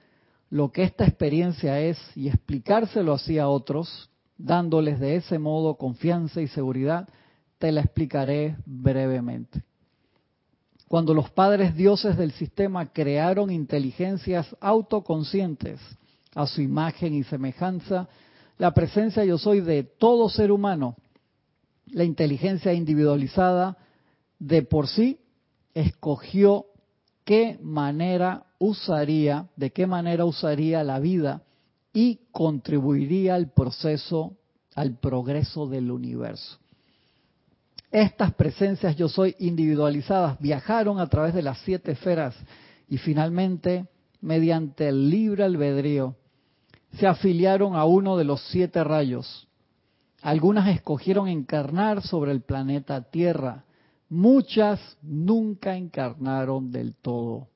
lo 0.49 0.71
que 0.71 0.83
esta 0.83 1.05
experiencia 1.05 1.79
es 1.79 1.97
y 2.15 2.27
explicárselo 2.27 3.13
así 3.13 3.39
a 3.39 3.47
otros, 3.47 4.09
dándoles 4.37 4.99
de 4.99 5.15
ese 5.15 5.39
modo 5.39 5.75
confianza 5.75 6.41
y 6.41 6.47
seguridad, 6.47 7.07
te 7.57 7.71
la 7.71 7.81
explicaré 7.81 8.57
brevemente. 8.65 9.63
Cuando 10.87 11.13
los 11.13 11.29
padres 11.29 11.73
dioses 11.75 12.17
del 12.17 12.33
sistema 12.33 12.91
crearon 12.91 13.49
inteligencias 13.49 14.53
autoconscientes 14.59 15.79
a 16.35 16.45
su 16.47 16.61
imagen 16.61 17.13
y 17.13 17.23
semejanza, 17.23 18.09
la 18.57 18.73
presencia 18.73 19.23
yo 19.23 19.37
soy 19.37 19.61
de 19.61 19.83
todo 19.83 20.27
ser 20.27 20.51
humano 20.51 20.97
la 21.91 22.03
inteligencia 22.03 22.73
individualizada 22.73 23.77
de 24.39 24.63
por 24.63 24.87
sí 24.87 25.19
escogió 25.73 26.65
qué 27.25 27.59
manera 27.61 28.45
usaría, 28.59 29.47
de 29.55 29.71
qué 29.71 29.87
manera 29.87 30.25
usaría 30.25 30.83
la 30.83 30.99
vida 30.99 31.43
y 31.93 32.19
contribuiría 32.31 33.35
al 33.35 33.51
proceso, 33.51 34.37
al 34.75 34.97
progreso 34.97 35.67
del 35.67 35.91
universo. 35.91 36.57
Estas 37.91 38.33
presencias 38.33 38.95
yo 38.95 39.09
soy 39.09 39.35
individualizadas 39.39 40.39
viajaron 40.39 40.99
a 40.99 41.07
través 41.07 41.33
de 41.33 41.41
las 41.41 41.57
siete 41.59 41.91
esferas 41.91 42.35
y 42.87 42.97
finalmente, 42.97 43.87
mediante 44.21 44.87
el 44.87 45.09
libre 45.09 45.43
albedrío, 45.43 46.15
se 46.97 47.07
afiliaron 47.07 47.75
a 47.75 47.85
uno 47.85 48.17
de 48.17 48.23
los 48.23 48.41
siete 48.49 48.83
rayos, 48.83 49.47
algunas 50.31 50.69
escogieron 50.69 51.27
encarnar 51.27 52.01
sobre 52.03 52.31
el 52.31 52.41
planeta 52.41 53.01
Tierra. 53.01 53.65
Muchas 54.07 54.79
nunca 55.01 55.75
encarnaron 55.75 56.71
del 56.71 56.95
todo. 56.95 57.49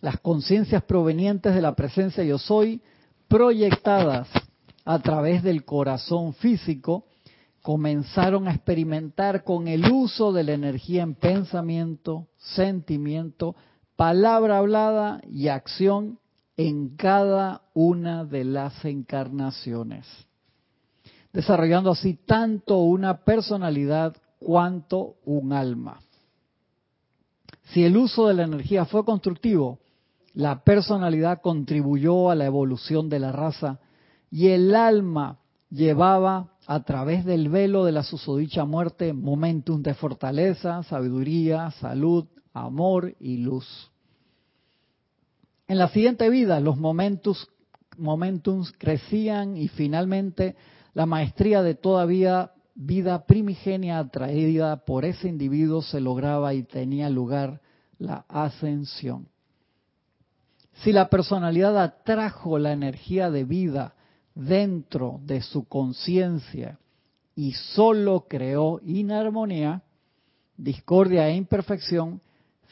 Las 0.00 0.18
conciencias 0.20 0.82
provenientes 0.84 1.54
de 1.54 1.60
la 1.60 1.74
presencia 1.74 2.24
yo 2.24 2.38
soy, 2.38 2.80
proyectadas 3.28 4.30
a 4.86 4.98
través 5.00 5.42
del 5.42 5.66
corazón 5.66 6.32
físico, 6.32 7.04
comenzaron 7.60 8.48
a 8.48 8.54
experimentar 8.54 9.44
con 9.44 9.68
el 9.68 9.92
uso 9.92 10.32
de 10.32 10.44
la 10.44 10.54
energía 10.54 11.02
en 11.02 11.14
pensamiento, 11.14 12.28
sentimiento, 12.38 13.56
palabra 13.96 14.56
hablada 14.56 15.20
y 15.28 15.48
acción 15.48 16.18
en 16.56 16.96
cada 16.96 17.62
una 17.74 18.24
de 18.24 18.44
las 18.44 18.84
encarnaciones, 18.84 20.06
desarrollando 21.32 21.90
así 21.90 22.14
tanto 22.14 22.78
una 22.78 23.24
personalidad 23.24 24.16
cuanto 24.38 25.16
un 25.24 25.52
alma. 25.52 26.00
Si 27.72 27.84
el 27.84 27.96
uso 27.96 28.28
de 28.28 28.34
la 28.34 28.44
energía 28.44 28.84
fue 28.84 29.04
constructivo, 29.04 29.78
la 30.34 30.62
personalidad 30.64 31.40
contribuyó 31.40 32.30
a 32.30 32.34
la 32.34 32.46
evolución 32.46 33.08
de 33.08 33.18
la 33.18 33.32
raza 33.32 33.78
y 34.30 34.48
el 34.48 34.74
alma 34.74 35.38
llevaba 35.70 36.52
a 36.66 36.82
través 36.84 37.24
del 37.24 37.48
velo 37.48 37.84
de 37.84 37.92
la 37.92 38.02
susodicha 38.02 38.64
muerte 38.64 39.12
momentum 39.12 39.82
de 39.82 39.94
fortaleza, 39.94 40.82
sabiduría, 40.84 41.70
salud, 41.72 42.26
amor 42.52 43.14
y 43.20 43.38
luz. 43.38 43.91
En 45.72 45.78
la 45.78 45.88
siguiente 45.88 46.28
vida 46.28 46.60
los 46.60 46.76
momentos, 46.76 47.48
momentums 47.96 48.74
crecían 48.76 49.56
y 49.56 49.68
finalmente 49.68 50.54
la 50.92 51.06
maestría 51.06 51.62
de 51.62 51.74
todavía 51.74 52.52
vida 52.74 53.24
primigenia 53.24 53.98
atraída 53.98 54.84
por 54.84 55.06
ese 55.06 55.30
individuo 55.30 55.80
se 55.80 55.98
lograba 56.02 56.52
y 56.52 56.62
tenía 56.62 57.08
lugar 57.08 57.62
la 57.96 58.26
ascensión. 58.28 59.28
Si 60.82 60.92
la 60.92 61.08
personalidad 61.08 61.82
atrajo 61.82 62.58
la 62.58 62.72
energía 62.72 63.30
de 63.30 63.44
vida 63.44 63.94
dentro 64.34 65.20
de 65.24 65.40
su 65.40 65.64
conciencia 65.64 66.78
y 67.34 67.52
solo 67.52 68.26
creó 68.28 68.78
inarmonía, 68.84 69.84
discordia 70.54 71.30
e 71.30 71.34
imperfección, 71.34 72.20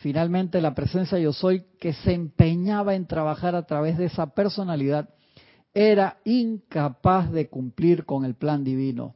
finalmente 0.01 0.61
la 0.61 0.75
presencia 0.75 1.19
yo 1.19 1.33
soy 1.33 1.65
que 1.79 1.93
se 1.93 2.13
empeñaba 2.13 2.95
en 2.95 3.07
trabajar 3.07 3.55
a 3.55 3.67
través 3.67 3.99
de 3.99 4.07
esa 4.07 4.35
personalidad 4.35 5.11
era 5.75 6.19
incapaz 6.25 7.31
de 7.31 7.49
cumplir 7.49 8.05
con 8.05 8.25
el 8.25 8.35
plan 8.35 8.65
divino. 8.65 9.15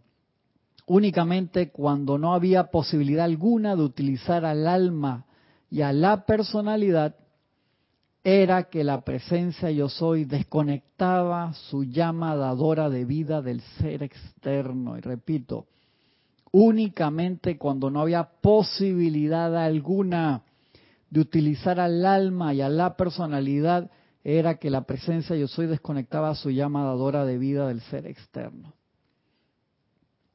Únicamente 0.87 1.71
cuando 1.71 2.19
no 2.19 2.35
había 2.35 2.65
posibilidad 2.65 3.25
alguna 3.25 3.75
de 3.77 3.83
utilizar 3.83 4.45
al 4.45 4.67
alma 4.67 5.25
y 5.71 5.81
a 5.81 5.93
la 5.93 6.27
personalidad, 6.27 7.17
era 8.23 8.65
que 8.65 8.85
la 8.85 9.03
presencia 9.03 9.71
yo 9.71 9.89
soy 9.89 10.25
desconectaba 10.25 11.53
su 11.55 11.85
llama 11.85 12.37
dadora 12.37 12.89
de 12.89 13.05
vida 13.05 13.43
del 13.43 13.61
ser 13.79 14.03
externo. 14.03 14.97
Y 14.97 15.01
repito, 15.01 15.67
únicamente 16.53 17.59
cuando 17.59 17.91
no 17.91 18.01
había 18.01 18.25
posibilidad 18.41 19.57
alguna 19.57 20.43
de 21.15 21.21
utilizar 21.21 21.79
al 21.79 22.05
alma 22.05 22.55
y 22.55 22.61
a 22.61 22.69
la 22.69 22.97
personalidad, 22.97 23.89
era 24.25 24.57
que 24.57 24.69
la 24.69 24.83
presencia 24.83 25.37
yo 25.37 25.47
soy 25.47 25.69
desconectaba 25.69 26.35
su 26.35 26.51
llama 26.51 26.83
dadora 26.83 27.25
de 27.25 27.39
vida 27.39 27.69
del 27.69 27.81
ser 27.83 28.09
externo. 28.09 28.75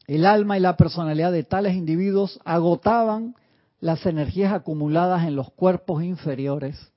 El 0.07 0.25
alma 0.25 0.57
y 0.57 0.61
la 0.61 0.77
personalidad 0.77 1.33
de 1.33 1.43
tales 1.43 1.75
individuos 1.75 2.39
agotaban 2.45 3.35
las 3.81 4.05
energías 4.05 4.53
acumuladas 4.53 5.27
en 5.27 5.35
los 5.35 5.51
cuerpos 5.51 6.01
inferiores 6.01 6.93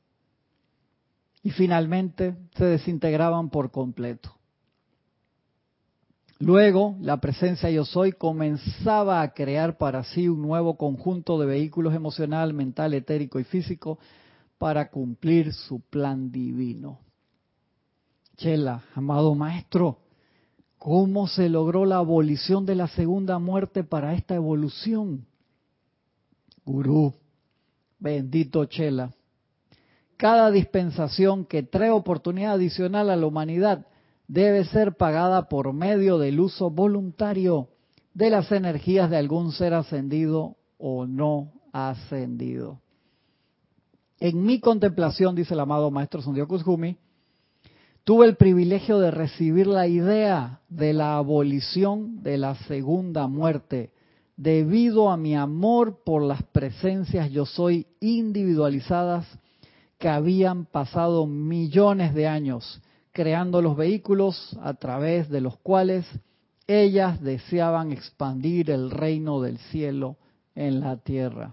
y 1.42 1.50
finalmente 1.50 2.36
se 2.56 2.64
desintegraban 2.66 3.50
por 3.50 3.72
completo. 3.72 4.32
Luego, 6.42 6.96
la 7.00 7.18
presencia 7.18 7.70
yo 7.70 7.84
soy 7.84 8.10
comenzaba 8.10 9.22
a 9.22 9.32
crear 9.32 9.78
para 9.78 10.02
sí 10.02 10.26
un 10.28 10.42
nuevo 10.42 10.76
conjunto 10.76 11.38
de 11.38 11.46
vehículos 11.46 11.94
emocional, 11.94 12.52
mental, 12.52 12.94
etérico 12.94 13.38
y 13.38 13.44
físico 13.44 14.00
para 14.58 14.90
cumplir 14.90 15.52
su 15.52 15.78
plan 15.82 16.32
divino. 16.32 16.98
Chela, 18.38 18.82
amado 18.96 19.36
maestro, 19.36 20.00
¿cómo 20.78 21.28
se 21.28 21.48
logró 21.48 21.84
la 21.84 21.98
abolición 21.98 22.66
de 22.66 22.74
la 22.74 22.88
segunda 22.88 23.38
muerte 23.38 23.84
para 23.84 24.12
esta 24.12 24.34
evolución? 24.34 25.24
Gurú, 26.64 27.14
bendito 28.00 28.64
Chela 28.64 29.12
cada 30.16 30.52
dispensación 30.52 31.44
que 31.44 31.64
trae 31.64 31.90
oportunidad 31.90 32.52
adicional 32.52 33.10
a 33.10 33.16
la 33.16 33.26
humanidad 33.26 33.86
debe 34.32 34.64
ser 34.64 34.96
pagada 34.96 35.46
por 35.46 35.74
medio 35.74 36.16
del 36.16 36.40
uso 36.40 36.70
voluntario 36.70 37.68
de 38.14 38.30
las 38.30 38.50
energías 38.50 39.10
de 39.10 39.18
algún 39.18 39.52
ser 39.52 39.74
ascendido 39.74 40.56
o 40.78 41.06
no 41.06 41.52
ascendido. 41.70 42.80
En 44.20 44.42
mi 44.42 44.58
contemplación, 44.58 45.34
dice 45.34 45.52
el 45.52 45.60
amado 45.60 45.90
maestro 45.90 46.22
Sundio 46.22 46.48
tuve 48.04 48.26
el 48.26 48.36
privilegio 48.36 49.00
de 49.00 49.10
recibir 49.10 49.66
la 49.66 49.86
idea 49.86 50.60
de 50.70 50.94
la 50.94 51.18
abolición 51.18 52.22
de 52.22 52.38
la 52.38 52.54
segunda 52.54 53.26
muerte 53.26 53.92
debido 54.38 55.10
a 55.10 55.18
mi 55.18 55.36
amor 55.36 56.02
por 56.04 56.22
las 56.22 56.42
presencias 56.42 57.30
yo 57.30 57.44
soy 57.44 57.86
individualizadas 58.00 59.26
que 59.98 60.08
habían 60.08 60.64
pasado 60.64 61.26
millones 61.26 62.14
de 62.14 62.26
años 62.26 62.80
creando 63.12 63.62
los 63.62 63.76
vehículos 63.76 64.56
a 64.62 64.74
través 64.74 65.28
de 65.28 65.40
los 65.40 65.56
cuales 65.58 66.06
ellas 66.66 67.20
deseaban 67.20 67.92
expandir 67.92 68.70
el 68.70 68.90
reino 68.90 69.40
del 69.40 69.58
cielo 69.58 70.16
en 70.54 70.80
la 70.80 70.96
tierra. 70.96 71.52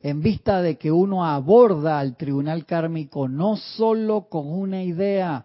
En 0.00 0.20
vista 0.22 0.62
de 0.62 0.78
que 0.78 0.90
uno 0.90 1.24
aborda 1.24 1.98
al 1.98 2.16
tribunal 2.16 2.64
kármico 2.64 3.28
no 3.28 3.56
solo 3.56 4.28
con 4.28 4.48
una 4.48 4.82
idea, 4.82 5.44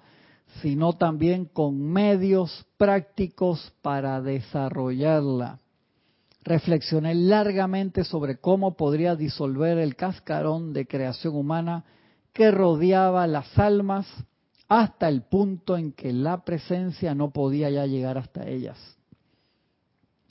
sino 0.61 0.93
también 0.93 1.45
con 1.45 1.79
medios 1.79 2.65
prácticos 2.77 3.73
para 3.81 4.21
desarrollarla 4.21 5.59
reflexioné 6.45 7.15
largamente 7.15 8.03
sobre 8.03 8.37
cómo 8.37 8.77
podría 8.77 9.15
disolver 9.15 9.79
el 9.79 9.95
cascarón 9.95 10.73
de 10.73 10.85
creación 10.85 11.35
humana 11.35 11.83
que 12.35 12.51
rodeaba 12.51 13.25
las 13.27 13.57
almas 13.57 14.05
hasta 14.67 15.07
el 15.07 15.21
punto 15.21 15.77
en 15.77 15.93
que 15.93 16.11
la 16.11 16.43
presencia 16.43 17.15
no 17.15 17.31
podía 17.31 17.69
ya 17.69 17.85
llegar 17.85 18.17
hasta 18.17 18.45
ellas. 18.45 18.77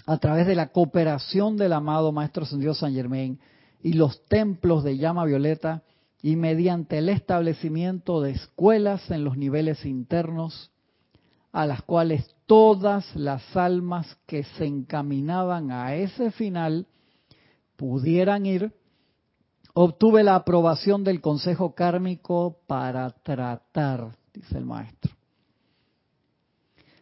A 0.04 0.18
través 0.18 0.46
de 0.46 0.54
la 0.54 0.68
cooperación 0.68 1.56
del 1.56 1.72
amado 1.72 2.12
Maestro 2.12 2.44
Dios 2.58 2.80
San 2.80 2.92
Germain 2.92 3.40
y 3.82 3.94
los 3.94 4.22
templos 4.26 4.84
de 4.84 4.98
llama 4.98 5.24
violeta 5.24 5.82
y 6.20 6.36
mediante 6.36 6.98
el 6.98 7.08
establecimiento 7.08 8.20
de 8.20 8.32
escuelas 8.32 9.10
en 9.10 9.24
los 9.24 9.38
niveles 9.38 9.86
internos, 9.86 10.72
a 11.52 11.64
las 11.64 11.80
cuales 11.80 12.36
todas 12.44 13.16
las 13.16 13.56
almas 13.56 14.14
que 14.26 14.42
se 14.42 14.66
encaminaban 14.66 15.70
a 15.70 15.94
ese 15.94 16.30
final 16.32 16.86
pudieran 17.76 18.44
ir, 18.44 18.74
obtuve 19.74 20.22
la 20.22 20.36
aprobación 20.36 21.04
del 21.04 21.20
Consejo 21.20 21.74
Kármico 21.74 22.58
para 22.66 23.10
tratar, 23.10 24.16
dice 24.32 24.56
el 24.56 24.64
maestro. 24.64 25.12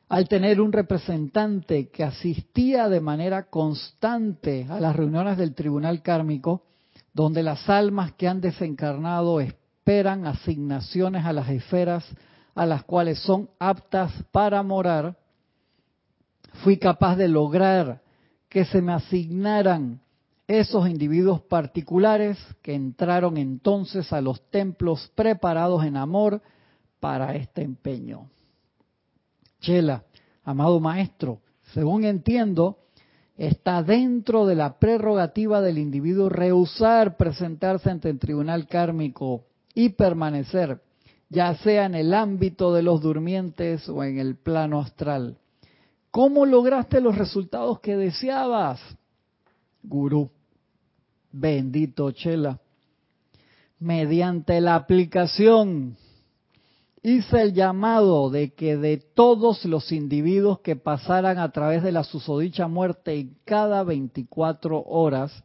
Al 0.08 0.28
tener 0.28 0.60
un 0.60 0.72
representante 0.72 1.88
que 1.88 2.04
asistía 2.04 2.88
de 2.88 3.00
manera 3.00 3.44
constante 3.44 4.66
a 4.68 4.80
las 4.80 4.96
reuniones 4.96 5.38
del 5.38 5.54
Tribunal 5.54 6.02
Kármico, 6.02 6.64
donde 7.14 7.42
las 7.42 7.68
almas 7.68 8.12
que 8.12 8.28
han 8.28 8.40
desencarnado 8.40 9.40
esperan 9.40 10.26
asignaciones 10.26 11.24
a 11.24 11.32
las 11.32 11.48
esferas 11.48 12.04
a 12.54 12.66
las 12.66 12.84
cuales 12.84 13.18
son 13.20 13.48
aptas 13.58 14.12
para 14.30 14.62
morar, 14.62 15.16
fui 16.62 16.76
capaz 16.76 17.16
de 17.16 17.28
lograr 17.28 18.02
que 18.50 18.66
se 18.66 18.82
me 18.82 18.92
asignaran 18.92 20.01
esos 20.46 20.88
individuos 20.88 21.40
particulares 21.42 22.38
que 22.62 22.74
entraron 22.74 23.36
entonces 23.36 24.12
a 24.12 24.20
los 24.20 24.42
templos 24.50 25.10
preparados 25.14 25.84
en 25.84 25.96
amor 25.96 26.42
para 27.00 27.34
este 27.34 27.62
empeño. 27.62 28.28
Chela, 29.60 30.04
amado 30.44 30.80
maestro, 30.80 31.40
según 31.72 32.04
entiendo, 32.04 32.78
está 33.36 33.82
dentro 33.82 34.46
de 34.46 34.56
la 34.56 34.78
prerrogativa 34.78 35.60
del 35.60 35.78
individuo 35.78 36.28
rehusar 36.28 37.16
presentarse 37.16 37.90
ante 37.90 38.10
el 38.10 38.18
tribunal 38.18 38.66
kármico 38.66 39.44
y 39.74 39.90
permanecer 39.90 40.80
ya 41.32 41.54
sea 41.56 41.86
en 41.86 41.94
el 41.94 42.12
ámbito 42.12 42.74
de 42.74 42.82
los 42.82 43.00
durmientes 43.00 43.88
o 43.88 44.04
en 44.04 44.18
el 44.18 44.36
plano 44.36 44.80
astral. 44.80 45.38
¿Cómo 46.10 46.44
lograste 46.44 47.00
los 47.00 47.16
resultados 47.16 47.80
que 47.80 47.96
deseabas? 47.96 48.80
Gurú, 49.82 50.30
bendito 51.30 52.10
Chela, 52.12 52.60
mediante 53.78 54.60
la 54.60 54.76
aplicación 54.76 55.96
hice 57.02 57.42
el 57.42 57.52
llamado 57.52 58.30
de 58.30 58.54
que 58.54 58.76
de 58.76 58.98
todos 58.98 59.64
los 59.64 59.90
individuos 59.90 60.60
que 60.60 60.76
pasaran 60.76 61.38
a 61.38 61.50
través 61.50 61.82
de 61.82 61.92
la 61.92 62.04
susodicha 62.04 62.68
muerte 62.68 63.18
en 63.18 63.36
cada 63.44 63.82
24 63.82 64.84
horas, 64.86 65.42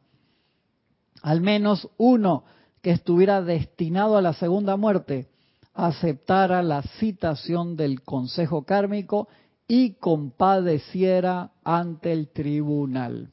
al 1.23 1.41
menos 1.41 1.89
uno 1.97 2.43
que 2.81 2.91
estuviera 2.91 3.41
destinado 3.41 4.17
a 4.17 4.21
la 4.21 4.33
segunda 4.33 4.77
muerte, 4.77 5.27
aceptara 5.73 6.61
la 6.61 6.83
citación 6.83 7.75
del 7.75 8.01
Consejo 8.03 8.63
Kármico 8.63 9.27
y 9.67 9.93
compadeciera 9.95 11.51
ante 11.63 12.13
el 12.13 12.29
tribunal. 12.29 13.31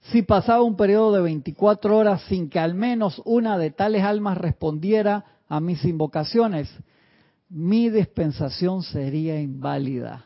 Si 0.00 0.22
pasaba 0.22 0.62
un 0.62 0.76
periodo 0.76 1.12
de 1.12 1.20
24 1.20 1.96
horas 1.96 2.22
sin 2.22 2.48
que 2.48 2.58
al 2.58 2.74
menos 2.74 3.20
una 3.24 3.58
de 3.58 3.70
tales 3.70 4.02
almas 4.02 4.38
respondiera 4.38 5.24
a 5.48 5.60
mis 5.60 5.84
invocaciones, 5.84 6.68
mi 7.48 7.90
dispensación 7.90 8.82
sería 8.82 9.40
inválida. 9.40 10.24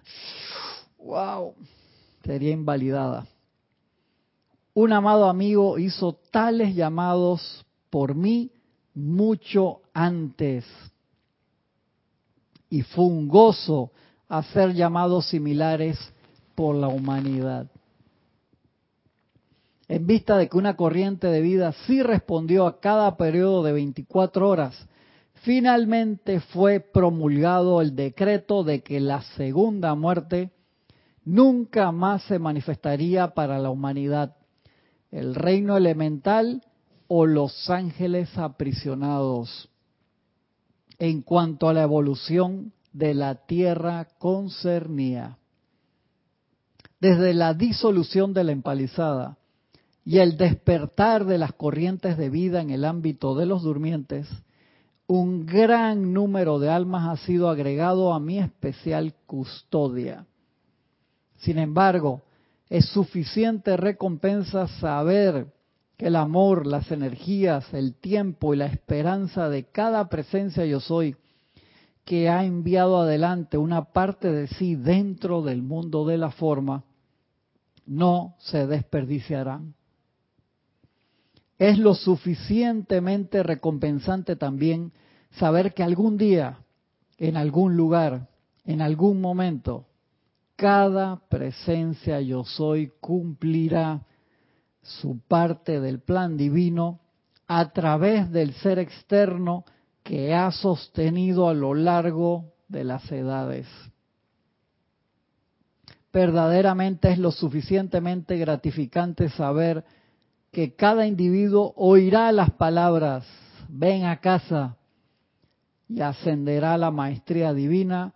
¡Wow! 0.98 1.54
Sería 2.22 2.52
invalidada. 2.52 3.26
Un 4.74 4.92
amado 4.92 5.28
amigo 5.28 5.78
hizo 5.78 6.14
tales 6.30 6.74
llamados 6.74 7.64
por 7.90 8.14
mí 8.14 8.50
mucho 8.94 9.82
antes. 9.92 10.64
Y 12.70 12.82
fue 12.82 13.04
un 13.04 13.28
gozo 13.28 13.92
hacer 14.28 14.74
llamados 14.74 15.28
similares 15.28 15.98
por 16.54 16.74
la 16.74 16.88
humanidad. 16.88 17.68
En 19.88 20.06
vista 20.06 20.38
de 20.38 20.48
que 20.48 20.56
una 20.56 20.76
corriente 20.76 21.26
de 21.26 21.42
vida 21.42 21.72
sí 21.86 22.02
respondió 22.02 22.66
a 22.66 22.80
cada 22.80 23.16
periodo 23.16 23.62
de 23.62 23.72
24 23.72 24.48
horas, 24.48 24.88
finalmente 25.42 26.40
fue 26.40 26.80
promulgado 26.80 27.82
el 27.82 27.94
decreto 27.94 28.64
de 28.64 28.82
que 28.82 28.98
la 29.00 29.22
segunda 29.36 29.94
muerte 29.94 30.52
nunca 31.24 31.92
más 31.92 32.22
se 32.24 32.38
manifestaría 32.38 33.34
para 33.34 33.58
la 33.58 33.70
humanidad, 33.70 34.36
el 35.10 35.34
reino 35.34 35.76
elemental 35.76 36.62
o 37.08 37.26
los 37.26 37.68
ángeles 37.68 38.36
aprisionados. 38.38 39.68
En 40.98 41.20
cuanto 41.20 41.68
a 41.68 41.74
la 41.74 41.82
evolución 41.82 42.72
de 42.92 43.12
la 43.12 43.34
tierra 43.34 44.08
concernía, 44.18 45.36
desde 47.00 47.34
la 47.34 47.52
disolución 47.52 48.32
de 48.32 48.44
la 48.44 48.52
empalizada 48.52 49.36
y 50.04 50.18
el 50.18 50.36
despertar 50.36 51.24
de 51.24 51.38
las 51.38 51.52
corrientes 51.54 52.18
de 52.18 52.28
vida 52.28 52.60
en 52.60 52.70
el 52.70 52.84
ámbito 52.84 53.34
de 53.34 53.46
los 53.46 53.62
durmientes, 53.62 54.28
un 55.06 55.46
gran 55.46 56.12
número 56.12 56.58
de 56.58 56.70
almas 56.70 57.08
ha 57.08 57.24
sido 57.24 57.48
agregado 57.48 58.12
a 58.12 58.20
mi 58.20 58.38
especial 58.38 59.14
custodia. 59.26 60.26
Sin 61.38 61.58
embargo, 61.58 62.22
es 62.68 62.86
suficiente 62.86 63.76
recompensa 63.76 64.68
saber 64.68 65.52
que 65.96 66.08
el 66.08 66.16
amor, 66.16 66.66
las 66.66 66.90
energías, 66.90 67.72
el 67.72 67.94
tiempo 67.94 68.52
y 68.52 68.58
la 68.58 68.66
esperanza 68.66 69.48
de 69.48 69.64
cada 69.64 70.08
presencia 70.08 70.64
yo 70.66 70.80
soy 70.80 71.16
que 72.04 72.28
ha 72.28 72.44
enviado 72.44 72.98
adelante 72.98 73.56
una 73.56 73.84
parte 73.92 74.30
de 74.30 74.48
sí 74.48 74.74
dentro 74.74 75.42
del 75.42 75.62
mundo 75.62 76.04
de 76.04 76.18
la 76.18 76.30
forma, 76.30 76.84
no 77.86 78.34
se 78.38 78.66
desperdiciarán. 78.66 79.74
Es 81.58 81.78
lo 81.78 81.94
suficientemente 81.94 83.42
recompensante 83.42 84.36
también 84.36 84.92
saber 85.32 85.72
que 85.74 85.82
algún 85.82 86.16
día, 86.16 86.58
en 87.18 87.36
algún 87.36 87.76
lugar, 87.76 88.28
en 88.64 88.80
algún 88.80 89.20
momento, 89.20 89.86
cada 90.56 91.20
presencia 91.28 92.20
yo 92.20 92.44
soy 92.44 92.92
cumplirá 93.00 94.02
su 94.82 95.20
parte 95.20 95.80
del 95.80 96.00
plan 96.00 96.36
divino 96.36 97.00
a 97.46 97.72
través 97.72 98.30
del 98.30 98.52
ser 98.54 98.78
externo 98.78 99.64
que 100.02 100.34
ha 100.34 100.50
sostenido 100.50 101.48
a 101.48 101.54
lo 101.54 101.74
largo 101.74 102.52
de 102.68 102.84
las 102.84 103.10
edades. 103.10 103.66
Verdaderamente 106.12 107.10
es 107.10 107.18
lo 107.18 107.32
suficientemente 107.32 108.36
gratificante 108.36 109.28
saber 109.30 109.84
que 110.54 110.74
cada 110.74 111.06
individuo 111.06 111.74
oirá 111.76 112.32
las 112.32 112.50
palabras, 112.52 113.26
ven 113.68 114.04
a 114.04 114.22
casa, 114.22 114.78
y 115.88 116.00
ascenderá 116.00 116.72
a 116.74 116.78
la 116.78 116.90
maestría 116.90 117.52
divina 117.52 118.14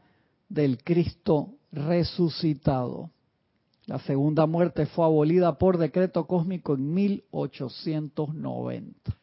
del 0.49 0.82
Cristo 0.82 1.57
resucitado. 1.70 3.11
La 3.84 3.99
segunda 3.99 4.47
muerte 4.47 4.86
fue 4.86 5.05
abolida 5.05 5.59
por 5.59 5.76
decreto 5.76 6.26
cósmico 6.26 6.72
en 6.74 6.95
1890. 6.95 9.18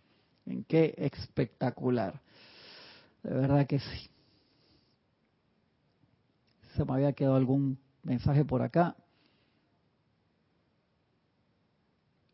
¿En 0.45 0.63
qué 0.63 0.93
espectacular? 0.97 2.22
De 3.24 3.34
verdad 3.34 3.66
que 3.66 3.80
sí. 3.80 4.11
Se 6.76 6.86
me 6.86 6.93
había 6.93 7.13
quedado 7.13 7.36
algún 7.36 7.80
mensaje 8.03 8.45
por 8.45 8.61
acá. 8.61 8.95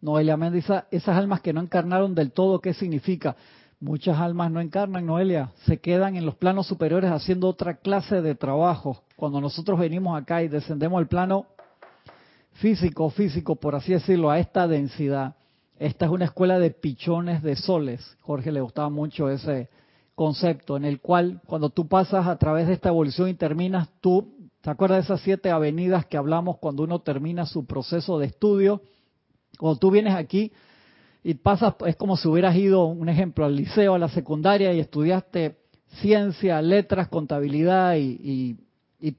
Noelia 0.02 0.36
Mendiza, 0.36 0.86
esas 0.90 1.16
almas 1.16 1.42
que 1.42 1.54
no 1.54 1.62
encarnaron 1.62 2.16
del 2.16 2.32
todo, 2.32 2.60
¿qué 2.60 2.74
significa? 2.74 3.36
Muchas 3.80 4.18
almas 4.18 4.52
no 4.52 4.60
encarnan, 4.60 5.06
Noelia, 5.06 5.52
se 5.66 5.80
quedan 5.80 6.16
en 6.16 6.26
los 6.26 6.36
planos 6.36 6.68
superiores 6.68 7.12
haciendo 7.12 7.48
otra 7.48 7.78
clase 7.78 8.22
de 8.22 8.36
trabajo. 8.36 9.04
Cuando 9.16 9.42
nosotros 9.42 9.80
venimos 9.80 10.20
acá 10.20 10.44
y 10.44 10.48
descendemos 10.48 11.00
al 11.00 11.08
plano 11.08 11.46
físico, 12.54 13.10
físico, 13.10 13.56
por 13.56 13.76
así 13.76 13.94
decirlo, 13.94 14.30
a 14.30 14.40
esta 14.40 14.68
densidad, 14.68 15.36
esta 15.80 16.06
es 16.06 16.12
una 16.12 16.26
escuela 16.26 16.60
de 16.60 16.72
pichones 16.72 17.42
de 17.42 17.56
soles. 17.56 18.18
Jorge 18.22 18.52
le 18.52 18.62
gustaba 18.62 18.90
mucho 18.90 19.30
ese 19.30 19.70
concepto, 20.14 20.78
en 20.78 20.86
el 20.86 21.00
cual 21.00 21.42
cuando 21.48 21.70
tú 21.70 21.88
pasas 21.88 22.28
a 22.28 22.38
través 22.38 22.68
de 22.68 22.74
esta 22.74 22.90
evolución 22.90 23.30
y 23.30 23.34
terminas, 23.34 23.90
tú, 24.00 24.32
¿te 24.62 24.70
acuerdas 24.70 24.98
de 24.98 25.04
esas 25.06 25.22
siete 25.22 25.50
avenidas 25.50 26.06
que 26.06 26.18
hablamos 26.18 26.58
cuando 26.58 26.84
uno 26.84 27.00
termina 27.00 27.48
su 27.48 27.66
proceso 27.66 28.20
de 28.20 28.28
estudio? 28.28 28.82
Cuando 29.62 29.78
tú 29.78 29.92
vienes 29.92 30.16
aquí 30.16 30.52
y 31.24 31.36
pasas, 31.36 31.76
es 31.86 31.96
como 31.96 32.18
si 32.18 32.28
hubieras 32.28 32.56
ido, 32.56 32.86
un 32.86 33.10
ejemplo, 33.10 33.46
al 33.46 33.56
liceo, 33.56 33.94
a 33.94 34.00
la 34.00 34.10
secundaria 34.10 34.74
y 34.74 34.80
estudiaste 34.80 35.56
ciencia, 36.02 36.60
letras, 36.64 37.10
contabilidad 37.10 37.96
y, 37.96 38.58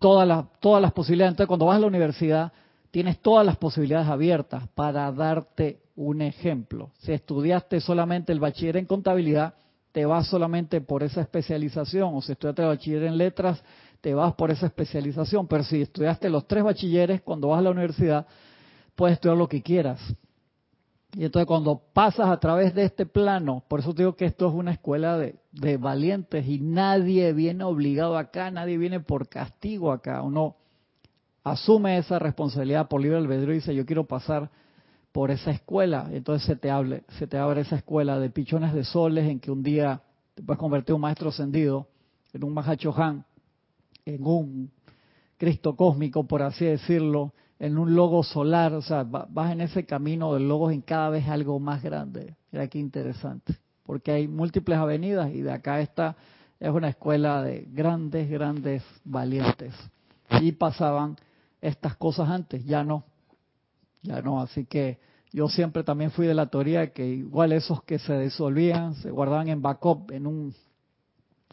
todas, 0.00 0.26
las, 0.26 0.46
todas 0.58 0.82
las 0.82 0.90
posibilidades. 0.90 1.34
Entonces, 1.34 1.46
cuando 1.46 1.66
vas 1.66 1.76
a 1.76 1.78
la 1.78 1.86
universidad, 1.86 2.52
tienes 2.90 3.20
todas 3.20 3.46
las 3.46 3.56
posibilidades 3.56 4.08
abiertas 4.08 4.66
para 4.74 5.12
darte 5.12 5.78
un 5.94 6.22
ejemplo. 6.22 6.90
Si 6.98 7.12
estudiaste 7.12 7.80
solamente 7.80 8.32
el 8.32 8.40
bachiller 8.40 8.78
en 8.78 8.86
contabilidad, 8.86 9.54
te 9.92 10.04
vas 10.06 10.26
solamente 10.26 10.80
por 10.80 11.04
esa 11.04 11.20
especialización, 11.20 12.16
o 12.16 12.20
si 12.20 12.32
estudiaste 12.32 12.62
el 12.62 12.68
bachiller 12.68 13.04
en 13.04 13.16
letras, 13.16 13.62
te 14.00 14.12
vas 14.12 14.34
por 14.34 14.50
esa 14.50 14.66
especialización. 14.66 15.46
Pero 15.46 15.62
si 15.62 15.82
estudiaste 15.82 16.28
los 16.28 16.48
tres 16.48 16.64
bachilleres, 16.64 17.22
cuando 17.22 17.46
vas 17.46 17.60
a 17.60 17.62
la 17.62 17.70
universidad, 17.70 18.26
puedes 18.96 19.14
estudiar 19.14 19.38
lo 19.38 19.48
que 19.48 19.62
quieras. 19.62 20.00
Y 21.14 21.24
entonces 21.24 21.46
cuando 21.46 21.82
pasas 21.92 22.28
a 22.28 22.40
través 22.40 22.74
de 22.74 22.84
este 22.84 23.04
plano, 23.04 23.62
por 23.68 23.80
eso 23.80 23.92
digo 23.92 24.16
que 24.16 24.24
esto 24.24 24.48
es 24.48 24.54
una 24.54 24.72
escuela 24.72 25.18
de, 25.18 25.36
de, 25.52 25.76
valientes 25.76 26.46
y 26.48 26.58
nadie 26.58 27.32
viene 27.34 27.64
obligado 27.64 28.16
acá, 28.16 28.50
nadie 28.50 28.78
viene 28.78 29.00
por 29.00 29.28
castigo 29.28 29.92
acá. 29.92 30.22
Uno 30.22 30.56
asume 31.44 31.98
esa 31.98 32.18
responsabilidad 32.18 32.88
por 32.88 33.02
libre 33.02 33.18
albedrío 33.18 33.52
y 33.52 33.56
dice 33.56 33.74
yo 33.74 33.84
quiero 33.84 34.04
pasar 34.04 34.50
por 35.12 35.30
esa 35.30 35.50
escuela. 35.50 36.08
Entonces 36.12 36.46
se 36.46 36.56
te, 36.56 36.70
hable, 36.70 37.04
se 37.18 37.26
te 37.26 37.36
abre 37.36 37.60
esa 37.60 37.76
escuela 37.76 38.18
de 38.18 38.30
pichones 38.30 38.72
de 38.72 38.84
soles 38.84 39.28
en 39.28 39.38
que 39.38 39.50
un 39.50 39.62
día 39.62 40.00
te 40.34 40.42
puedes 40.42 40.58
convertir 40.58 40.94
un 40.94 41.02
maestro 41.02 41.28
ascendido, 41.28 41.88
en 42.32 42.44
un 42.44 42.54
Mahachohan, 42.54 43.26
en 44.06 44.26
un 44.26 44.70
Cristo 45.36 45.76
cósmico, 45.76 46.26
por 46.26 46.42
así 46.42 46.64
decirlo, 46.64 47.34
en 47.62 47.78
un 47.78 47.94
logo 47.94 48.24
solar, 48.24 48.74
o 48.74 48.82
sea, 48.82 49.04
vas 49.04 49.52
en 49.52 49.60
ese 49.60 49.86
camino 49.86 50.34
del 50.34 50.48
logo 50.48 50.72
en 50.72 50.80
cada 50.80 51.10
vez 51.10 51.28
algo 51.28 51.60
más 51.60 51.80
grande. 51.80 52.34
Mira 52.50 52.66
qué 52.66 52.80
interesante, 52.80 53.54
porque 53.84 54.10
hay 54.10 54.26
múltiples 54.26 54.76
avenidas 54.76 55.32
y 55.32 55.42
de 55.42 55.52
acá 55.52 55.80
esta 55.80 56.16
es 56.58 56.70
una 56.70 56.88
escuela 56.88 57.40
de 57.40 57.68
grandes, 57.70 58.28
grandes 58.28 58.82
valientes. 59.04 59.76
Y 60.40 60.50
pasaban 60.50 61.16
estas 61.60 61.94
cosas 61.94 62.30
antes, 62.30 62.64
ya 62.64 62.82
no, 62.82 63.04
ya 64.02 64.20
no, 64.22 64.42
así 64.42 64.64
que 64.64 64.98
yo 65.32 65.46
siempre 65.46 65.84
también 65.84 66.10
fui 66.10 66.26
de 66.26 66.34
la 66.34 66.46
teoría 66.46 66.92
que 66.92 67.06
igual 67.06 67.52
esos 67.52 67.84
que 67.84 68.00
se 68.00 68.18
disolvían, 68.18 68.96
se 68.96 69.12
guardaban 69.12 69.46
en 69.46 69.62
backup, 69.62 70.10
en 70.10 70.26
un 70.26 70.52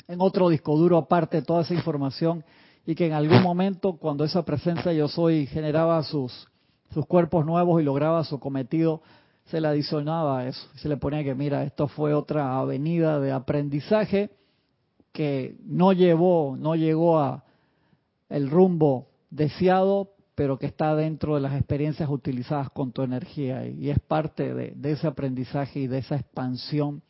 en 0.08 0.22
otro 0.22 0.50
disco 0.50 0.76
duro 0.76 0.98
aparte 0.98 1.44
toda 1.44 1.62
esa 1.62 1.76
información 1.76 2.44
y 2.90 2.96
que 2.96 3.06
en 3.06 3.14
algún 3.14 3.44
momento 3.44 3.98
cuando 3.98 4.24
esa 4.24 4.44
presencia 4.44 4.92
yo 4.94 5.08
soy 5.08 5.46
generaba 5.46 6.02
sus, 6.02 6.48
sus 6.92 7.06
cuerpos 7.06 7.46
nuevos 7.46 7.80
y 7.80 7.86
lograba 7.86 8.24
su 8.24 8.40
cometido, 8.40 9.04
se 9.46 9.62
le 9.62 9.68
adicionaba 9.68 10.48
eso, 10.48 10.68
se 10.74 10.90
le 10.90 10.98
ponía 10.98 11.24
que 11.24 11.36
mira, 11.36 11.64
esto 11.64 11.88
fue 11.88 12.16
otra 12.16 12.58
avenida 12.58 13.20
de 13.20 13.32
aprendizaje 13.32 14.32
que 15.12 15.56
no 15.64 15.94
llevó, 15.94 16.58
no 16.58 16.76
llegó 16.76 17.20
a 17.20 17.44
el 18.28 18.50
rumbo 18.50 19.10
deseado, 19.30 20.10
pero 20.34 20.58
que 20.58 20.66
está 20.66 20.96
dentro 20.96 21.36
de 21.36 21.42
las 21.42 21.54
experiencias 21.54 22.10
utilizadas 22.10 22.72
con 22.72 22.92
tu 22.92 23.04
energía 23.04 23.68
y 23.68 23.92
es 23.92 24.00
parte 24.00 24.52
de, 24.56 24.74
de 24.76 24.94
ese 24.94 25.06
aprendizaje 25.06 25.82
y 25.82 25.86
de 25.86 26.00
esa 26.00 26.16
expansión 26.16 27.04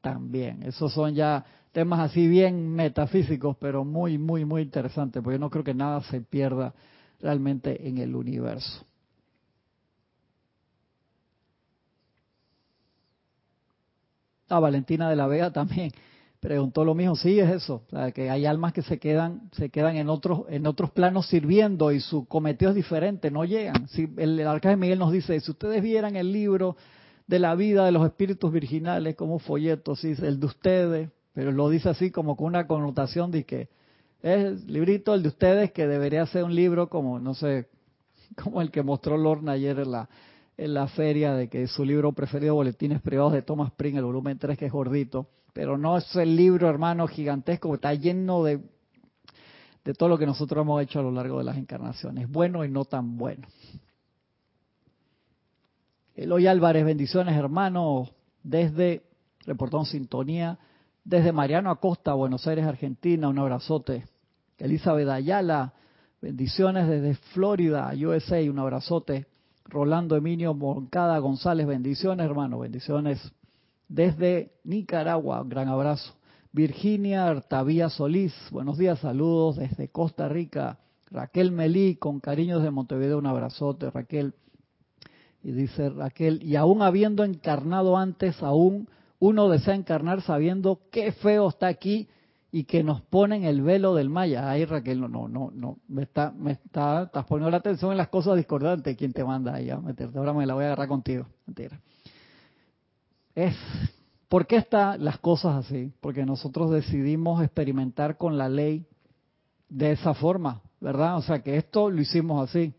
también. 0.00 0.62
Esos 0.62 0.92
son 0.92 1.12
ya 1.12 1.44
temas 1.74 1.98
así 1.98 2.28
bien 2.28 2.72
metafísicos, 2.72 3.56
pero 3.58 3.84
muy, 3.84 4.16
muy, 4.16 4.44
muy 4.44 4.62
interesantes, 4.62 5.20
porque 5.22 5.34
yo 5.34 5.40
no 5.40 5.50
creo 5.50 5.64
que 5.64 5.74
nada 5.74 6.00
se 6.04 6.20
pierda 6.20 6.72
realmente 7.20 7.86
en 7.88 7.98
el 7.98 8.14
universo. 8.14 8.86
Ah, 14.48 14.60
Valentina 14.60 15.10
de 15.10 15.16
la 15.16 15.26
Vega 15.26 15.52
también 15.52 15.90
preguntó 16.40 16.84
lo 16.84 16.94
mismo. 16.94 17.16
Sí, 17.16 17.40
es 17.40 17.50
eso, 17.50 17.82
que 18.14 18.30
hay 18.30 18.46
almas 18.46 18.72
que 18.72 18.82
se 18.82 19.00
quedan, 19.00 19.50
se 19.52 19.70
quedan 19.70 19.96
en 19.96 20.08
otros, 20.08 20.42
en 20.50 20.68
otros 20.68 20.92
planos 20.92 21.26
sirviendo 21.26 21.90
y 21.90 21.98
su 21.98 22.26
cometido 22.26 22.70
es 22.70 22.76
diferente, 22.76 23.32
no 23.32 23.44
llegan. 23.44 23.88
Si 23.88 24.08
el, 24.16 24.38
el 24.38 24.46
arcángel 24.46 24.78
Miguel 24.78 25.00
nos 25.00 25.10
dice, 25.10 25.40
si 25.40 25.50
ustedes 25.50 25.82
vieran 25.82 26.14
el 26.14 26.32
libro 26.32 26.76
de 27.26 27.40
la 27.40 27.56
vida 27.56 27.84
de 27.84 27.90
los 27.90 28.06
espíritus 28.06 28.52
virginales 28.52 29.16
como 29.16 29.40
folletos, 29.40 30.04
el 30.04 30.38
de 30.38 30.46
ustedes, 30.46 31.10
pero 31.34 31.52
lo 31.52 31.68
dice 31.68 31.90
así 31.90 32.10
como 32.10 32.36
con 32.36 32.46
una 32.46 32.66
connotación 32.66 33.30
de 33.30 33.44
que 33.44 33.68
es 34.22 34.44
el 34.44 34.66
librito 34.66 35.12
el 35.12 35.22
de 35.22 35.28
ustedes 35.28 35.72
que 35.72 35.86
debería 35.86 36.24
ser 36.26 36.44
un 36.44 36.54
libro 36.54 36.88
como, 36.88 37.18
no 37.18 37.34
sé, 37.34 37.68
como 38.42 38.62
el 38.62 38.70
que 38.70 38.82
mostró 38.82 39.18
Lorna 39.18 39.52
ayer 39.52 39.80
en 39.80 39.90
la, 39.90 40.08
en 40.56 40.72
la 40.72 40.86
feria 40.86 41.34
de 41.34 41.48
que 41.48 41.66
su 41.66 41.84
libro 41.84 42.12
preferido, 42.12 42.54
Boletines 42.54 43.02
Privados 43.02 43.34
de 43.34 43.42
Thomas 43.42 43.72
Pring, 43.72 43.96
el 43.96 44.04
volumen 44.04 44.38
3, 44.38 44.56
que 44.56 44.66
es 44.66 44.72
gordito, 44.72 45.26
pero 45.52 45.76
no 45.76 45.98
es 45.98 46.16
el 46.16 46.34
libro, 46.36 46.68
hermano, 46.70 47.06
gigantesco, 47.06 47.74
está 47.74 47.92
lleno 47.94 48.44
de, 48.44 48.60
de 49.84 49.94
todo 49.94 50.08
lo 50.08 50.16
que 50.16 50.26
nosotros 50.26 50.62
hemos 50.62 50.82
hecho 50.82 51.00
a 51.00 51.02
lo 51.02 51.10
largo 51.10 51.38
de 51.38 51.44
las 51.44 51.58
encarnaciones, 51.58 52.30
bueno 52.30 52.64
y 52.64 52.70
no 52.70 52.84
tan 52.84 53.18
bueno. 53.18 53.46
Eloy 56.14 56.46
Álvarez, 56.46 56.84
bendiciones, 56.84 57.36
hermano, 57.36 58.08
desde 58.44 59.02
Reportón 59.46 59.84
Sintonía, 59.84 60.58
desde 61.04 61.32
Mariano 61.32 61.70
Acosta, 61.70 62.14
Buenos 62.14 62.46
Aires, 62.46 62.66
Argentina, 62.66 63.28
un 63.28 63.38
abrazote. 63.38 64.04
Elizabeth 64.58 65.08
Ayala, 65.08 65.74
bendiciones 66.20 66.88
desde 66.88 67.14
Florida, 67.32 67.92
USA, 67.94 68.40
un 68.50 68.58
abrazote. 68.58 69.26
Rolando 69.66 70.16
Emilio 70.16 70.54
Moncada 70.54 71.18
González, 71.18 71.66
bendiciones, 71.66 72.24
hermano, 72.24 72.58
bendiciones 72.58 73.32
desde 73.88 74.52
Nicaragua, 74.64 75.42
un 75.42 75.48
gran 75.48 75.68
abrazo. 75.68 76.14
Virginia 76.52 77.26
Artavía 77.26 77.90
Solís, 77.90 78.34
buenos 78.50 78.78
días, 78.78 79.00
saludos 79.00 79.56
desde 79.56 79.88
Costa 79.88 80.28
Rica. 80.28 80.78
Raquel 81.10 81.52
Melí, 81.52 81.96
con 81.96 82.20
cariños 82.20 82.62
de 82.62 82.70
Montevideo, 82.70 83.18
un 83.18 83.26
abrazote, 83.26 83.90
Raquel. 83.90 84.34
Y 85.42 85.52
dice 85.52 85.90
Raquel, 85.90 86.42
y 86.42 86.56
aún 86.56 86.80
habiendo 86.80 87.24
encarnado 87.24 87.98
antes, 87.98 88.42
aún 88.42 88.88
uno 89.18 89.48
desea 89.48 89.74
encarnar 89.74 90.22
sabiendo 90.22 90.80
qué 90.90 91.12
feo 91.12 91.48
está 91.48 91.66
aquí 91.66 92.08
y 92.52 92.64
que 92.64 92.84
nos 92.84 93.00
ponen 93.02 93.44
el 93.44 93.62
velo 93.62 93.94
del 93.94 94.10
Maya. 94.10 94.48
Ay, 94.48 94.64
Raquel, 94.64 95.00
no, 95.00 95.08
no, 95.08 95.28
no, 95.28 95.50
no, 95.52 95.78
me 95.88 96.02
está, 96.02 96.30
me 96.30 96.52
está, 96.52 97.04
estás 97.04 97.24
poniendo 97.24 97.50
la 97.50 97.56
atención 97.56 97.90
en 97.90 97.98
las 97.98 98.08
cosas 98.08 98.36
discordantes. 98.36 98.96
¿Quién 98.96 99.12
te 99.12 99.24
manda 99.24 99.54
ahí 99.54 99.70
a 99.70 99.78
meterte? 99.78 100.18
Ahora 100.18 100.32
me 100.32 100.46
la 100.46 100.54
voy 100.54 100.62
a 100.62 100.66
agarrar 100.68 100.88
contigo. 100.88 101.26
Mentira. 101.46 101.80
Es, 103.34 103.56
¿Por 104.28 104.46
qué 104.46 104.56
están 104.56 105.04
las 105.04 105.18
cosas 105.18 105.64
así? 105.66 105.92
Porque 106.00 106.24
nosotros 106.24 106.70
decidimos 106.70 107.42
experimentar 107.42 108.16
con 108.16 108.38
la 108.38 108.48
ley 108.48 108.86
de 109.68 109.92
esa 109.92 110.14
forma, 110.14 110.62
¿verdad? 110.80 111.16
O 111.16 111.22
sea, 111.22 111.42
que 111.42 111.56
esto 111.56 111.90
lo 111.90 112.00
hicimos 112.00 112.48
así, 112.48 112.74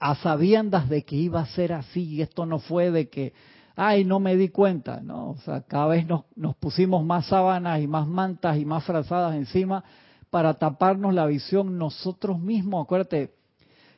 a 0.00 0.16
sabiendas 0.16 0.88
de 0.88 1.04
que 1.04 1.16
iba 1.16 1.40
a 1.40 1.46
ser 1.46 1.72
así, 1.72 2.02
y 2.04 2.22
esto 2.22 2.46
no 2.46 2.58
fue 2.58 2.90
de 2.90 3.08
que, 3.08 3.32
ay, 3.76 4.04
no 4.04 4.20
me 4.20 4.36
di 4.36 4.48
cuenta, 4.48 5.00
¿no? 5.00 5.30
O 5.30 5.36
sea, 5.38 5.62
cada 5.62 5.86
vez 5.86 6.06
nos, 6.06 6.24
nos 6.36 6.56
pusimos 6.56 7.04
más 7.04 7.26
sábanas 7.26 7.80
y 7.80 7.86
más 7.86 8.06
mantas 8.06 8.58
y 8.58 8.64
más 8.64 8.84
frazadas 8.84 9.34
encima 9.34 9.84
para 10.30 10.54
taparnos 10.54 11.14
la 11.14 11.26
visión 11.26 11.78
nosotros 11.78 12.40
mismos. 12.40 12.84
Acuérdate, 12.84 13.34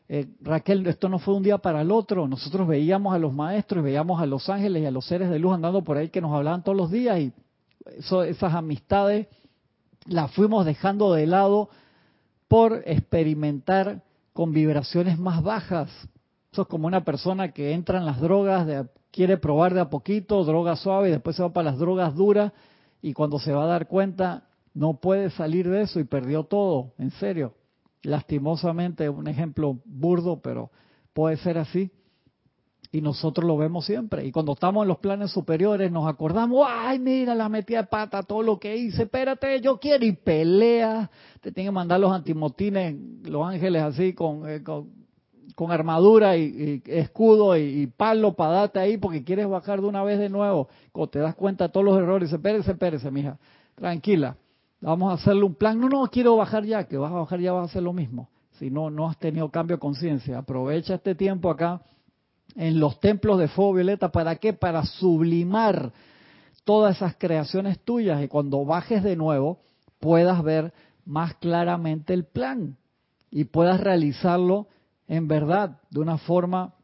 eh, 0.08 0.26
Raquel, 0.40 0.86
esto 0.86 1.08
no 1.08 1.18
fue 1.18 1.34
un 1.34 1.42
día 1.42 1.58
para 1.58 1.80
el 1.80 1.90
otro. 1.90 2.28
Nosotros 2.28 2.68
veíamos 2.68 3.14
a 3.14 3.18
los 3.18 3.32
maestros, 3.32 3.82
veíamos 3.82 4.20
a 4.20 4.26
los 4.26 4.48
ángeles 4.48 4.82
y 4.82 4.86
a 4.86 4.90
los 4.90 5.06
seres 5.06 5.30
de 5.30 5.38
luz 5.38 5.54
andando 5.54 5.82
por 5.82 5.96
ahí 5.96 6.10
que 6.10 6.20
nos 6.20 6.32
hablaban 6.32 6.62
todos 6.62 6.76
los 6.76 6.90
días 6.90 7.18
y 7.18 7.32
esas 7.86 8.54
amistades 8.54 9.28
las 10.06 10.30
fuimos 10.32 10.64
dejando 10.64 11.12
de 11.12 11.26
lado 11.26 11.68
por 12.48 12.82
experimentar 12.86 14.02
con 14.32 14.52
vibraciones 14.52 15.18
más 15.18 15.42
bajas. 15.42 15.90
Eso 16.52 16.62
es 16.62 16.68
como 16.68 16.86
una 16.86 17.04
persona 17.04 17.52
que 17.52 17.72
entra 17.72 17.98
en 17.98 18.06
las 18.06 18.20
drogas, 18.20 18.86
quiere 19.16 19.38
probar 19.38 19.74
de 19.74 19.80
a 19.80 19.90
poquito, 19.90 20.44
droga 20.44 20.76
suave, 20.76 21.08
y 21.08 21.12
después 21.12 21.34
se 21.34 21.42
va 21.42 21.52
para 21.52 21.70
las 21.70 21.78
drogas 21.78 22.14
duras 22.14 22.52
y 23.02 23.14
cuando 23.14 23.38
se 23.40 23.52
va 23.52 23.64
a 23.64 23.66
dar 23.66 23.88
cuenta 23.88 24.44
no 24.74 25.00
puede 25.00 25.30
salir 25.30 25.68
de 25.68 25.82
eso 25.82 25.98
y 25.98 26.04
perdió 26.04 26.44
todo, 26.44 26.92
en 26.98 27.10
serio 27.12 27.54
lastimosamente 28.06 29.08
un 29.08 29.26
ejemplo 29.26 29.78
burdo, 29.84 30.40
pero 30.40 30.70
puede 31.12 31.36
ser 31.38 31.58
así. 31.58 31.90
Y 32.92 33.00
nosotros 33.00 33.44
lo 33.44 33.56
vemos 33.56 33.84
siempre. 33.84 34.24
Y 34.24 34.30
cuando 34.30 34.52
estamos 34.52 34.82
en 34.82 34.88
los 34.88 34.98
planes 34.98 35.32
superiores 35.32 35.90
nos 35.90 36.08
acordamos, 36.08 36.66
ay, 36.70 37.00
mira, 37.00 37.34
la 37.34 37.48
metida 37.48 37.82
de 37.82 37.88
pata, 37.88 38.22
todo 38.22 38.42
lo 38.42 38.58
que 38.58 38.76
hice, 38.76 39.02
espérate, 39.02 39.60
yo 39.60 39.78
quiero. 39.78 40.04
Y 40.06 40.12
pelea, 40.12 41.10
te 41.40 41.50
tienen 41.50 41.72
que 41.72 41.74
mandar 41.74 41.98
los 41.98 42.12
antimotines, 42.12 42.94
los 43.24 43.44
ángeles 43.44 43.82
así, 43.82 44.14
con, 44.14 44.48
eh, 44.48 44.62
con, 44.62 45.05
armadura 45.70 46.36
y, 46.36 46.82
escudo 46.86 47.56
y, 47.56 47.86
palo 47.86 48.34
para 48.34 48.52
darte 48.52 48.78
ahí 48.78 48.96
porque 48.98 49.24
quieres 49.24 49.48
bajar 49.48 49.80
de 49.80 49.86
una 49.86 50.02
vez 50.02 50.18
de 50.18 50.28
nuevo. 50.28 50.68
Te 51.10 51.18
das 51.18 51.34
cuenta 51.34 51.68
de 51.68 51.72
todos 51.72 51.84
los 51.84 51.98
errores, 51.98 52.32
espérese, 52.32 52.72
espérese, 52.72 53.10
mija, 53.10 53.38
tranquila 53.74 54.36
vamos 54.80 55.10
a 55.10 55.14
hacerle 55.14 55.44
un 55.44 55.54
plan, 55.54 55.80
no, 55.80 55.88
no, 55.88 56.06
quiero 56.08 56.36
bajar 56.36 56.64
ya, 56.64 56.84
que 56.84 56.96
vas 56.96 57.12
a 57.12 57.16
bajar 57.16 57.40
ya 57.40 57.52
vas 57.52 57.62
a 57.62 57.70
hacer 57.70 57.82
lo 57.82 57.92
mismo. 57.92 58.28
Si 58.52 58.70
no, 58.70 58.90
no 58.90 59.08
has 59.08 59.18
tenido 59.18 59.50
cambio 59.50 59.76
de 59.76 59.80
conciencia, 59.80 60.38
aprovecha 60.38 60.94
este 60.94 61.14
tiempo 61.14 61.50
acá 61.50 61.82
en 62.54 62.80
los 62.80 63.00
templos 63.00 63.38
de 63.38 63.48
fuego 63.48 63.74
violeta, 63.74 64.10
¿para 64.10 64.36
qué? 64.36 64.52
Para 64.52 64.84
sublimar 64.84 65.92
todas 66.64 66.96
esas 66.96 67.16
creaciones 67.16 67.80
tuyas 67.80 68.22
y 68.22 68.28
cuando 68.28 68.64
bajes 68.64 69.02
de 69.02 69.16
nuevo 69.16 69.58
puedas 70.00 70.42
ver 70.42 70.72
más 71.04 71.34
claramente 71.34 72.14
el 72.14 72.24
plan 72.24 72.76
y 73.30 73.44
puedas 73.44 73.80
realizarlo 73.80 74.68
en 75.08 75.28
verdad 75.28 75.80
de 75.90 76.00
una 76.00 76.18
forma 76.18 76.74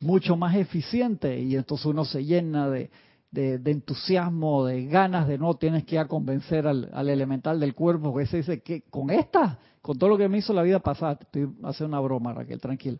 mucho 0.00 0.36
más 0.36 0.56
eficiente 0.56 1.38
y 1.40 1.56
entonces 1.56 1.86
uno 1.86 2.04
se 2.04 2.24
llena 2.24 2.68
de, 2.68 2.90
entusiasmo, 3.32 4.64
de 4.64 4.86
ganas 4.86 5.26
de 5.28 5.38
no 5.38 5.54
tienes 5.54 5.84
que 5.84 5.96
ir 5.96 6.00
a 6.00 6.08
convencer 6.08 6.66
al, 6.66 7.08
elemental 7.08 7.60
del 7.60 7.74
cuerpo, 7.74 8.12
porque 8.12 8.26
se 8.26 8.38
dice 8.38 8.60
que 8.62 8.82
con 8.82 9.10
esta, 9.10 9.58
con 9.82 9.98
todo 9.98 10.10
lo 10.10 10.18
que 10.18 10.28
me 10.28 10.38
hizo 10.38 10.52
la 10.52 10.62
vida 10.62 10.80
pasada, 10.80 11.18
estoy 11.20 11.48
haciendo 11.64 11.96
una 11.96 12.00
broma, 12.00 12.32
Raquel, 12.32 12.60
tranquilo. 12.60 12.98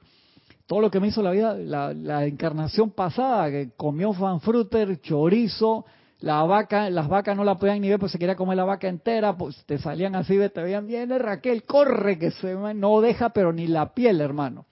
Todo 0.67 0.81
lo 0.81 0.91
que 0.91 1.01
me 1.01 1.09
hizo 1.09 1.23
la 1.23 1.31
vida, 1.31 1.55
la, 1.55 2.27
encarnación 2.27 2.91
pasada, 2.91 3.51
que 3.51 3.71
comió 3.77 4.13
fanfruter, 4.13 5.01
chorizo, 5.01 5.85
la 6.21 6.43
vaca, 6.45 6.91
las 6.91 7.09
vacas 7.09 7.37
no 7.37 7.45
la 7.45 7.57
podían 7.57 7.81
ni 7.81 7.89
ver, 7.89 7.99
pues 7.99 8.13
se 8.13 8.19
quería 8.19 8.37
comer 8.37 8.57
la 8.57 8.65
vaca 8.65 8.89
entera, 8.89 9.37
pues 9.37 9.65
te 9.67 9.79
salían 9.79 10.15
así, 10.15 10.39
te 10.53 10.63
veían, 10.63 10.87
viene 10.87 11.19
Raquel, 11.19 11.65
corre, 11.65 12.19
que 12.19 12.31
se 12.31 12.55
no 12.55 13.01
deja, 13.01 13.31
pero 13.31 13.53
ni 13.53 13.67
la 13.67 13.93
piel, 13.95 14.21
hermano 14.21 14.67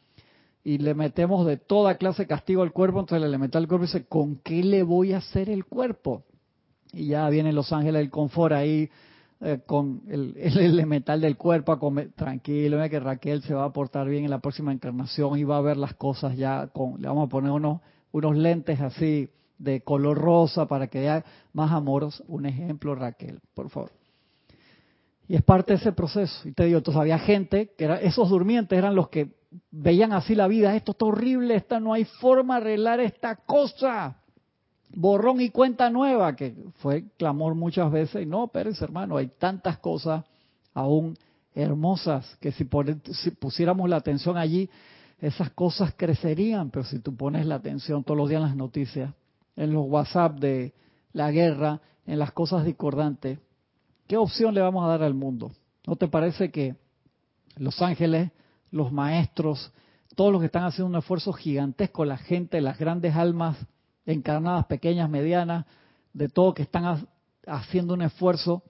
y 0.64 0.78
le 0.78 0.94
metemos 0.94 1.46
de 1.46 1.58
toda 1.58 1.96
clase 1.96 2.26
castigo 2.26 2.62
al 2.62 2.72
cuerpo, 2.72 3.00
entonces 3.00 3.22
el 3.22 3.28
elemental 3.28 3.62
del 3.62 3.68
cuerpo 3.68 3.84
dice, 3.84 4.06
¿con 4.06 4.36
qué 4.36 4.64
le 4.64 4.82
voy 4.82 5.12
a 5.12 5.18
hacer 5.18 5.50
el 5.50 5.66
cuerpo? 5.66 6.24
Y 6.90 7.08
ya 7.08 7.28
vienen 7.28 7.54
los 7.54 7.70
ángeles 7.70 8.00
del 8.00 8.10
confort 8.10 8.54
ahí 8.54 8.88
eh, 9.42 9.60
con 9.66 10.00
el, 10.08 10.34
elemental 10.38 11.20
del 11.20 11.36
cuerpo 11.36 11.72
a 11.72 11.78
comer, 11.78 12.12
tranquilo, 12.16 12.78
que 12.88 12.98
Raquel 12.98 13.42
se 13.42 13.52
va 13.52 13.64
a 13.64 13.72
portar 13.74 14.08
bien 14.08 14.24
en 14.24 14.30
la 14.30 14.38
próxima 14.38 14.72
encarnación 14.72 15.38
y 15.38 15.44
va 15.44 15.58
a 15.58 15.60
ver 15.60 15.76
las 15.76 15.94
cosas 15.94 16.34
ya 16.34 16.68
con, 16.68 17.00
le 17.00 17.08
vamos 17.08 17.26
a 17.26 17.30
poner 17.30 17.50
unos, 17.50 17.82
unos 18.12 18.34
lentes 18.34 18.80
así 18.80 19.28
de 19.58 19.82
color 19.82 20.18
rosa 20.18 20.66
para 20.66 20.88
que 20.88 20.98
haya 21.00 21.24
más 21.52 21.72
amoros. 21.72 22.22
Un 22.26 22.46
ejemplo, 22.46 22.94
Raquel, 22.94 23.40
por 23.54 23.70
favor. 23.70 23.92
Y 25.28 25.36
es 25.36 25.42
parte 25.42 25.72
de 25.72 25.78
ese 25.78 25.92
proceso. 25.92 26.46
Y 26.48 26.52
te 26.52 26.64
digo, 26.64 26.78
entonces 26.78 27.00
había 27.00 27.18
gente 27.18 27.72
que 27.76 27.84
era, 27.84 28.00
esos 28.00 28.28
durmientes 28.28 28.76
eran 28.76 28.94
los 28.94 29.08
que 29.08 29.34
veían 29.70 30.12
así 30.12 30.34
la 30.34 30.48
vida, 30.48 30.74
esto 30.74 30.92
está 30.92 31.04
horrible, 31.06 31.54
esta 31.54 31.80
no 31.80 31.92
hay 31.92 32.04
forma 32.04 32.56
de 32.56 32.60
arreglar 32.62 33.00
esta 33.00 33.36
cosa. 33.36 34.18
Borrón 34.90 35.40
y 35.40 35.50
cuenta 35.50 35.90
nueva, 35.90 36.36
que 36.36 36.54
fue 36.76 37.04
clamor 37.16 37.54
muchas 37.54 37.90
veces, 37.90 38.22
y 38.22 38.26
no, 38.26 38.48
Pérez 38.48 38.80
hermano, 38.82 39.16
hay 39.16 39.28
tantas 39.28 39.78
cosas 39.78 40.24
aún 40.72 41.16
hermosas 41.54 42.36
que 42.40 42.52
si, 42.52 42.68
si 43.12 43.30
pusiéramos 43.30 43.88
la 43.88 43.96
atención 43.96 44.36
allí, 44.36 44.68
esas 45.20 45.50
cosas 45.50 45.94
crecerían, 45.96 46.70
pero 46.70 46.84
si 46.84 46.98
tú 46.98 47.16
pones 47.16 47.46
la 47.46 47.56
atención 47.56 48.04
todos 48.04 48.18
los 48.18 48.28
días 48.28 48.42
en 48.42 48.48
las 48.48 48.56
noticias, 48.56 49.14
en 49.56 49.72
los 49.72 49.86
WhatsApp 49.86 50.38
de 50.38 50.74
la 51.12 51.30
guerra, 51.30 51.80
en 52.06 52.18
las 52.18 52.32
cosas 52.32 52.64
discordantes, 52.64 53.38
¿Qué 54.06 54.16
opción 54.16 54.54
le 54.54 54.60
vamos 54.60 54.84
a 54.84 54.88
dar 54.88 55.02
al 55.02 55.14
mundo? 55.14 55.52
¿No 55.86 55.96
te 55.96 56.08
parece 56.08 56.50
que 56.50 56.76
los 57.56 57.80
ángeles, 57.80 58.30
los 58.70 58.92
maestros, 58.92 59.72
todos 60.14 60.30
los 60.30 60.40
que 60.40 60.46
están 60.46 60.64
haciendo 60.64 60.90
un 60.90 60.96
esfuerzo 60.96 61.32
gigantesco, 61.32 62.04
la 62.04 62.18
gente, 62.18 62.60
las 62.60 62.78
grandes 62.78 63.14
almas 63.16 63.56
encarnadas, 64.04 64.66
pequeñas, 64.66 65.08
medianas, 65.08 65.64
de 66.12 66.28
todo 66.28 66.52
que 66.52 66.62
están 66.62 67.06
haciendo 67.46 67.94
un 67.94 68.02
esfuerzo, 68.02 68.62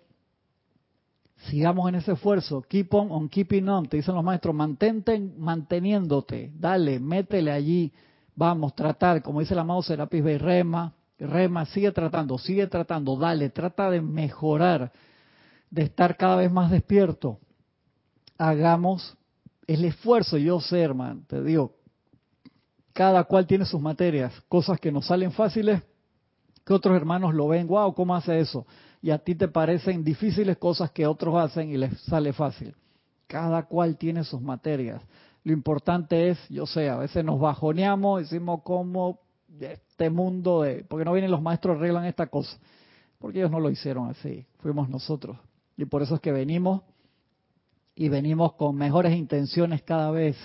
sigamos 1.49 1.89
en 1.89 1.97
ese 1.97 2.12
esfuerzo, 2.12 2.62
keep 2.62 2.95
on, 2.95 3.11
on 3.11 3.28
keeping 3.28 3.68
on, 3.68 3.87
te 3.87 3.97
dicen 3.97 4.14
los 4.14 4.24
maestros, 4.24 4.55
mantente 4.55 5.18
manteniéndote, 5.18 6.53
dale, 6.55 7.01
métele 7.01 7.51
allí, 7.51 7.93
vamos, 8.37 8.74
tratar, 8.74 9.22
como 9.22 9.41
dice 9.41 9.55
el 9.55 9.61
amado 9.61 9.82
Serapis 9.82 10.22
Bey, 10.22 10.39
rema, 10.39 10.93
rema, 11.18 11.66
sigue 11.66 11.93
tratando, 11.93 12.39
sigue 12.39 12.66
tratando, 12.66 13.16
dale, 13.16 13.51
trata 13.51 13.91
de 13.91 14.01
mejorar, 14.01 14.93
de 15.70 15.82
estar 15.82 16.16
cada 16.16 16.37
vez 16.37 16.51
más 16.51 16.70
despierto. 16.70 17.39
Hagamos 18.39 19.16
el 19.66 19.85
esfuerzo, 19.85 20.37
yo 20.37 20.61
sé, 20.61 20.80
hermano, 20.80 21.22
te 21.26 21.43
digo, 21.43 21.74
cada 22.93 23.24
cual 23.24 23.47
tiene 23.47 23.64
sus 23.64 23.80
materias, 23.80 24.32
cosas 24.49 24.78
que 24.78 24.93
nos 24.93 25.07
salen 25.07 25.32
fáciles, 25.32 25.82
que 26.64 26.72
otros 26.72 26.97
hermanos 26.97 27.35
lo 27.35 27.49
ven, 27.49 27.66
wow, 27.66 27.93
¿cómo 27.95 28.14
hace 28.14 28.39
eso? 28.39 28.66
Y 29.03 29.11
a 29.11 29.18
ti 29.18 29.35
te 29.35 29.49
parecen 29.49 30.03
difíciles 30.03 30.57
cosas 30.57 30.91
que 30.91 31.07
otros 31.07 31.37
hacen 31.37 31.70
y 31.70 31.76
les 31.76 32.01
sale 32.03 32.32
fácil. 32.32 32.74
Cada 33.26 33.64
cual 33.64 33.97
tiene 33.99 34.24
sus 34.24 34.41
materias. 34.41 35.03
Lo 35.45 35.53
importante 35.53 36.31
es, 36.31 36.49
yo 36.49 36.67
sé, 36.67 36.89
a 36.89 36.97
veces 36.97 37.23
nos 37.23 37.39
bajoneamos, 37.39 38.23
decimos 38.23 38.61
cómo 38.65 39.21
este 39.61 40.09
mundo 40.09 40.63
de, 40.63 40.85
porque 40.85 41.05
no 41.05 41.13
vienen 41.13 41.31
los 41.31 41.43
maestros 41.43 41.77
arreglan 41.77 42.07
esta 42.07 42.27
cosa, 42.27 42.59
porque 43.19 43.39
ellos 43.39 43.51
no 43.51 43.61
lo 43.61 43.71
hicieron 43.71 44.09
así, 44.09 44.47
fuimos 44.59 44.89
nosotros. 44.89 45.37
Y 45.77 45.85
por 45.85 46.03
eso 46.03 46.15
es 46.15 46.21
que 46.23 46.33
venimos 46.33 46.83
y 47.95 48.09
venimos 48.09 48.55
con 48.55 48.75
mejores 48.75 49.15
intenciones 49.15 49.83
cada 49.83 50.11
vez. 50.11 50.37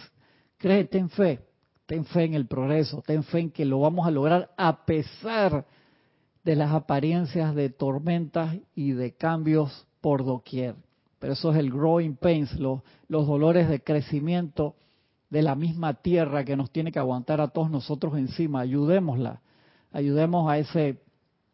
Créete 0.58 0.98
en 0.98 1.10
fe, 1.10 1.40
ten 1.86 2.04
fe 2.04 2.26
en 2.26 2.34
el 2.34 2.46
progreso, 2.46 3.02
ten 3.06 3.24
fe 3.24 3.40
en 3.40 3.52
que 3.52 3.64
lo 3.64 3.80
vamos 3.80 4.06
a 4.06 4.12
lograr 4.12 4.52
a 4.58 4.86
pesar 4.86 5.66
de 6.44 6.56
las 6.58 6.74
apariencias 6.74 7.56
de 7.56 7.70
tormentas 7.70 8.58
y 8.76 8.92
de 8.92 9.14
cambios 9.14 9.88
por 10.02 10.26
doquier. 10.26 10.76
Pero 11.20 11.34
eso 11.34 11.52
es 11.52 11.58
el 11.58 11.72
growing 11.72 12.16
pains, 12.16 12.54
los 12.60 12.82
dolores 13.08 13.70
de 13.70 13.82
crecimiento 13.82 14.76
de 15.30 15.42
la 15.42 15.56
misma 15.56 15.94
tierra 15.96 16.44
que 16.44 16.56
nos 16.56 16.72
tiene 16.72 16.92
que 16.92 17.00
aguantar 17.00 17.42
a 17.42 17.50
todos 17.50 17.70
nosotros 17.70 18.18
encima. 18.18 18.62
Ayudémosla, 18.62 19.42
ayudemos 19.92 20.50
a 20.50 20.58
ese 20.58 21.02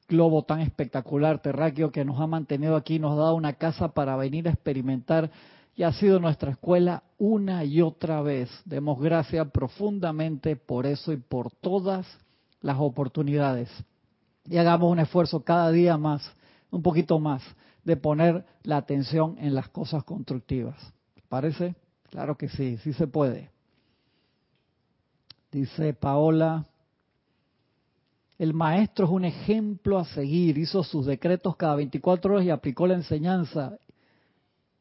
globo 0.08 0.44
tan 0.44 0.62
espectacular 0.62 1.42
terráqueo 1.42 1.92
que 1.92 2.06
nos 2.06 2.20
ha 2.20 2.28
mantenido 2.28 2.76
aquí, 2.76 3.00
nos 3.00 3.14
ha 3.14 3.22
dado 3.22 3.36
una 3.36 3.54
casa 3.54 3.90
para 3.90 4.16
venir 4.16 4.48
a 4.48 4.52
experimentar 4.52 5.32
y 5.76 5.84
ha 5.84 5.92
sido 5.92 6.20
nuestra 6.20 6.52
escuela 6.52 7.04
una 7.18 7.66
y 7.66 7.82
otra 7.82 8.22
vez. 8.22 8.50
Demos 8.66 9.00
gracias 9.00 9.50
profundamente 9.52 10.56
por 10.56 10.86
eso 10.86 11.12
y 11.12 11.18
por 11.18 11.52
todas 11.52 12.08
las 12.62 12.78
oportunidades. 12.80 13.70
Y 14.46 14.58
hagamos 14.58 14.92
un 14.92 15.00
esfuerzo 15.00 15.44
cada 15.44 15.72
día 15.72 15.98
más, 15.98 16.32
un 16.72 16.82
poquito 16.82 17.20
más, 17.20 17.44
de 17.84 17.98
poner 17.98 18.46
la 18.64 18.78
atención 18.78 19.36
en 19.40 19.54
las 19.54 19.70
cosas 19.70 20.04
constructivas. 20.04 20.76
¿Parece? 21.28 21.76
Claro 22.10 22.38
que 22.38 22.48
sí, 22.48 22.78
sí 22.78 22.94
se 22.94 23.08
puede. 23.08 23.55
Dice 25.56 25.94
Paola, 25.94 26.66
el 28.38 28.54
maestro 28.54 29.06
es 29.06 29.12
un 29.14 29.24
ejemplo 29.24 29.98
a 29.98 30.04
seguir, 30.04 30.58
hizo 30.58 30.84
sus 30.84 31.06
decretos 31.06 31.56
cada 31.56 31.76
24 31.76 32.34
horas 32.34 32.46
y 32.46 32.50
aplicó 32.50 32.86
la 32.86 32.96
enseñanza. 32.96 33.78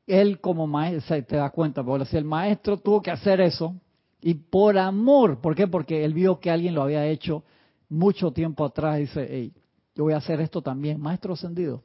Él 0.05 0.41
como 0.41 0.67
maestro, 0.67 1.23
te 1.23 1.37
das 1.37 1.53
cuenta, 1.53 1.85
Paola, 1.85 2.05
si 2.07 2.17
el 2.17 2.25
maestro 2.25 2.77
tuvo 2.77 3.01
que 3.01 3.13
hacer 3.13 3.41
eso, 3.41 3.77
y 4.21 4.35
por 4.35 4.77
amor, 4.77 5.41
¿por 5.41 5.55
qué? 5.55 5.69
Porque 5.69 6.05
él 6.05 6.13
vio 6.13 6.41
que 6.41 6.51
alguien 6.51 6.75
lo 6.75 6.83
había 6.83 7.07
hecho 7.07 7.45
mucho 7.89 8.33
tiempo 8.33 8.65
atrás, 8.65 8.99
dice, 8.99 9.29
hey, 9.31 9.53
yo 9.95 10.03
voy 10.03 10.15
a 10.15 10.17
hacer 10.17 10.41
esto 10.41 10.61
también, 10.61 11.01
maestro 11.01 11.35
ascendido. 11.35 11.85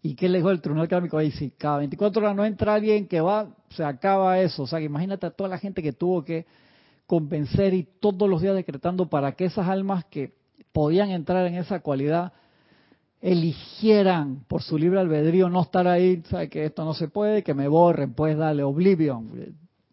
¿Y 0.00 0.14
qué 0.14 0.30
le 0.30 0.38
dijo 0.38 0.50
el 0.50 0.62
tribunal 0.62 0.86
académico? 0.86 1.18
Ahí 1.18 1.30
cada 1.58 1.76
24 1.76 2.22
horas 2.22 2.36
no 2.36 2.46
entra 2.46 2.72
alguien 2.72 3.06
que 3.06 3.20
va, 3.20 3.54
se 3.68 3.84
acaba 3.84 4.40
eso. 4.40 4.62
O 4.62 4.66
sea, 4.66 4.78
que 4.78 4.86
imagínate 4.86 5.26
a 5.26 5.30
toda 5.30 5.50
la 5.50 5.58
gente 5.58 5.82
que 5.82 5.92
tuvo 5.92 6.24
que 6.24 6.46
convencer 7.12 7.74
y 7.74 7.86
todos 8.00 8.26
los 8.26 8.40
días 8.40 8.54
decretando 8.54 9.10
para 9.10 9.32
que 9.32 9.44
esas 9.44 9.68
almas 9.68 10.06
que 10.06 10.32
podían 10.72 11.10
entrar 11.10 11.46
en 11.46 11.56
esa 11.56 11.80
cualidad 11.80 12.32
eligieran 13.20 14.46
por 14.48 14.62
su 14.62 14.78
libre 14.78 14.98
albedrío 14.98 15.50
no 15.50 15.60
estar 15.60 15.86
ahí, 15.86 16.22
sabe 16.30 16.48
que 16.48 16.64
esto 16.64 16.86
no 16.86 16.94
se 16.94 17.08
puede, 17.08 17.42
que 17.42 17.52
me 17.52 17.68
borren, 17.68 18.14
pues 18.14 18.38
dale, 18.38 18.62
oblivion, 18.62 19.28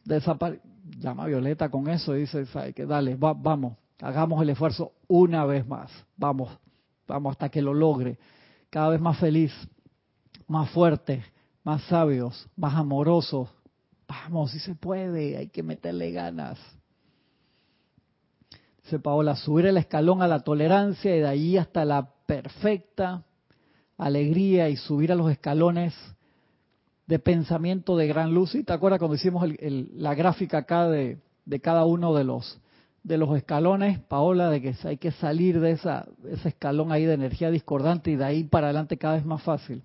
desapare 0.05 0.61
llama 0.97 1.25
Violeta 1.25 1.67
con 1.67 1.89
eso 1.89 2.15
y 2.15 2.21
dice, 2.21 2.45
sabe 2.45 2.71
que 2.71 2.85
dale, 2.85 3.17
vamos, 3.19 3.75
hagamos 3.99 4.41
el 4.41 4.51
esfuerzo 4.51 4.93
una 5.09 5.43
vez 5.43 5.67
más, 5.67 5.91
vamos, 6.15 6.57
vamos 7.05 7.31
hasta 7.31 7.49
que 7.49 7.61
lo 7.61 7.73
logre, 7.73 8.17
cada 8.69 8.87
vez 8.87 9.01
más 9.01 9.19
feliz, 9.19 9.51
más 10.47 10.69
fuerte, 10.69 11.21
más 11.65 11.81
sabios, 11.83 12.47
más 12.55 12.75
amorosos, 12.75 13.49
vamos, 14.07 14.51
si 14.51 14.59
se 14.59 14.73
puede, 14.73 15.35
hay 15.35 15.49
que 15.49 15.63
meterle 15.63 16.13
ganas. 16.13 16.78
Dice 18.89 18.97
Paola, 18.97 19.35
subir 19.35 19.67
el 19.67 19.77
escalón 19.77 20.23
a 20.23 20.27
la 20.27 20.39
tolerancia 20.39 21.15
y 21.15 21.19
de 21.19 21.27
ahí 21.27 21.57
hasta 21.57 21.85
la 21.85 22.09
perfecta 22.25 23.23
alegría 23.99 24.67
y 24.69 24.77
subir 24.77 25.11
a 25.11 25.15
los 25.15 25.29
escalones 25.29 25.93
de 27.05 27.19
pensamiento 27.19 27.95
de 27.95 28.07
gran 28.07 28.33
luz. 28.33 28.55
¿Y 28.55 28.63
te 28.63 28.73
acuerdas 28.73 28.97
cuando 28.97 29.13
hicimos 29.13 29.47
la 29.59 30.15
gráfica 30.15 30.57
acá 30.57 30.87
de, 30.89 31.19
cada 31.61 31.85
uno 31.85 32.15
de 32.15 32.23
los 32.23 32.59
de 33.03 33.19
los 33.19 33.37
escalones, 33.37 33.99
Paola, 33.99 34.49
de 34.49 34.59
que 34.59 34.73
hay 34.83 34.97
que 34.97 35.11
salir 35.11 35.59
de 35.59 35.69
esa, 35.69 36.07
ese 36.27 36.49
escalón 36.49 36.91
ahí 36.91 37.05
de 37.05 37.13
energía 37.13 37.51
discordante 37.51 38.09
y 38.09 38.15
de 38.15 38.25
ahí 38.25 38.43
para 38.43 38.67
adelante 38.69 38.97
cada 38.97 39.17
vez 39.17 39.25
más 39.25 39.43
fácil? 39.43 39.83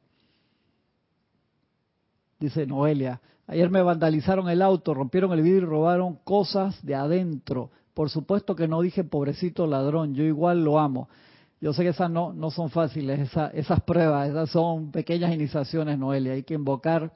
Dice 2.40 2.66
Noelia, 2.66 3.20
ayer 3.46 3.68
me 3.68 3.82
vandalizaron 3.82 4.48
el 4.48 4.62
auto, 4.62 4.94
rompieron 4.94 5.30
el 5.34 5.42
vidrio 5.42 5.58
y 5.58 5.66
robaron 5.66 6.16
cosas 6.24 6.82
de 6.82 6.94
adentro. 6.94 7.68
Por 7.94 8.10
supuesto 8.10 8.56
que 8.56 8.66
no 8.66 8.80
dije 8.80 9.04
pobrecito 9.04 9.66
ladrón, 9.66 10.14
yo 10.14 10.24
igual 10.24 10.64
lo 10.64 10.80
amo. 10.80 11.08
Yo 11.60 11.72
sé 11.72 11.84
que 11.84 11.90
esas 11.90 12.10
no, 12.10 12.32
no 12.32 12.50
son 12.50 12.68
fáciles, 12.68 13.30
esas 13.54 13.80
pruebas, 13.82 14.28
esas 14.28 14.50
son 14.50 14.90
pequeñas 14.90 15.32
iniciaciones, 15.32 15.98
Noelia. 15.98 16.32
Hay 16.32 16.42
que 16.42 16.54
invocar 16.54 17.12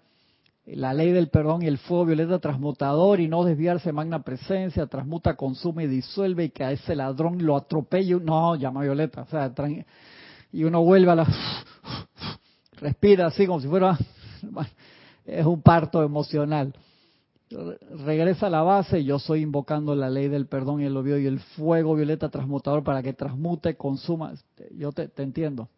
la 0.64 0.94
ley 0.94 1.12
del 1.12 1.28
perdón 1.28 1.62
y 1.62 1.66
el 1.66 1.78
fuego 1.78 2.06
violeta 2.06 2.38
transmutador 2.38 3.20
y 3.20 3.28
no 3.28 3.44
desviarse 3.44 3.92
magna 3.92 4.22
presencia, 4.22 4.86
transmuta, 4.86 5.34
consume 5.34 5.84
y 5.84 5.86
disuelve 5.88 6.44
y 6.44 6.50
que 6.50 6.64
a 6.64 6.72
ese 6.72 6.94
ladrón 6.94 7.44
lo 7.44 7.56
atropelle. 7.56 8.20
No, 8.20 8.54
llama 8.54 8.82
violeta. 8.82 9.22
O 9.22 9.26
sea, 9.26 9.52
y 10.52 10.64
uno 10.64 10.82
vuelve 10.82 11.10
a 11.10 11.16
la... 11.16 11.26
Respira 12.80 13.26
así 13.26 13.46
como 13.46 13.60
si 13.60 13.68
fuera... 13.68 13.98
Es 15.26 15.44
un 15.44 15.60
parto 15.60 16.02
emocional 16.02 16.72
regresa 17.50 18.46
a 18.46 18.50
la 18.50 18.62
base, 18.62 19.04
yo 19.04 19.18
soy 19.18 19.42
invocando 19.42 19.94
la 19.94 20.10
ley 20.10 20.28
del 20.28 20.46
perdón 20.46 20.80
y 20.80 20.84
el 20.84 20.96
obvio 20.96 21.18
y 21.18 21.26
el 21.26 21.40
fuego 21.40 21.94
violeta 21.94 22.28
transmutador 22.28 22.82
para 22.84 23.02
que 23.02 23.12
transmute, 23.12 23.76
consuma. 23.76 24.34
Yo 24.76 24.92
te, 24.92 25.10
entiendo, 25.16 25.68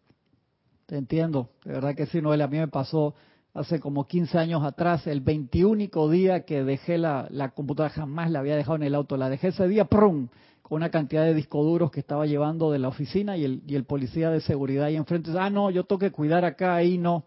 te 0.87 0.97
entiendo, 0.97 1.51
de 1.65 1.73
verdad 1.73 1.95
que 1.95 2.07
sí, 2.07 2.21
Noel, 2.21 2.43
a 2.43 2.49
mí 2.49 2.59
me 2.59 2.69
pasó 2.69 3.15
hace 3.55 3.81
como 3.81 4.07
15 4.07 4.39
años 4.39 4.65
atrás, 4.65 5.07
el 5.07 5.21
21 5.21 5.89
día 6.11 6.45
que 6.45 6.63
dejé 6.65 6.99
la, 6.99 7.27
la, 7.31 7.51
computadora, 7.51 7.93
jamás 7.93 8.31
la 8.31 8.41
había 8.41 8.57
dejado 8.57 8.77
en 8.77 8.85
el 8.85 8.95
auto, 8.95 9.17
la 9.17 9.29
dejé 9.29 9.49
ese 9.49 9.67
día, 9.69 9.85
¡prum! 9.85 10.29
con 10.63 10.77
una 10.77 10.91
cantidad 10.91 11.25
de 11.25 11.35
discos 11.35 11.65
duros 11.65 11.91
que 11.91 11.99
estaba 11.99 12.27
llevando 12.27 12.71
de 12.71 12.79
la 12.79 12.87
oficina 12.87 13.37
y 13.37 13.45
el, 13.45 13.63
y 13.67 13.75
el 13.75 13.85
policía 13.85 14.31
de 14.31 14.41
seguridad 14.41 14.85
ahí 14.85 14.95
enfrente, 14.95 15.33
ah, 15.37 15.51
no, 15.51 15.71
yo 15.71 15.83
tengo 15.83 15.99
que 15.99 16.13
cuidar 16.13 16.45
acá, 16.45 16.77
ahí 16.77 16.97
no 16.97 17.25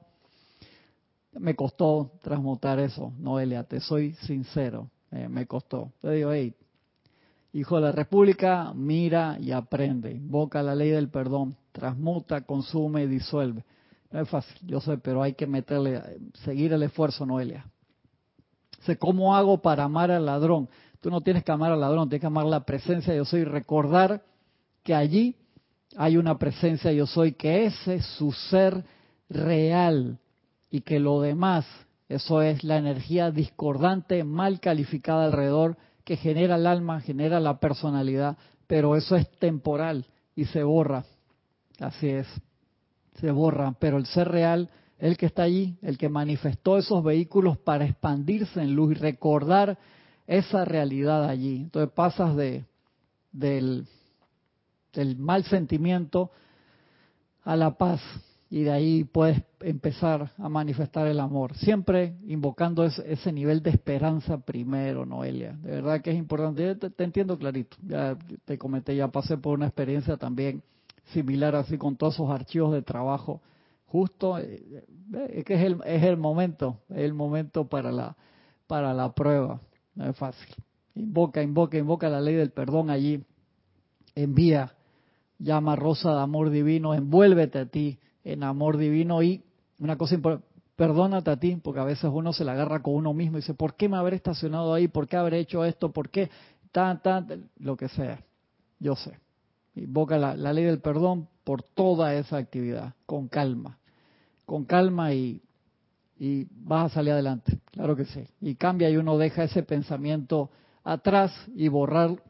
me 1.40 1.56
costó 1.56 2.12
transmutar 2.22 2.80
eso, 2.80 3.14
Noelia, 3.20 3.64
te 3.64 3.80
soy 3.80 4.14
sincero, 4.14 4.90
eh, 5.12 5.28
me 5.28 5.46
costó. 5.46 5.92
Te 6.02 6.12
digo, 6.12 6.32
hey, 6.32 6.54
hijo 7.54 7.76
de 7.76 7.82
la 7.82 7.92
República, 7.92 8.74
mira 8.74 9.38
y 9.40 9.52
aprende, 9.52 10.12
invoca 10.12 10.62
la 10.62 10.76
ley 10.76 10.90
del 10.90 11.10
perdón, 11.10 11.56
transmuta, 11.72 12.42
consume 12.42 13.04
y 13.04 13.08
disuelve. 13.08 13.64
No 14.12 14.22
es 14.22 14.30
fácil, 14.30 14.56
yo 14.68 14.80
sé, 14.80 14.98
pero 14.98 15.24
hay 15.24 15.34
que 15.34 15.48
meterle, 15.48 16.02
seguir 16.44 16.74
el 16.74 16.84
esfuerzo, 16.84 17.26
Noelia. 17.26 17.66
Sé 18.82 18.98
cómo 18.98 19.36
hago 19.36 19.62
para 19.62 19.86
amar 19.86 20.12
al 20.12 20.26
ladrón. 20.26 20.70
Tú 21.02 21.10
no 21.10 21.22
tienes 21.22 21.44
que 21.44 21.52
amar 21.52 21.72
al 21.72 21.82
ladrón, 21.82 22.10
tienes 22.10 22.22
que 22.22 22.28
amar 22.28 22.46
la 22.46 22.64
presencia 22.64 23.16
yo 23.16 23.26
soy, 23.26 23.44
recordar 23.44 24.24
que 24.84 24.94
allí 24.94 25.36
hay 25.96 26.18
una 26.18 26.38
presencia 26.38 26.92
yo 26.92 27.08
soy, 27.08 27.34
que 27.34 27.66
ese 27.66 27.96
es 27.96 28.06
su 28.18 28.32
ser 28.32 28.84
real 29.30 30.20
y 30.74 30.82
que 30.82 31.00
lo 31.00 31.22
demás, 31.22 31.68
eso 32.10 32.42
es 32.42 32.64
la 32.64 32.78
energía 32.78 33.30
discordante 33.30 34.24
mal 34.24 34.60
calificada 34.60 35.26
alrededor 35.26 35.78
que 36.04 36.18
genera 36.18 36.56
el 36.56 36.66
alma, 36.66 37.00
genera 37.00 37.40
la 37.40 37.60
personalidad, 37.60 38.38
pero 38.66 38.96
eso 38.96 39.16
es 39.16 39.30
temporal 39.38 40.08
y 40.36 40.46
se 40.46 40.64
borra. 40.64 41.06
Así 41.80 42.10
es, 42.10 42.26
se 43.22 43.30
borra, 43.30 43.76
pero 43.78 43.98
el 43.98 44.08
ser 44.08 44.30
real 44.30 44.72
el 44.98 45.16
que 45.16 45.28
está 45.28 45.44
allí, 45.44 45.78
el 45.84 46.00
que 46.00 46.10
manifestó 46.10 46.80
esos 46.80 47.04
vehículos 47.04 47.60
para 47.60 47.86
expandirse 47.86 48.60
en 48.60 48.74
luz 48.74 48.94
y 48.94 48.96
recordar 48.96 49.78
esa 50.26 50.66
realidad 50.66 51.30
allí. 51.30 51.58
Entonces 51.58 51.94
pasas 51.94 52.36
de 52.36 52.66
del, 53.32 53.86
del 54.92 55.18
mal 55.18 55.44
sentimiento 55.44 56.32
a 57.44 57.56
la 57.56 57.78
paz 57.78 58.02
y 58.54 58.62
de 58.62 58.72
ahí 58.72 59.04
puedes 59.04 59.42
empezar 59.62 60.30
a 60.38 60.48
manifestar 60.48 61.08
el 61.08 61.20
amor. 61.20 61.58
Siempre 61.58 62.18
invocando 62.28 62.84
ese, 62.86 63.32
nivel 63.32 63.64
de 63.64 63.72
esperanza 63.72 64.38
primero, 64.38 65.08
Noelia. 65.08 65.54
De 65.54 65.72
verdad 65.72 66.02
que 66.02 66.12
es 66.12 66.18
importante. 66.18 66.76
Te, 66.76 66.92
te, 66.92 67.04
entiendo 67.04 67.36
clarito. 67.36 67.76
Ya 67.82 68.16
te 68.46 68.60
comenté, 68.60 68.96
ya 68.96 69.08
pasé 69.08 69.38
por 69.38 69.56
una 69.56 69.66
experiencia 69.66 70.18
también 70.18 70.62
similar 71.06 71.56
así 71.56 71.80
con 71.80 71.96
todos 71.96 72.14
esos 72.14 72.30
archivos 72.30 72.74
de 72.74 72.84
trabajo. 72.84 73.42
Justo, 73.88 74.38
eh, 74.38 74.64
eh, 75.16 75.32
es 75.34 75.46
que 75.46 75.56
es 75.56 75.62
el, 75.64 75.80
es 75.84 76.04
el 76.04 76.18
momento, 76.18 76.78
es 76.92 77.00
el 77.00 77.16
momento 77.16 77.68
para 77.68 77.92
la, 77.92 78.16
para 78.68 78.94
la 78.94 79.14
prueba. 79.14 79.62
No 79.96 80.08
es 80.08 80.16
fácil. 80.16 80.54
Invoca, 80.94 81.42
invoca, 81.42 81.76
invoca 81.80 82.08
la 82.08 82.22
ley 82.22 82.36
del 82.36 82.52
perdón 82.52 82.92
allí. 82.92 83.24
Envía, 84.14 84.76
llama 85.40 85.76
rosa 85.76 86.14
de 86.14 86.22
amor 86.22 86.52
divino, 86.52 86.94
envuélvete 86.94 87.58
a 87.58 87.66
ti 87.66 87.98
en 88.24 88.44
amor 88.44 88.78
divino 88.78 89.22
y 89.22 89.44
una 89.80 89.98
cosa 89.98 90.16
importante, 90.16 90.48
perdónate 90.76 91.32
a 91.32 91.38
ti, 91.38 91.56
porque 91.62 91.80
a 91.80 91.86
veces 91.86 92.10
uno 92.12 92.34
se 92.34 92.44
la 92.44 92.54
agarra 92.54 92.82
con 92.82 92.96
uno 92.96 93.14
mismo 93.14 93.38
y 93.38 93.42
dice, 93.42 93.54
¿por 93.54 93.76
qué 93.76 93.90
me 93.90 93.98
habré 93.98 94.16
estacionado 94.16 94.74
ahí? 94.74 94.88
¿Por 94.88 95.08
qué 95.08 95.18
habré 95.18 95.40
hecho 95.40 95.64
esto? 95.66 95.92
¿Por 95.92 96.10
qué? 96.10 96.30
Tan, 96.72 97.02
tan, 97.02 97.50
lo 97.60 97.78
que 97.78 97.90
sea. 97.90 98.24
Yo 98.80 98.96
sé. 98.96 99.20
Invoca 99.76 100.18
la, 100.18 100.36
la 100.36 100.54
ley 100.54 100.66
del 100.66 100.80
perdón 100.80 101.28
por 101.44 101.64
toda 101.64 102.16
esa 102.16 102.38
actividad, 102.38 102.94
con 103.06 103.28
calma. 103.28 103.78
Con 104.46 104.66
calma 104.66 105.14
y, 105.14 105.42
y 106.18 106.48
vas 106.52 106.92
a 106.92 106.96
salir 106.96 107.14
adelante, 107.14 107.60
claro 107.72 107.96
que 107.96 108.06
sí. 108.06 108.26
Y 108.42 108.56
cambia 108.56 108.90
y 108.90 108.98
uno 108.98 109.18
deja 109.18 109.44
ese 109.44 109.64
pensamiento 109.64 110.50
atrás 110.84 111.32
y 111.56 111.68
borrar 111.68 112.22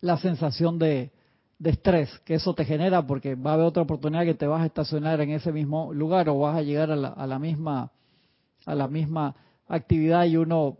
la 0.00 0.18
sensación 0.18 0.78
de, 0.78 1.12
de 1.62 1.70
estrés 1.70 2.10
que 2.24 2.34
eso 2.34 2.54
te 2.54 2.64
genera 2.64 3.06
porque 3.06 3.36
va 3.36 3.52
a 3.52 3.54
haber 3.54 3.66
otra 3.66 3.84
oportunidad 3.84 4.24
que 4.24 4.34
te 4.34 4.48
vas 4.48 4.62
a 4.62 4.66
estacionar 4.66 5.20
en 5.20 5.30
ese 5.30 5.52
mismo 5.52 5.92
lugar 5.94 6.28
o 6.28 6.40
vas 6.40 6.56
a 6.56 6.62
llegar 6.62 6.90
a 6.90 6.96
la, 6.96 7.08
a 7.08 7.24
la 7.24 7.38
misma 7.38 7.92
a 8.66 8.74
la 8.74 8.88
misma 8.88 9.36
actividad 9.68 10.24
y 10.24 10.36
uno 10.36 10.78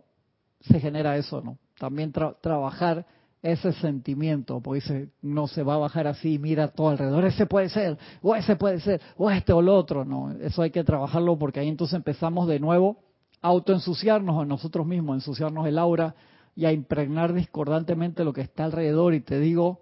se 0.61 0.80
genera 0.80 1.16
eso, 1.16 1.41
¿no? 1.41 1.59
También 1.78 2.12
trabajar 2.12 3.07
ese 3.43 3.72
sentimiento, 3.74 4.61
porque 4.61 5.09
no 5.20 5.47
se 5.47 5.62
va 5.62 5.74
a 5.74 5.78
bajar 5.78 6.09
así, 6.09 6.39
mira 6.39 6.68
todo 6.68 6.91
alrededor, 6.91 7.24
ese 7.26 7.47
puede 7.47 7.68
ser, 7.68 7.97
o 8.20 8.35
ese 8.35 8.57
puede 8.57 8.80
ser, 8.80 9.01
o 9.16 9.30
este 9.30 9.53
o 9.53 9.62
lo 9.62 9.76
otro, 9.76 10.05
no, 10.05 10.33
eso 10.33 10.62
hay 10.62 10.70
que 10.70 10.85
trabajarlo 10.85 11.39
porque 11.39 11.61
ahí 11.61 11.68
entonces 11.68 11.95
empezamos 11.95 12.47
de 12.49 12.61
nuevo 12.61 12.99
a 13.41 13.49
autoensuciarnos 13.49 14.43
a 14.43 14.47
nosotros 14.47 14.87
mismos, 14.87 15.16
ensuciarnos 15.16 15.66
el 15.66 15.78
aura 15.78 16.14
y 16.55 16.64
a 16.66 16.72
impregnar 16.72 17.33
discordantemente 17.33 18.24
lo 18.24 18.33
que 18.33 18.43
está 18.43 18.64
alrededor 18.64 19.14
y 19.14 19.20
te 19.20 19.41
digo, 19.41 19.80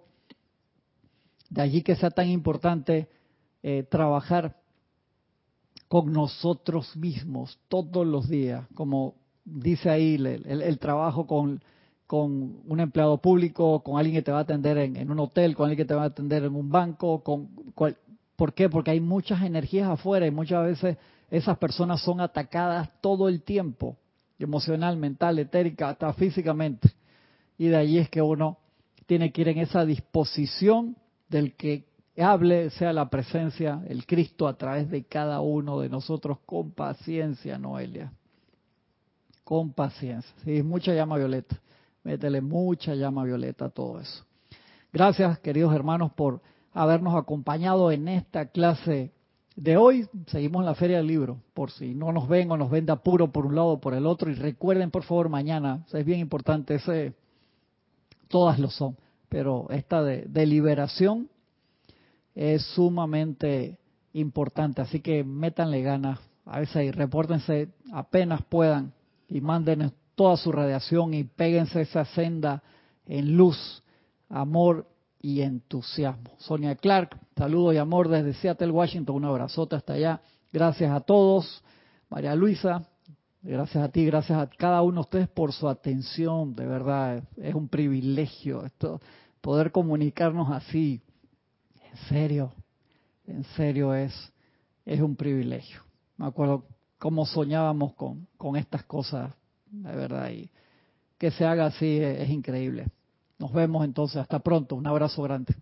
de 1.51 1.61
allí 1.61 1.83
que 1.83 1.95
sea 1.95 2.09
tan 2.09 2.29
importante 2.29 3.07
eh, 3.61 3.83
trabajar 3.83 4.55
con 5.87 6.11
nosotros 6.11 6.95
mismos 6.95 7.59
todos 7.67 8.07
los 8.07 8.27
días, 8.29 8.65
como 8.73 9.15
dice 9.43 9.89
ahí 9.89 10.15
el, 10.15 10.79
trabajo 10.79 11.27
con, 11.27 11.61
un 12.09 12.79
empleado 12.79 13.17
público, 13.17 13.83
con 13.83 13.97
alguien 13.97 14.15
que 14.15 14.21
te 14.21 14.31
va 14.31 14.39
a 14.39 14.41
atender 14.41 14.77
en, 14.77 15.11
un 15.11 15.19
hotel, 15.19 15.55
con 15.55 15.65
alguien 15.65 15.85
que 15.85 15.87
te 15.87 15.93
va 15.93 16.03
a 16.03 16.07
atender 16.07 16.45
en 16.45 16.55
un 16.55 16.69
banco, 16.69 17.21
con 17.21 17.49
¿por 18.35 18.53
qué? 18.53 18.69
Porque 18.69 18.91
hay 18.91 19.01
muchas 19.01 19.43
energías 19.43 19.89
afuera 19.89 20.25
y 20.25 20.31
muchas 20.31 20.65
veces 20.65 20.97
esas 21.29 21.57
personas 21.57 22.01
son 22.01 22.21
atacadas 22.21 22.89
todo 23.01 23.27
el 23.27 23.43
tiempo, 23.43 23.97
emocional, 24.39 24.97
mental, 24.97 25.37
etérica, 25.39 25.89
hasta 25.89 26.11
físicamente. 26.13 26.89
Y 27.57 27.67
de 27.67 27.77
allí 27.77 27.97
es 27.97 28.09
que 28.09 28.21
uno 28.21 28.57
tiene 29.05 29.31
que 29.31 29.41
ir 29.41 29.49
en 29.49 29.59
esa 29.59 29.85
disposición 29.85 30.95
del 31.31 31.55
que 31.55 31.85
hable 32.17 32.69
sea 32.71 32.91
la 32.91 33.09
presencia, 33.09 33.81
el 33.87 34.05
Cristo 34.05 34.47
a 34.47 34.57
través 34.57 34.89
de 34.91 35.05
cada 35.05 35.39
uno 35.39 35.79
de 35.79 35.87
nosotros 35.89 36.39
con 36.45 36.71
paciencia, 36.71 37.57
Noelia. 37.57 38.11
Con 39.45 39.71
paciencia. 39.71 40.31
Sí, 40.43 40.61
mucha 40.61 40.93
llama 40.93 41.17
violeta. 41.17 41.57
Métele 42.03 42.41
mucha 42.41 42.95
llama 42.95 43.23
violeta 43.23 43.65
a 43.65 43.69
todo 43.69 43.99
eso. 44.01 44.25
Gracias, 44.91 45.39
queridos 45.39 45.73
hermanos, 45.73 46.11
por 46.11 46.41
habernos 46.73 47.15
acompañado 47.15 47.91
en 47.91 48.09
esta 48.09 48.47
clase 48.47 49.11
de 49.55 49.77
hoy. 49.77 50.07
Seguimos 50.27 50.61
en 50.61 50.65
la 50.65 50.75
Feria 50.75 50.97
del 50.97 51.07
Libro, 51.07 51.37
por 51.53 51.71
si 51.71 51.95
no 51.95 52.11
nos 52.11 52.27
ven 52.27 52.51
o 52.51 52.57
nos 52.57 52.69
ven 52.69 52.85
de 52.85 52.91
apuro 52.91 53.31
por 53.31 53.45
un 53.45 53.55
lado 53.55 53.67
o 53.69 53.79
por 53.79 53.93
el 53.93 54.05
otro. 54.05 54.29
Y 54.29 54.33
recuerden, 54.33 54.91
por 54.91 55.03
favor, 55.03 55.29
mañana, 55.29 55.85
es 55.93 56.05
bien 56.05 56.19
importante, 56.19 56.75
ese, 56.75 57.13
todas 58.27 58.59
lo 58.59 58.69
son 58.69 58.97
pero 59.31 59.67
esta 59.69 60.03
de, 60.03 60.45
liberación 60.45 61.29
es 62.35 62.65
sumamente 62.75 63.79
importante, 64.11 64.81
así 64.81 64.99
que 64.99 65.23
métanle 65.23 65.81
ganas 65.81 66.19
a 66.45 66.59
veces 66.59 66.83
y 66.83 66.91
repórtense 66.91 67.69
apenas 67.93 68.41
puedan 68.43 68.91
y 69.29 69.39
manden 69.39 69.93
toda 70.15 70.35
su 70.35 70.51
radiación 70.51 71.13
y 71.13 71.23
péguense 71.23 71.79
esa 71.79 72.03
senda 72.03 72.61
en 73.05 73.37
luz, 73.37 73.81
amor 74.27 74.85
y 75.21 75.39
entusiasmo. 75.39 76.31
Sonia 76.39 76.75
Clark, 76.75 77.17
saludo 77.37 77.71
y 77.71 77.77
amor 77.77 78.09
desde 78.09 78.33
Seattle, 78.33 78.71
Washington, 78.71 79.15
un 79.15 79.25
abrazote 79.25 79.77
hasta 79.77 79.93
allá. 79.93 80.19
Gracias 80.51 80.91
a 80.91 80.99
todos. 80.99 81.63
María 82.09 82.35
Luisa, 82.35 82.83
gracias 83.41 83.81
a 83.81 83.89
ti, 83.89 84.05
gracias 84.05 84.37
a 84.37 84.47
cada 84.47 84.81
uno 84.81 84.95
de 84.95 85.01
ustedes 85.01 85.29
por 85.29 85.53
su 85.53 85.69
atención, 85.69 86.53
de 86.53 86.65
verdad, 86.65 87.23
es 87.37 87.55
un 87.55 87.69
privilegio 87.69 88.65
esto 88.65 88.99
poder 89.41 89.71
comunicarnos 89.71 90.51
así, 90.51 91.01
en 91.91 91.97
serio, 92.07 92.53
en 93.27 93.43
serio 93.55 93.93
es, 93.93 94.13
es 94.85 95.01
un 95.01 95.15
privilegio. 95.15 95.81
Me 96.17 96.27
acuerdo 96.27 96.65
cómo 96.97 97.25
soñábamos 97.25 97.93
con, 97.93 98.27
con 98.37 98.55
estas 98.55 98.83
cosas, 98.83 99.33
de 99.71 99.95
verdad, 99.95 100.29
y 100.29 100.49
que 101.17 101.31
se 101.31 101.45
haga 101.45 101.65
así 101.65 101.99
es 101.99 102.29
increíble. 102.29 102.87
Nos 103.39 103.51
vemos 103.53 103.83
entonces, 103.83 104.17
hasta 104.17 104.39
pronto, 104.39 104.75
un 104.75 104.85
abrazo 104.85 105.23
grande. 105.23 105.55